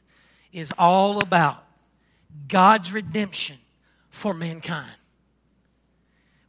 is 0.54 0.72
all 0.78 1.20
about 1.20 1.67
God's 2.48 2.92
redemption 2.92 3.58
for 4.10 4.34
mankind. 4.34 4.90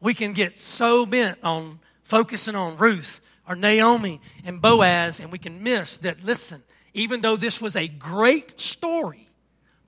We 0.00 0.14
can 0.14 0.32
get 0.32 0.58
so 0.58 1.06
bent 1.06 1.38
on 1.42 1.80
focusing 2.02 2.54
on 2.54 2.76
Ruth 2.76 3.20
or 3.48 3.56
Naomi 3.56 4.20
and 4.44 4.60
Boaz, 4.60 5.20
and 5.20 5.32
we 5.32 5.38
can 5.38 5.62
miss 5.62 5.98
that, 5.98 6.22
listen, 6.24 6.62
even 6.94 7.20
though 7.20 7.36
this 7.36 7.60
was 7.60 7.76
a 7.76 7.88
great 7.88 8.60
story 8.60 9.28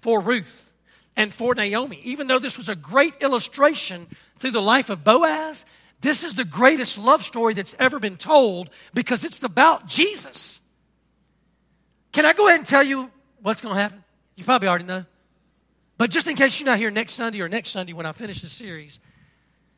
for 0.00 0.20
Ruth 0.20 0.72
and 1.16 1.32
for 1.32 1.54
Naomi, 1.54 2.00
even 2.04 2.26
though 2.26 2.38
this 2.38 2.56
was 2.56 2.68
a 2.68 2.74
great 2.74 3.14
illustration 3.20 4.06
through 4.38 4.52
the 4.52 4.62
life 4.62 4.90
of 4.90 5.04
Boaz, 5.04 5.64
this 6.00 6.24
is 6.24 6.34
the 6.34 6.44
greatest 6.44 6.96
love 6.98 7.22
story 7.22 7.54
that's 7.54 7.74
ever 7.78 8.00
been 8.00 8.16
told 8.16 8.70
because 8.94 9.24
it's 9.24 9.42
about 9.42 9.86
Jesus. 9.86 10.60
Can 12.12 12.24
I 12.24 12.32
go 12.32 12.48
ahead 12.48 12.60
and 12.60 12.68
tell 12.68 12.82
you 12.82 13.10
what's 13.42 13.60
going 13.60 13.74
to 13.74 13.80
happen? 13.80 14.02
You 14.34 14.44
probably 14.44 14.68
already 14.68 14.84
know. 14.84 15.04
But 16.00 16.08
just 16.08 16.26
in 16.26 16.34
case 16.34 16.58
you're 16.58 16.66
not 16.66 16.78
here 16.78 16.90
next 16.90 17.12
Sunday 17.12 17.42
or 17.42 17.48
next 17.50 17.72
Sunday 17.72 17.92
when 17.92 18.06
I 18.06 18.12
finish 18.12 18.40
the 18.40 18.48
series, 18.48 19.00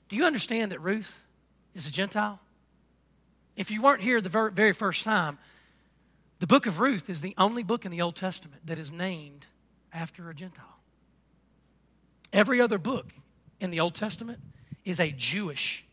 do 0.09 0.15
you 0.15 0.25
understand 0.25 0.71
that 0.71 0.81
Ruth 0.81 1.19
is 1.75 1.89
a 1.89 1.91
Gentile? 1.91 2.39
If 3.57 3.73
you 3.73 3.83
weren't 3.83 4.03
here 4.03 4.21
the 4.21 4.29
very 4.55 4.73
first 4.73 5.03
time, 5.03 5.39
the 6.39 6.47
book 6.47 6.67
of 6.67 6.79
Ruth 6.79 7.11
is 7.11 7.23
the 7.23 7.35
only 7.37 7.65
book 7.65 7.85
in 7.85 7.91
the 7.91 8.01
Old 8.01 8.15
Testament 8.15 8.65
that 8.67 8.79
is 8.79 8.93
named 8.93 9.47
after 9.93 10.31
a 10.31 10.35
Gentile. 10.35 10.79
Every 12.33 12.61
other 12.61 12.79
book 12.79 13.09
in 13.59 13.73
the 13.73 13.81
Old 13.81 13.97
Testament 13.97 14.39
is 14.85 15.01
a 15.01 15.11
Jewish 15.11 15.85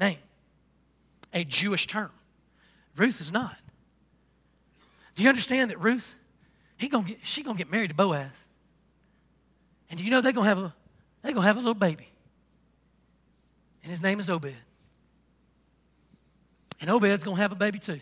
name, 0.00 0.20
a 1.34 1.44
Jewish 1.44 1.86
term. 1.86 2.12
Ruth 2.96 3.20
is 3.20 3.30
not. 3.30 3.58
Do 5.16 5.22
you 5.22 5.28
understand 5.28 5.70
that 5.70 5.78
Ruth, 5.82 6.14
he 6.78 6.88
gonna 6.88 7.08
get, 7.08 7.18
she 7.24 7.42
gonna 7.42 7.58
get 7.58 7.70
married 7.70 7.88
to 7.88 7.94
Boaz, 7.94 8.30
and 9.94 9.98
do 10.00 10.04
you 10.04 10.10
know 10.10 10.20
they're 10.20 10.32
gonna 10.32 10.48
have 10.48 10.58
a 10.58 10.74
they're 11.22 11.32
gonna 11.32 11.46
have 11.46 11.54
a 11.54 11.60
little 11.60 11.72
baby, 11.72 12.08
and 13.84 13.92
his 13.92 14.02
name 14.02 14.18
is 14.18 14.28
Obed, 14.28 14.56
and 16.80 16.90
Obed's 16.90 17.22
gonna 17.22 17.36
have 17.36 17.52
a 17.52 17.54
baby 17.54 17.78
too, 17.78 18.00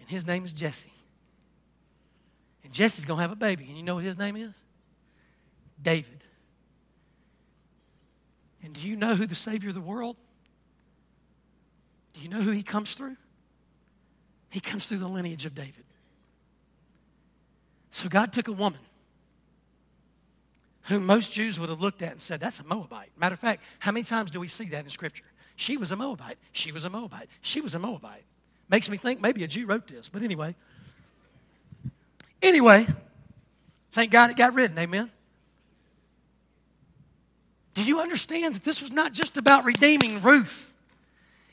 and 0.00 0.10
his 0.10 0.26
name 0.26 0.44
is 0.44 0.52
Jesse, 0.52 0.92
and 2.62 2.74
Jesse's 2.74 3.06
gonna 3.06 3.22
have 3.22 3.32
a 3.32 3.36
baby, 3.36 3.64
and 3.68 3.78
you 3.78 3.82
know 3.82 3.94
what 3.94 4.04
his 4.04 4.18
name 4.18 4.36
is? 4.36 4.52
David. 5.80 6.22
And 8.62 8.74
do 8.74 8.82
you 8.82 8.96
know 8.96 9.14
who 9.14 9.26
the 9.26 9.34
Savior 9.34 9.70
of 9.70 9.74
the 9.74 9.80
world 9.80 10.16
do 12.12 12.20
you 12.20 12.28
know 12.28 12.42
who 12.42 12.50
he 12.50 12.62
comes 12.62 12.92
through? 12.92 13.16
He 14.50 14.60
comes 14.60 14.88
through 14.88 14.98
the 14.98 15.08
lineage 15.08 15.46
of 15.46 15.54
David. 15.54 15.86
So 17.92 18.10
God 18.10 18.30
took 18.30 18.48
a 18.48 18.52
woman 18.52 18.80
whom 20.84 21.06
most 21.06 21.32
Jews 21.32 21.58
would 21.58 21.68
have 21.68 21.80
looked 21.80 22.02
at 22.02 22.12
and 22.12 22.22
said, 22.22 22.40
That's 22.40 22.60
a 22.60 22.64
Moabite. 22.64 23.10
Matter 23.16 23.34
of 23.34 23.40
fact, 23.40 23.62
how 23.78 23.92
many 23.92 24.04
times 24.04 24.30
do 24.30 24.40
we 24.40 24.48
see 24.48 24.66
that 24.66 24.84
in 24.84 24.90
Scripture? 24.90 25.24
She 25.56 25.76
was 25.76 25.92
a 25.92 25.96
Moabite. 25.96 26.38
She 26.52 26.72
was 26.72 26.84
a 26.84 26.90
Moabite. 26.90 27.28
She 27.40 27.60
was 27.60 27.74
a 27.74 27.78
Moabite. 27.78 28.24
Makes 28.68 28.88
me 28.88 28.96
think 28.96 29.20
maybe 29.20 29.44
a 29.44 29.46
Jew 29.46 29.66
wrote 29.66 29.86
this, 29.86 30.08
but 30.08 30.22
anyway. 30.22 30.54
Anyway, 32.42 32.86
thank 33.92 34.10
God 34.10 34.30
it 34.30 34.36
got 34.36 34.54
written. 34.54 34.78
Amen. 34.78 35.10
Do 37.74 37.82
you 37.82 38.00
understand 38.00 38.54
that 38.54 38.64
this 38.64 38.80
was 38.80 38.92
not 38.92 39.12
just 39.12 39.36
about 39.36 39.64
redeeming 39.64 40.22
Ruth? 40.22 40.72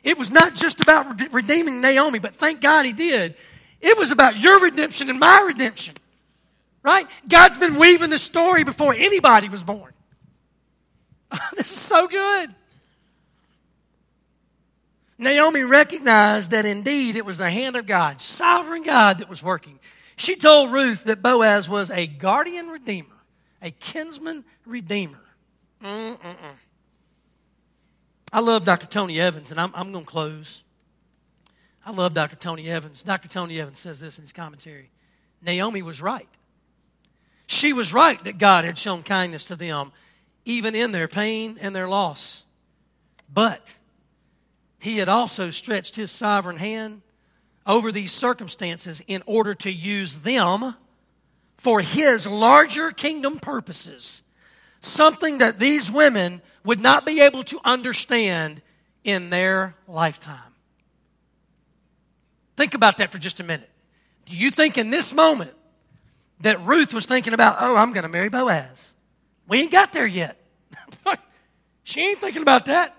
It 0.04 0.18
was 0.18 0.32
not 0.32 0.56
just 0.56 0.82
about 0.82 1.32
redeeming 1.32 1.82
Naomi, 1.82 2.20
but 2.20 2.36
thank 2.36 2.62
God 2.62 2.86
he 2.86 2.94
did. 2.94 3.36
It 3.80 3.98
was 3.98 4.12
about 4.12 4.38
your 4.38 4.60
redemption 4.62 5.10
and 5.10 5.20
my 5.20 5.44
redemption. 5.48 5.96
Right? 6.84 7.08
God's 7.28 7.58
been 7.58 7.76
weaving 7.76 8.10
the 8.10 8.18
story 8.18 8.64
before 8.64 8.94
anybody 8.94 9.50
was 9.50 9.64
born. 9.64 9.94
this 11.56 11.72
is 11.72 11.80
so 11.80 12.08
good. 12.08 12.54
Naomi 15.18 15.62
recognized 15.62 16.52
that 16.52 16.66
indeed 16.66 17.16
it 17.16 17.26
was 17.26 17.38
the 17.38 17.50
hand 17.50 17.76
of 17.76 17.86
God, 17.86 18.20
sovereign 18.20 18.82
God, 18.82 19.20
that 19.20 19.30
was 19.30 19.44
working. 19.44 19.80
She 20.16 20.36
told 20.36 20.72
Ruth 20.72 21.04
that 21.04 21.22
Boaz 21.22 21.70
was 21.70 21.92
a 21.92 22.08
guardian 22.08 22.68
redeemer, 22.70 23.16
a 23.62 23.70
kinsman 23.70 24.44
redeemer. 24.66 25.22
Mm-mm-mm. 25.84 26.56
I 28.34 28.40
love 28.40 28.66
Dr. 28.66 28.88
Tony 28.88 29.20
Evans, 29.20 29.52
and 29.52 29.60
I'm, 29.60 29.72
I'm 29.76 29.92
going 29.92 30.06
to 30.06 30.10
close. 30.10 30.64
I 31.86 31.92
love 31.92 32.14
Dr. 32.14 32.36
Tony 32.36 32.70
Evans. 32.70 33.04
Dr. 33.04 33.28
Tony 33.28 33.60
Evans 33.60 33.80
says 33.80 34.00
this 34.00 34.18
in 34.18 34.24
his 34.24 34.34
commentary 34.34 34.90
Naomi 35.44 35.82
was 35.82 36.02
right. 36.02 36.30
She 37.52 37.74
was 37.74 37.94
right 37.94 38.24
that 38.24 38.38
God 38.38 38.64
had 38.64 38.78
shown 38.78 39.04
kindness 39.04 39.44
to 39.46 39.58
them, 39.58 39.92
even 40.46 40.74
in 40.74 40.94
their 40.94 41.10
pain 41.10 41.58
and 41.60 41.76
their 41.76 41.90
loss. 41.90 42.44
But 43.32 43.76
he 44.80 45.00
had 45.00 45.10
also 45.10 45.50
stretched 45.50 45.98
his 45.98 46.12
sovereign 46.12 46.56
hand 46.56 47.02
over 47.68 47.92
these 47.92 48.14
circumstances 48.14 49.02
in 49.06 49.22
order 49.26 49.54
to 49.56 49.72
use 49.72 50.20
them 50.20 50.76
for 51.58 51.82
his 51.82 52.26
larger 52.26 52.90
kingdom 52.92 53.38
purposes. 53.38 54.22
Something 54.80 55.40
that 55.40 55.60
these 55.60 55.92
women 55.92 56.42
would 56.64 56.80
not 56.80 57.06
be 57.06 57.20
able 57.20 57.44
to 57.44 57.60
understand 57.66 58.62
in 59.04 59.30
their 59.30 59.76
lifetime. 59.90 60.56
Think 62.56 62.76
about 62.76 63.00
that 63.00 63.12
for 63.12 63.20
just 63.20 63.42
a 63.42 63.44
minute. 63.44 63.70
Do 64.26 64.38
you 64.38 64.52
think 64.52 64.78
in 64.78 64.90
this 64.90 65.14
moment 65.14 65.52
that 66.42 66.66
Ruth 66.66 66.94
was 66.94 67.06
thinking 67.06 67.34
about, 67.34 67.58
oh, 67.60 67.76
I'm 67.76 67.94
going 67.94 68.04
to 68.04 68.10
marry 68.10 68.30
Boaz? 68.30 68.94
We 69.48 69.62
ain't 69.62 69.72
got 69.72 69.94
there 69.94 70.08
yet. 70.08 70.40
she 71.84 72.02
ain't 72.02 72.20
thinking 72.20 72.42
about 72.42 72.66
that. 72.66 72.96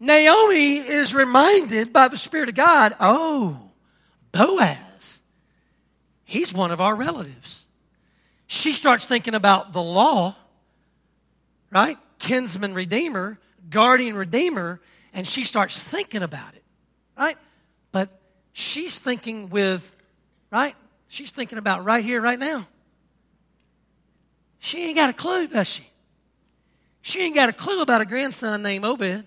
Naomi 0.00 0.78
is 0.78 1.14
reminded 1.14 1.92
by 1.92 2.08
the 2.08 2.16
Spirit 2.16 2.48
of 2.48 2.56
God, 2.56 2.96
oh, 2.98 3.70
Boaz, 4.32 5.20
he's 6.24 6.52
one 6.52 6.72
of 6.72 6.80
our 6.80 6.96
relatives. 6.96 7.64
She 8.48 8.72
starts 8.72 9.06
thinking 9.06 9.34
about 9.34 9.72
the 9.72 9.82
law, 9.82 10.34
right? 11.70 11.98
Kinsman 12.18 12.74
redeemer, 12.74 13.38
guardian 13.70 14.16
redeemer, 14.16 14.80
and 15.14 15.26
she 15.26 15.44
starts 15.44 15.78
thinking 15.78 16.22
about 16.22 16.54
it, 16.54 16.64
right? 17.16 17.36
But 17.92 18.08
she's 18.52 18.98
thinking 18.98 19.50
with, 19.50 19.90
right? 20.50 20.74
She's 21.12 21.30
thinking 21.30 21.58
about 21.58 21.84
right 21.84 22.02
here, 22.02 22.22
right 22.22 22.38
now. 22.38 22.66
She 24.60 24.82
ain't 24.86 24.96
got 24.96 25.10
a 25.10 25.12
clue, 25.12 25.46
does 25.46 25.66
she? 25.66 25.86
She 27.02 27.20
ain't 27.20 27.34
got 27.34 27.50
a 27.50 27.52
clue 27.52 27.82
about 27.82 28.00
a 28.00 28.06
grandson 28.06 28.62
named 28.62 28.82
Obed. 28.82 29.26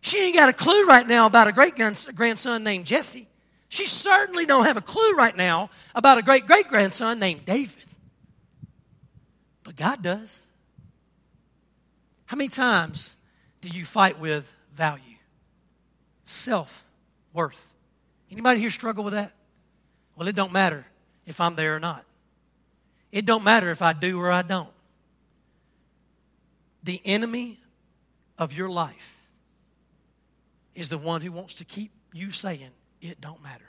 She 0.00 0.18
ain't 0.18 0.34
got 0.34 0.48
a 0.48 0.52
clue 0.52 0.84
right 0.84 1.06
now 1.06 1.26
about 1.26 1.46
a 1.46 1.52
great 1.52 1.76
grandson 1.76 2.64
named 2.64 2.86
Jesse. 2.86 3.28
She 3.68 3.86
certainly 3.86 4.46
don't 4.46 4.64
have 4.64 4.76
a 4.76 4.80
clue 4.80 5.12
right 5.12 5.36
now 5.36 5.70
about 5.94 6.18
a 6.18 6.22
great 6.22 6.44
great 6.44 6.66
grandson 6.66 7.20
named 7.20 7.44
David. 7.44 7.84
But 9.62 9.76
God 9.76 10.02
does. 10.02 10.42
How 12.24 12.36
many 12.36 12.48
times 12.48 13.14
do 13.60 13.68
you 13.68 13.84
fight 13.84 14.18
with 14.18 14.52
value? 14.72 15.18
Self 16.24 16.84
worth. 17.32 17.74
Anybody 18.28 18.58
here 18.58 18.70
struggle 18.70 19.04
with 19.04 19.14
that? 19.14 19.32
Well, 20.16 20.26
it 20.26 20.34
don't 20.34 20.52
matter 20.52 20.84
if 21.26 21.40
I'm 21.40 21.56
there 21.56 21.74
or 21.74 21.80
not. 21.80 22.04
It 23.12 23.24
don't 23.24 23.44
matter 23.44 23.70
if 23.70 23.82
I 23.82 23.92
do 23.92 24.20
or 24.20 24.30
I 24.30 24.42
don't. 24.42 24.70
The 26.82 27.00
enemy 27.04 27.58
of 28.38 28.52
your 28.52 28.68
life 28.68 29.20
is 30.74 30.88
the 30.88 30.98
one 30.98 31.20
who 31.22 31.32
wants 31.32 31.54
to 31.56 31.64
keep 31.64 31.90
you 32.12 32.30
saying 32.30 32.70
it 33.00 33.20
don't 33.20 33.42
matter. 33.42 33.64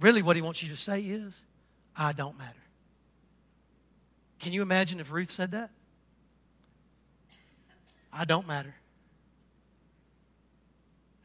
Really, 0.00 0.22
what 0.22 0.36
he 0.36 0.42
wants 0.42 0.62
you 0.62 0.68
to 0.70 0.76
say 0.76 1.00
is, 1.00 1.40
I 1.96 2.12
don't 2.12 2.36
matter. 2.36 2.58
Can 4.40 4.52
you 4.52 4.62
imagine 4.62 4.98
if 4.98 5.12
Ruth 5.12 5.30
said 5.30 5.52
that? 5.52 5.70
I 8.12 8.24
don't 8.24 8.46
matter. 8.46 8.74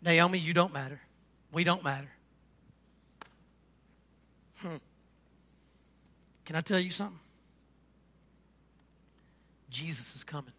Naomi, 0.03 0.37
you 0.37 0.53
don't 0.53 0.71
matter. 0.71 1.01
We 1.51 1.63
don't 1.63 1.83
matter. 1.83 2.09
Hmm. 4.61 4.77
Can 6.45 6.55
I 6.55 6.61
tell 6.61 6.79
you 6.79 6.91
something? 6.91 7.19
Jesus 9.69 10.15
is 10.15 10.23
coming. 10.23 10.53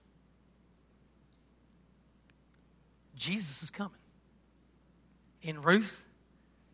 Jesus 3.17 3.63
is 3.63 3.71
coming. 3.71 3.93
In 5.43 5.63
Ruth 5.63 6.03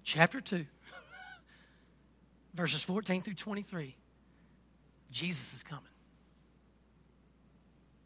chapter 0.03 0.41
2, 0.41 0.67
verses 2.55 2.83
14 2.83 3.23
through 3.23 3.35
23, 3.35 3.95
Jesus 5.11 5.55
is 5.55 5.63
coming. 5.63 5.85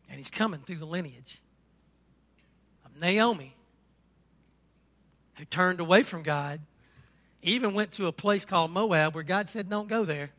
And 0.09 0.19
he's 0.19 0.31
coming 0.31 0.61
through 0.61 0.77
the 0.77 0.87
lineage 0.87 1.41
of 2.85 3.01
Naomi, 3.01 3.55
who 5.37 5.45
turned 5.45 5.81
away 5.81 6.03
from 6.03 6.23
God, 6.23 6.61
even 7.49 7.75
went 7.75 7.93
to 7.93 8.07
a 8.07 8.13
place 8.13 8.45
called 8.45 8.71
Moab 8.71 9.15
where 9.15 9.25
God 9.25 9.49
said, 9.49 9.69
Don't 9.69 9.89
go 9.89 10.05
there. 10.05 10.31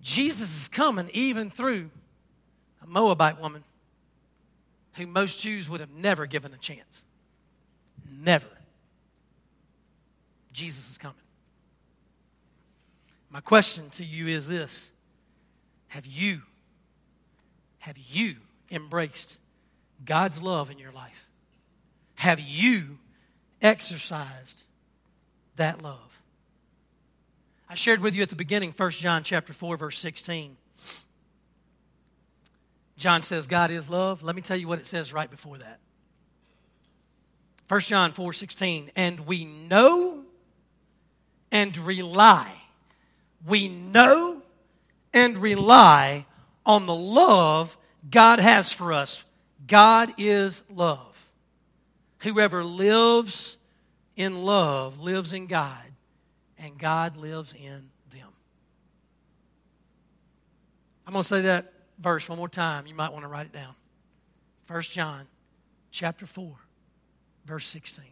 Jesus 0.00 0.60
is 0.60 0.68
coming 0.68 1.10
even 1.12 1.50
through 1.50 1.90
a 2.82 2.86
Moabite 2.86 3.40
woman 3.40 3.64
who 4.94 5.06
most 5.06 5.40
Jews 5.40 5.68
would 5.68 5.80
have 5.80 5.92
never 5.92 6.26
given 6.26 6.52
a 6.54 6.56
chance. 6.56 7.02
Never. 8.10 8.46
Jesus 10.52 10.90
is 10.90 10.98
coming. 10.98 11.16
My 13.30 13.40
question 13.40 13.90
to 13.90 14.04
you 14.04 14.28
is 14.28 14.48
this 14.48 14.90
Have 15.88 16.06
you 16.06 16.42
have 17.78 17.96
you 17.96 18.36
embraced 18.70 19.36
God's 20.04 20.42
love 20.42 20.70
in 20.70 20.78
your 20.78 20.92
life? 20.92 21.28
Have 22.16 22.40
you 22.40 22.98
exercised 23.62 24.64
that 25.58 25.82
love? 25.82 26.20
I 27.68 27.74
shared 27.74 28.00
with 28.00 28.14
you 28.14 28.22
at 28.22 28.30
the 28.30 28.36
beginning 28.36 28.72
1 28.76 28.90
John 28.92 29.22
chapter 29.22 29.52
4 29.52 29.76
verse 29.76 29.98
16. 29.98 30.56
John 32.96 33.22
says 33.22 33.46
God 33.46 33.70
is 33.70 33.88
love. 33.88 34.22
Let 34.22 34.34
me 34.34 34.42
tell 34.42 34.56
you 34.56 34.66
what 34.66 34.80
it 34.80 34.86
says 34.86 35.12
right 35.12 35.30
before 35.30 35.58
that. 35.58 35.78
1 37.68 37.80
John 37.82 38.12
4 38.12 38.32
16. 38.32 38.90
And 38.96 39.20
we 39.20 39.44
know 39.44 40.24
and 41.52 41.76
rely. 41.76 42.50
We 43.46 43.68
know 43.68 44.42
and 45.12 45.38
rely 45.38 46.26
on 46.66 46.86
the 46.86 46.94
love 46.94 47.76
God 48.10 48.40
has 48.40 48.72
for 48.72 48.92
us. 48.92 49.22
God 49.66 50.12
is 50.18 50.62
love. 50.74 51.28
Whoever 52.20 52.64
lives 52.64 53.57
in 54.18 54.42
love 54.42 54.98
lives 54.98 55.32
in 55.32 55.46
God, 55.46 55.84
and 56.58 56.76
God 56.76 57.16
lives 57.16 57.54
in 57.54 57.88
them. 58.12 58.28
I'm 61.06 61.12
going 61.12 61.22
to 61.22 61.28
say 61.28 61.42
that 61.42 61.72
verse 61.98 62.28
one 62.28 62.36
more 62.36 62.48
time. 62.48 62.86
You 62.88 62.96
might 62.96 63.12
want 63.12 63.24
to 63.24 63.28
write 63.28 63.46
it 63.46 63.52
down. 63.52 63.74
1 64.66 64.82
John 64.82 65.26
chapter 65.92 66.26
4, 66.26 66.52
verse 67.46 67.66
16. 67.68 68.04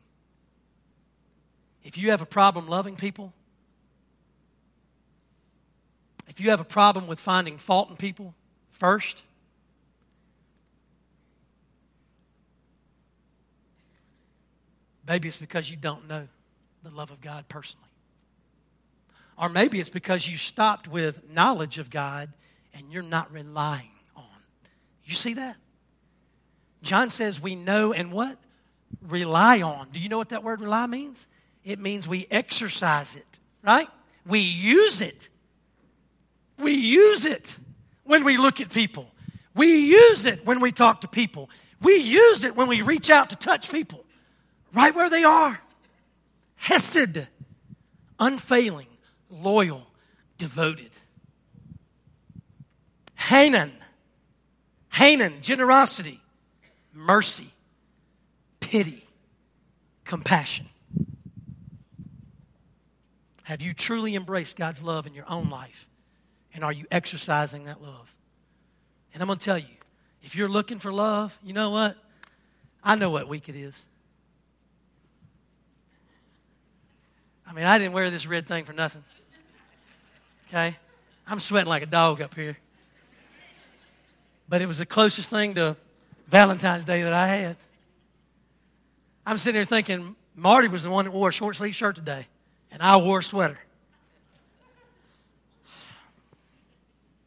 If 1.83 1.99
you 1.99 2.11
have 2.13 2.23
a 2.23 2.27
problem 2.27 2.69
loving 2.69 2.95
people, 2.95 3.33
if 6.29 6.41
you 6.41 6.51
have 6.51 6.61
a 6.61 6.65
problem 6.65 7.09
with 7.09 7.19
finding 7.19 7.59
fault 7.59 7.91
in 7.91 7.97
people, 7.97 8.33
first. 8.71 9.25
Maybe 15.07 15.29
it's 15.29 15.37
because 15.37 15.71
you 15.71 15.77
don't 15.77 16.09
know 16.09 16.27
the 16.83 16.91
love 16.91 17.11
of 17.11 17.21
God 17.21 17.49
personally. 17.49 17.89
Or 19.39 19.49
maybe 19.49 19.81
it's 19.81 19.91
because 19.91 20.29
you 20.29 20.37
stopped 20.37 20.89
with 20.89 21.29
knowledge 21.31 21.79
of 21.79 21.91
God 21.91 22.33
and 22.75 22.91
you're 22.91 23.03
not 23.03 23.33
relying 23.33 23.91
on. 24.17 24.25
You 25.05 25.15
see 25.15 25.35
that? 25.35 25.57
John 26.83 27.11
says 27.11 27.41
we 27.41 27.55
know 27.55 27.93
and 27.93 28.13
what? 28.13 28.39
Rely 29.03 29.63
on. 29.63 29.91
Do 29.93 30.01
you 30.01 30.09
know 30.09 30.19
what 30.19 30.31
that 30.31 30.43
word 30.43 30.61
rely 30.61 30.87
means? 30.87 31.27
It 31.65 31.79
means 31.79 32.09
we 32.09 32.27
exercise 32.31 33.17
it, 33.17 33.41
right? 33.63 33.89
We 34.25 34.39
use 34.41 35.03
it. 35.03 35.29
We 36.59 36.73
use 36.73 37.25
it 37.25 37.57
when 38.05 38.25
we 38.25 38.37
look 38.37 38.61
at 38.61 38.71
people. 38.71 39.11
We 39.55 39.89
use 39.89 40.25
it 40.25 40.47
when 40.47 40.61
we 40.61 40.73
talk 40.73 41.03
to 41.03 41.09
people. 41.09 41.51
We 41.83 41.97
use 41.97 42.45
it 42.45 42.57
when 42.57 42.69
we 42.69 42.83
reach 42.83 43.11
out 43.11 43.31
to 43.31 43.37
touch 43.37 43.71
people 43.71 44.06
right 44.77 44.95
where 44.95 45.11
they 45.11 45.25
are. 45.25 45.59
Hesed, 46.57 47.27
unfailing, 48.21 48.87
loyal, 49.31 49.87
devoted. 50.39 50.91
Hanan, 53.15 53.73
Hanan, 54.93 55.41
generosity, 55.41 56.21
mercy, 56.93 57.51
pity, 58.61 59.05
compassion. 60.05 60.67
Have 63.45 63.63
you 63.63 63.75
truly 63.75 64.15
embraced 64.15 64.57
God's 64.57 64.83
love 64.83 65.07
in 65.07 65.15
your 65.15 65.29
own 65.29 65.51
life? 65.51 65.89
And 66.55 66.65
are 66.65 66.73
you 66.73 66.87
exercising 66.91 67.65
that 67.65 67.83
love? 67.83 68.15
And 69.13 69.23
I'm 69.23 69.29
going 69.29 69.39
to 69.39 69.45
tell 69.45 69.59
you, 69.59 69.67
if 70.23 70.35
you're 70.35 70.49
looking 70.49 70.79
for 70.79 70.93
love, 70.93 71.39
you 71.45 71.53
know 71.53 71.71
what? 71.71 71.97
I 72.83 72.97
know 72.97 73.11
what 73.11 73.29
week 73.29 73.49
it 73.49 73.55
is. 73.55 73.85
I 77.47 77.53
mean, 77.53 77.65
I 77.65 77.79
didn't 77.79 77.93
wear 77.93 78.11
this 78.11 78.27
red 78.27 78.47
thing 78.47 78.65
for 78.65 78.73
nothing. 78.73 79.05
Okay? 80.49 80.77
I'm 81.27 81.41
sweating 81.41 81.69
like 81.69 81.83
a 81.83 81.87
dog 81.87 82.21
up 82.21 82.35
here. 82.35 82.57
But 84.49 84.63
it 84.63 84.67
was 84.67 84.79
the 84.79 84.87
closest 84.87 85.31
thing 85.31 85.55
to 85.55 85.77
Valentine's 86.29 86.85
Day 86.85 87.03
that 87.03 87.13
I 87.13 87.27
had. 87.27 87.57
I'm 89.25 89.39
sitting 89.39 89.59
there 89.59 89.65
thinking, 89.65 90.15
Marty 90.37 90.69
was 90.69 90.83
the 90.83 90.91
one 90.91 91.05
that 91.05 91.11
wore 91.11 91.31
a 91.31 91.33
short 91.33 91.57
sleeve 91.57 91.75
shirt 91.75 91.97
today, 91.97 92.27
and 92.71 92.81
I 92.81 92.97
wore 92.99 93.21
a 93.21 93.23
sweater. 93.23 93.59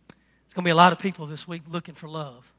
There's 0.08 0.54
going 0.54 0.64
to 0.64 0.68
be 0.68 0.72
a 0.72 0.76
lot 0.76 0.94
of 0.94 1.00
people 1.00 1.26
this 1.26 1.48
week 1.48 1.64
looking 1.68 1.96
for 1.96 2.08
love. 2.08 2.52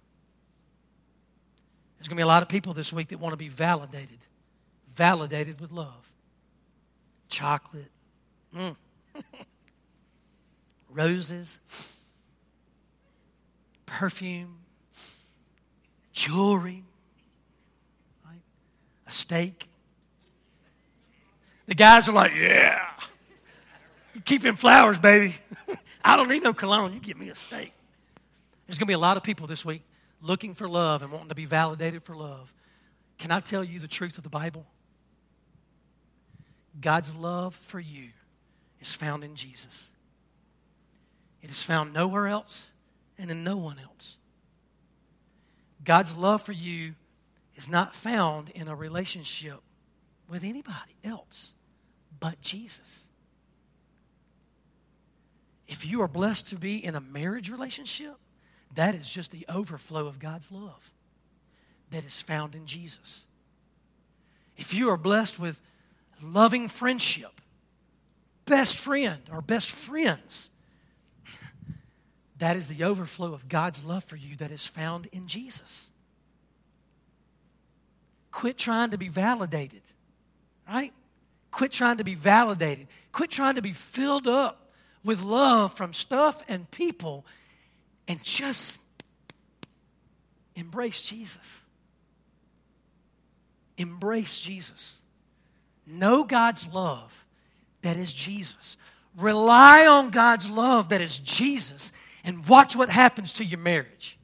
There's 1.99 2.09
going 2.09 2.17
to 2.17 2.21
be 2.21 2.23
a 2.23 2.27
lot 2.27 2.43
of 2.43 2.49
people 2.49 2.75
this 2.75 2.93
week 2.93 3.09
that 3.09 3.19
want 3.19 3.33
to 3.33 3.39
be 3.39 3.49
validated, 3.49 4.19
validated 4.95 5.61
with 5.61 5.71
love. 5.71 6.10
Chocolate, 7.31 7.91
mm. 8.55 8.77
roses, 10.91 11.59
perfume, 13.87 14.59
jewelry, 16.13 16.85
right? 18.27 18.43
a 19.07 19.13
steak. 19.13 19.69
The 21.67 21.75
guys 21.75 22.09
are 22.09 22.13
like, 22.13 22.33
yeah, 22.35 22.81
you 24.15 24.21
keep 24.21 24.43
them 24.43 24.57
flowers, 24.57 24.99
baby. 24.99 25.37
I 26.05 26.17
don't 26.17 26.29
need 26.29 26.43
no 26.43 26.53
cologne. 26.53 26.93
You 26.93 27.01
give 27.01 27.19
me 27.19 27.29
a 27.31 27.35
steak. 27.35 27.73
There's 28.67 28.79
going 28.79 28.87
to 28.87 28.91
be 28.91 28.95
a 28.95 28.99
lot 28.99 29.17
of 29.17 29.23
people 29.23 29.47
this 29.47 29.65
week 29.65 29.83
looking 30.21 30.55
for 30.55 30.69
love 30.69 31.03
and 31.03 31.13
wanting 31.13 31.29
to 31.29 31.35
be 31.35 31.45
validated 31.45 32.03
for 32.03 32.15
love. 32.15 32.53
Can 33.19 33.31
I 33.31 33.41
tell 33.41 33.63
you 33.63 33.79
the 33.79 33.89
truth 33.89 34.17
of 34.19 34.25
the 34.25 34.31
Bible? 34.31 34.67
God's 36.79 37.15
love 37.15 37.57
for 37.57 37.81
you 37.81 38.11
is 38.81 38.95
found 38.95 39.25
in 39.25 39.35
Jesus. 39.35 39.89
It 41.43 41.51
is 41.51 41.63
found 41.63 41.93
nowhere 41.93 42.29
else 42.29 42.69
and 43.19 43.31
in 43.31 43.43
no 43.45 43.57
one 43.57 43.79
else. 43.79 44.17
God's 45.85 46.17
love 46.17 46.43
for 46.43 46.53
you 46.53 46.95
is 47.57 47.69
not 47.69 47.95
found 47.95 48.51
in 48.51 48.69
a 48.69 48.75
relationship 48.75 49.61
with 50.29 50.45
anybody 50.45 50.97
else 51.03 51.53
but 52.19 52.41
Jesus. 52.41 53.09
If 55.67 55.87
you 55.87 56.03
are 56.03 56.09
blessed 56.09 56.49
to 56.49 56.57
be 56.57 56.85
in 56.85 56.95
a 56.95 57.01
marriage 57.01 57.51
relationship, 57.51 58.17
that 58.75 58.95
is 58.95 59.09
just 59.09 59.31
the 59.31 59.47
overflow 59.49 60.07
of 60.07 60.19
God's 60.19 60.51
love 60.53 60.91
that 61.91 62.05
is 62.05 62.21
found 62.21 62.55
in 62.55 62.67
Jesus. 62.67 63.25
If 64.57 64.75
you 64.75 64.91
are 64.91 64.97
blessed 64.97 65.39
with 65.39 65.61
loving 66.23 66.69
friendship, 66.69 67.41
best 68.45 68.77
friend 68.77 69.21
or 69.33 69.41
best 69.41 69.71
friends, 69.71 70.51
that 72.39 72.57
is 72.57 72.69
the 72.69 72.85
overflow 72.85 73.35
of 73.35 73.49
God's 73.49 73.85
love 73.85 74.05
for 74.05 74.17
you 74.17 74.37
that 74.37 74.51
is 74.51 74.67
found 74.67 75.07
in 75.13 75.27
Jesus. 75.27 75.91
Quit 78.33 78.57
trying 78.57 78.91
to 78.91 78.99
be 78.99 79.09
validated, 79.09 79.83
right? 80.69 80.93
Quit 81.51 81.73
trying 81.73 81.99
to 81.99 82.05
be 82.05 82.15
validated. 82.15 82.87
Quit 83.13 83.31
trying 83.31 83.57
to 83.57 83.63
be 83.63 83.73
filled 83.73 84.27
up 84.27 84.71
with 85.05 85.23
love 85.23 85.75
from 85.75 85.93
stuff 85.93 86.43
and 86.49 86.71
people 86.71 87.27
and 88.07 88.23
just 88.23 88.81
embrace 90.55 91.03
Jesus. 91.03 91.61
Embrace 93.77 94.39
Jesus. 94.39 95.00
Know 95.91 96.25
God's 96.25 96.67
love 96.69 97.25
that 97.83 97.97
is 97.97 98.13
Jesus. 98.13 98.77
Rely 99.17 99.87
on 99.87 100.11
God's 100.11 100.49
love 100.49 100.91
that 100.91 101.01
is 101.01 101.19
Jesus 101.19 101.93
and 102.25 102.47
watch 102.47 102.77
what 102.77 102.91
happens 102.91 103.35
to 103.35 103.45
your 103.45 103.59
marriage. 103.59 104.19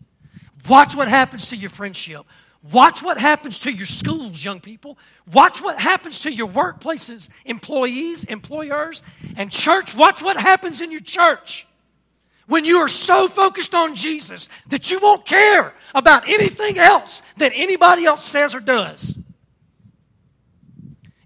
Watch 0.68 0.94
what 0.94 1.08
happens 1.08 1.48
to 1.50 1.56
your 1.56 1.70
friendship. 1.70 2.24
Watch 2.72 3.02
what 3.02 3.18
happens 3.18 3.60
to 3.60 3.72
your 3.72 3.86
schools, 3.86 4.44
young 4.44 4.60
people. 4.60 4.98
Watch 5.32 5.62
what 5.62 5.80
happens 5.80 6.20
to 6.20 6.32
your 6.32 6.48
workplaces, 6.48 7.28
employees, 7.44 8.24
employers, 8.24 9.02
and 9.36 9.50
church. 9.50 9.94
Watch 9.94 10.22
what 10.22 10.36
happens 10.36 10.80
in 10.80 10.90
your 10.90 11.00
church 11.00 11.66
when 12.46 12.64
you 12.64 12.78
are 12.78 12.88
so 12.88 13.28
focused 13.28 13.74
on 13.74 13.94
Jesus 13.94 14.48
that 14.68 14.90
you 14.90 14.98
won't 15.00 15.26
care 15.26 15.74
about 15.94 16.28
anything 16.28 16.78
else 16.78 17.22
that 17.36 17.52
anybody 17.54 18.04
else 18.04 18.24
says 18.24 18.54
or 18.54 18.60
does. 18.60 19.16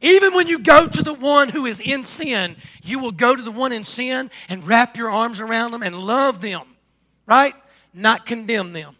Even 0.00 0.34
when 0.34 0.46
you 0.46 0.58
go 0.58 0.86
to 0.86 1.02
the 1.02 1.12
one 1.12 1.50
who 1.50 1.66
is 1.66 1.80
in 1.80 2.02
sin, 2.02 2.56
you 2.82 2.98
will 2.98 3.12
go 3.12 3.36
to 3.36 3.42
the 3.42 3.50
one 3.50 3.72
in 3.72 3.84
sin 3.84 4.30
and 4.48 4.66
wrap 4.66 4.96
your 4.96 5.10
arms 5.10 5.40
around 5.40 5.72
them 5.72 5.82
and 5.82 5.94
love 5.94 6.40
them, 6.40 6.62
right? 7.26 7.54
Not 7.92 8.24
condemn 8.24 8.72
them. 8.72 8.96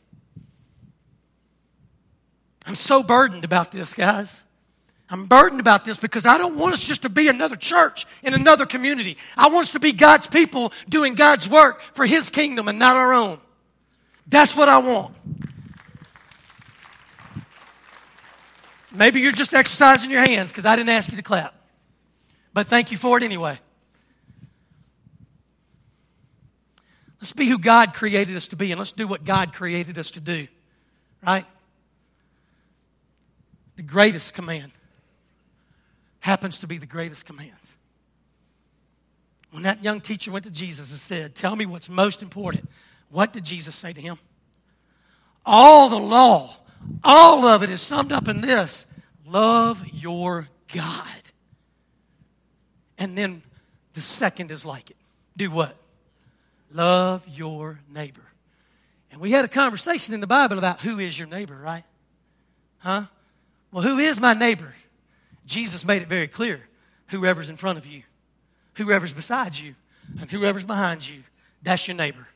I'm 2.66 2.74
so 2.74 3.03
burdened 3.03 3.44
about 3.44 3.72
this, 3.72 3.94
guys. 3.94 4.42
I'm 5.09 5.26
burdened 5.26 5.59
about 5.59 5.84
this 5.84 5.98
because 5.98 6.24
I 6.24 6.38
don't 6.38 6.57
want 6.57 6.74
us 6.74 6.84
just 6.84 7.03
to 7.03 7.09
be 7.09 7.28
another 7.28 7.57
church 7.57 8.07
in 8.22 8.32
another 8.32 8.64
community. 8.64 9.16
I 9.36 9.48
want 9.48 9.64
us 9.64 9.72
to 9.72 9.80
be 9.80 9.92
God's 9.92 10.28
people 10.28 10.72
doing 10.88 11.14
God's 11.14 11.48
work 11.48 11.80
for 11.94 12.07
His 12.07 12.30
kingdom 12.30 12.68
and 12.68 12.78
not 12.78 12.94
our 12.94 13.12
own. 13.12 13.40
That's 14.28 14.57
what 14.57 14.68
I 14.68 14.78
want. 14.78 15.16
Maybe 18.93 19.20
you're 19.20 19.32
just 19.32 19.55
exercising 19.55 20.11
your 20.11 20.20
hands 20.20 20.51
because 20.51 20.66
I 20.66 20.76
didn't 20.76 20.91
ask 20.91 21.11
you 21.11 21.16
to 21.16 21.22
clap. 21.22 21.55
But 22.53 22.66
thank 22.66 22.91
you 22.91 22.99
for 22.99 23.16
it 23.16 23.22
anyway. 23.22 23.59
Let's 27.20 27.32
be 27.32 27.47
who 27.47 27.59
God 27.59 27.95
created 27.95 28.36
us 28.36 28.49
to 28.49 28.57
be 28.57 28.72
and 28.72 28.78
let's 28.78 28.93
do 28.93 29.07
what 29.07 29.24
God 29.24 29.53
created 29.53 29.99
us 29.99 30.11
to 30.12 30.20
do. 30.20 30.49
Right? 31.24 31.45
The 33.76 33.82
greatest 33.82 34.34
command 34.34 34.72
happens 36.20 36.61
to 36.61 36.66
be 36.66 36.78
the 36.78 36.86
greatest 36.86 37.26
commands. 37.26 37.76
When 39.51 39.64
that 39.64 39.82
young 39.82 40.01
teacher 40.01 40.30
went 40.30 40.45
to 40.45 40.51
Jesus 40.51 40.91
and 40.91 40.99
said, 40.99 41.34
Tell 41.34 41.57
me 41.57 41.66
what's 41.66 41.88
most 41.88 42.22
important, 42.22 42.68
what 43.11 43.32
did 43.32 43.45
Jesus 43.45 43.76
say 43.76 43.93
to 43.93 44.01
him? 44.01 44.18
All 45.45 45.88
the 45.88 45.99
law, 45.99 46.57
all 47.03 47.45
of 47.47 47.62
it 47.62 47.70
is 47.70 47.81
summed 47.81 48.12
up 48.12 48.28
in 48.28 48.41
this 48.41 48.87
love 49.26 49.85
your 49.93 50.49
God. 50.72 51.07
And 52.99 53.16
then 53.16 53.43
the 53.95 54.01
second 54.01 54.51
is 54.51 54.64
like 54.64 54.91
it. 54.91 54.97
Do 55.37 55.51
what? 55.51 55.76
Love 56.72 57.26
your 57.26 57.81
neighbor. 57.93 58.22
And 59.11 59.20
we 59.20 59.33
had 59.33 59.45
a 59.45 59.49
conversation 59.49 60.14
in 60.14 60.20
the 60.20 60.26
Bible 60.26 60.59
about 60.59 60.81
who 60.81 60.99
is 60.99 61.18
your 61.18 61.28
neighbor, 61.28 61.57
right? 61.57 61.85
Huh? 62.78 63.05
Well, 63.72 63.83
who 63.83 63.99
is 63.99 64.20
my 64.20 64.35
neighbor? 64.35 64.74
Jesus 65.47 65.85
made 65.85 66.03
it 66.03 66.09
very 66.09 66.28
clear 66.28 66.61
whoever's 67.09 67.49
in 67.49 67.57
front 67.57 67.78
of 67.78 67.87
you, 67.87 68.03
whoever's 68.74 69.12
beside 69.12 69.57
you, 69.57 69.74
and 70.20 70.31
whoever's 70.31 70.64
behind 70.64 71.07
you, 71.07 71.22
that's 71.62 71.89
your 71.89 71.97
neighbor. 71.97 72.28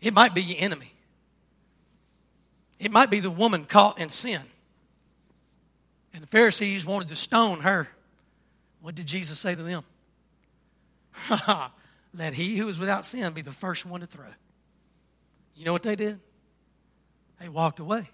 It 0.00 0.12
might 0.12 0.34
be 0.34 0.42
your 0.42 0.58
enemy. 0.60 0.92
It 2.80 2.90
might 2.90 3.10
be 3.10 3.20
the 3.20 3.30
woman 3.30 3.66
caught 3.66 4.00
in 4.00 4.08
sin. 4.08 4.40
And 6.14 6.22
the 6.22 6.26
Pharisees 6.26 6.84
wanted 6.86 7.10
to 7.10 7.16
stone 7.16 7.60
her. 7.60 7.88
What 8.80 8.94
did 8.94 9.06
Jesus 9.06 9.38
say 9.38 9.54
to 9.54 9.62
them? 9.62 9.84
Let 12.14 12.34
he 12.34 12.56
who 12.56 12.68
is 12.68 12.78
without 12.78 13.06
sin 13.06 13.32
be 13.34 13.42
the 13.42 13.52
first 13.52 13.84
one 13.84 14.00
to 14.00 14.06
throw. 14.06 14.24
You 15.54 15.66
know 15.66 15.72
what 15.72 15.82
they 15.82 15.94
did? 15.94 16.18
They 17.38 17.50
walked 17.50 17.78
away. 17.78 18.08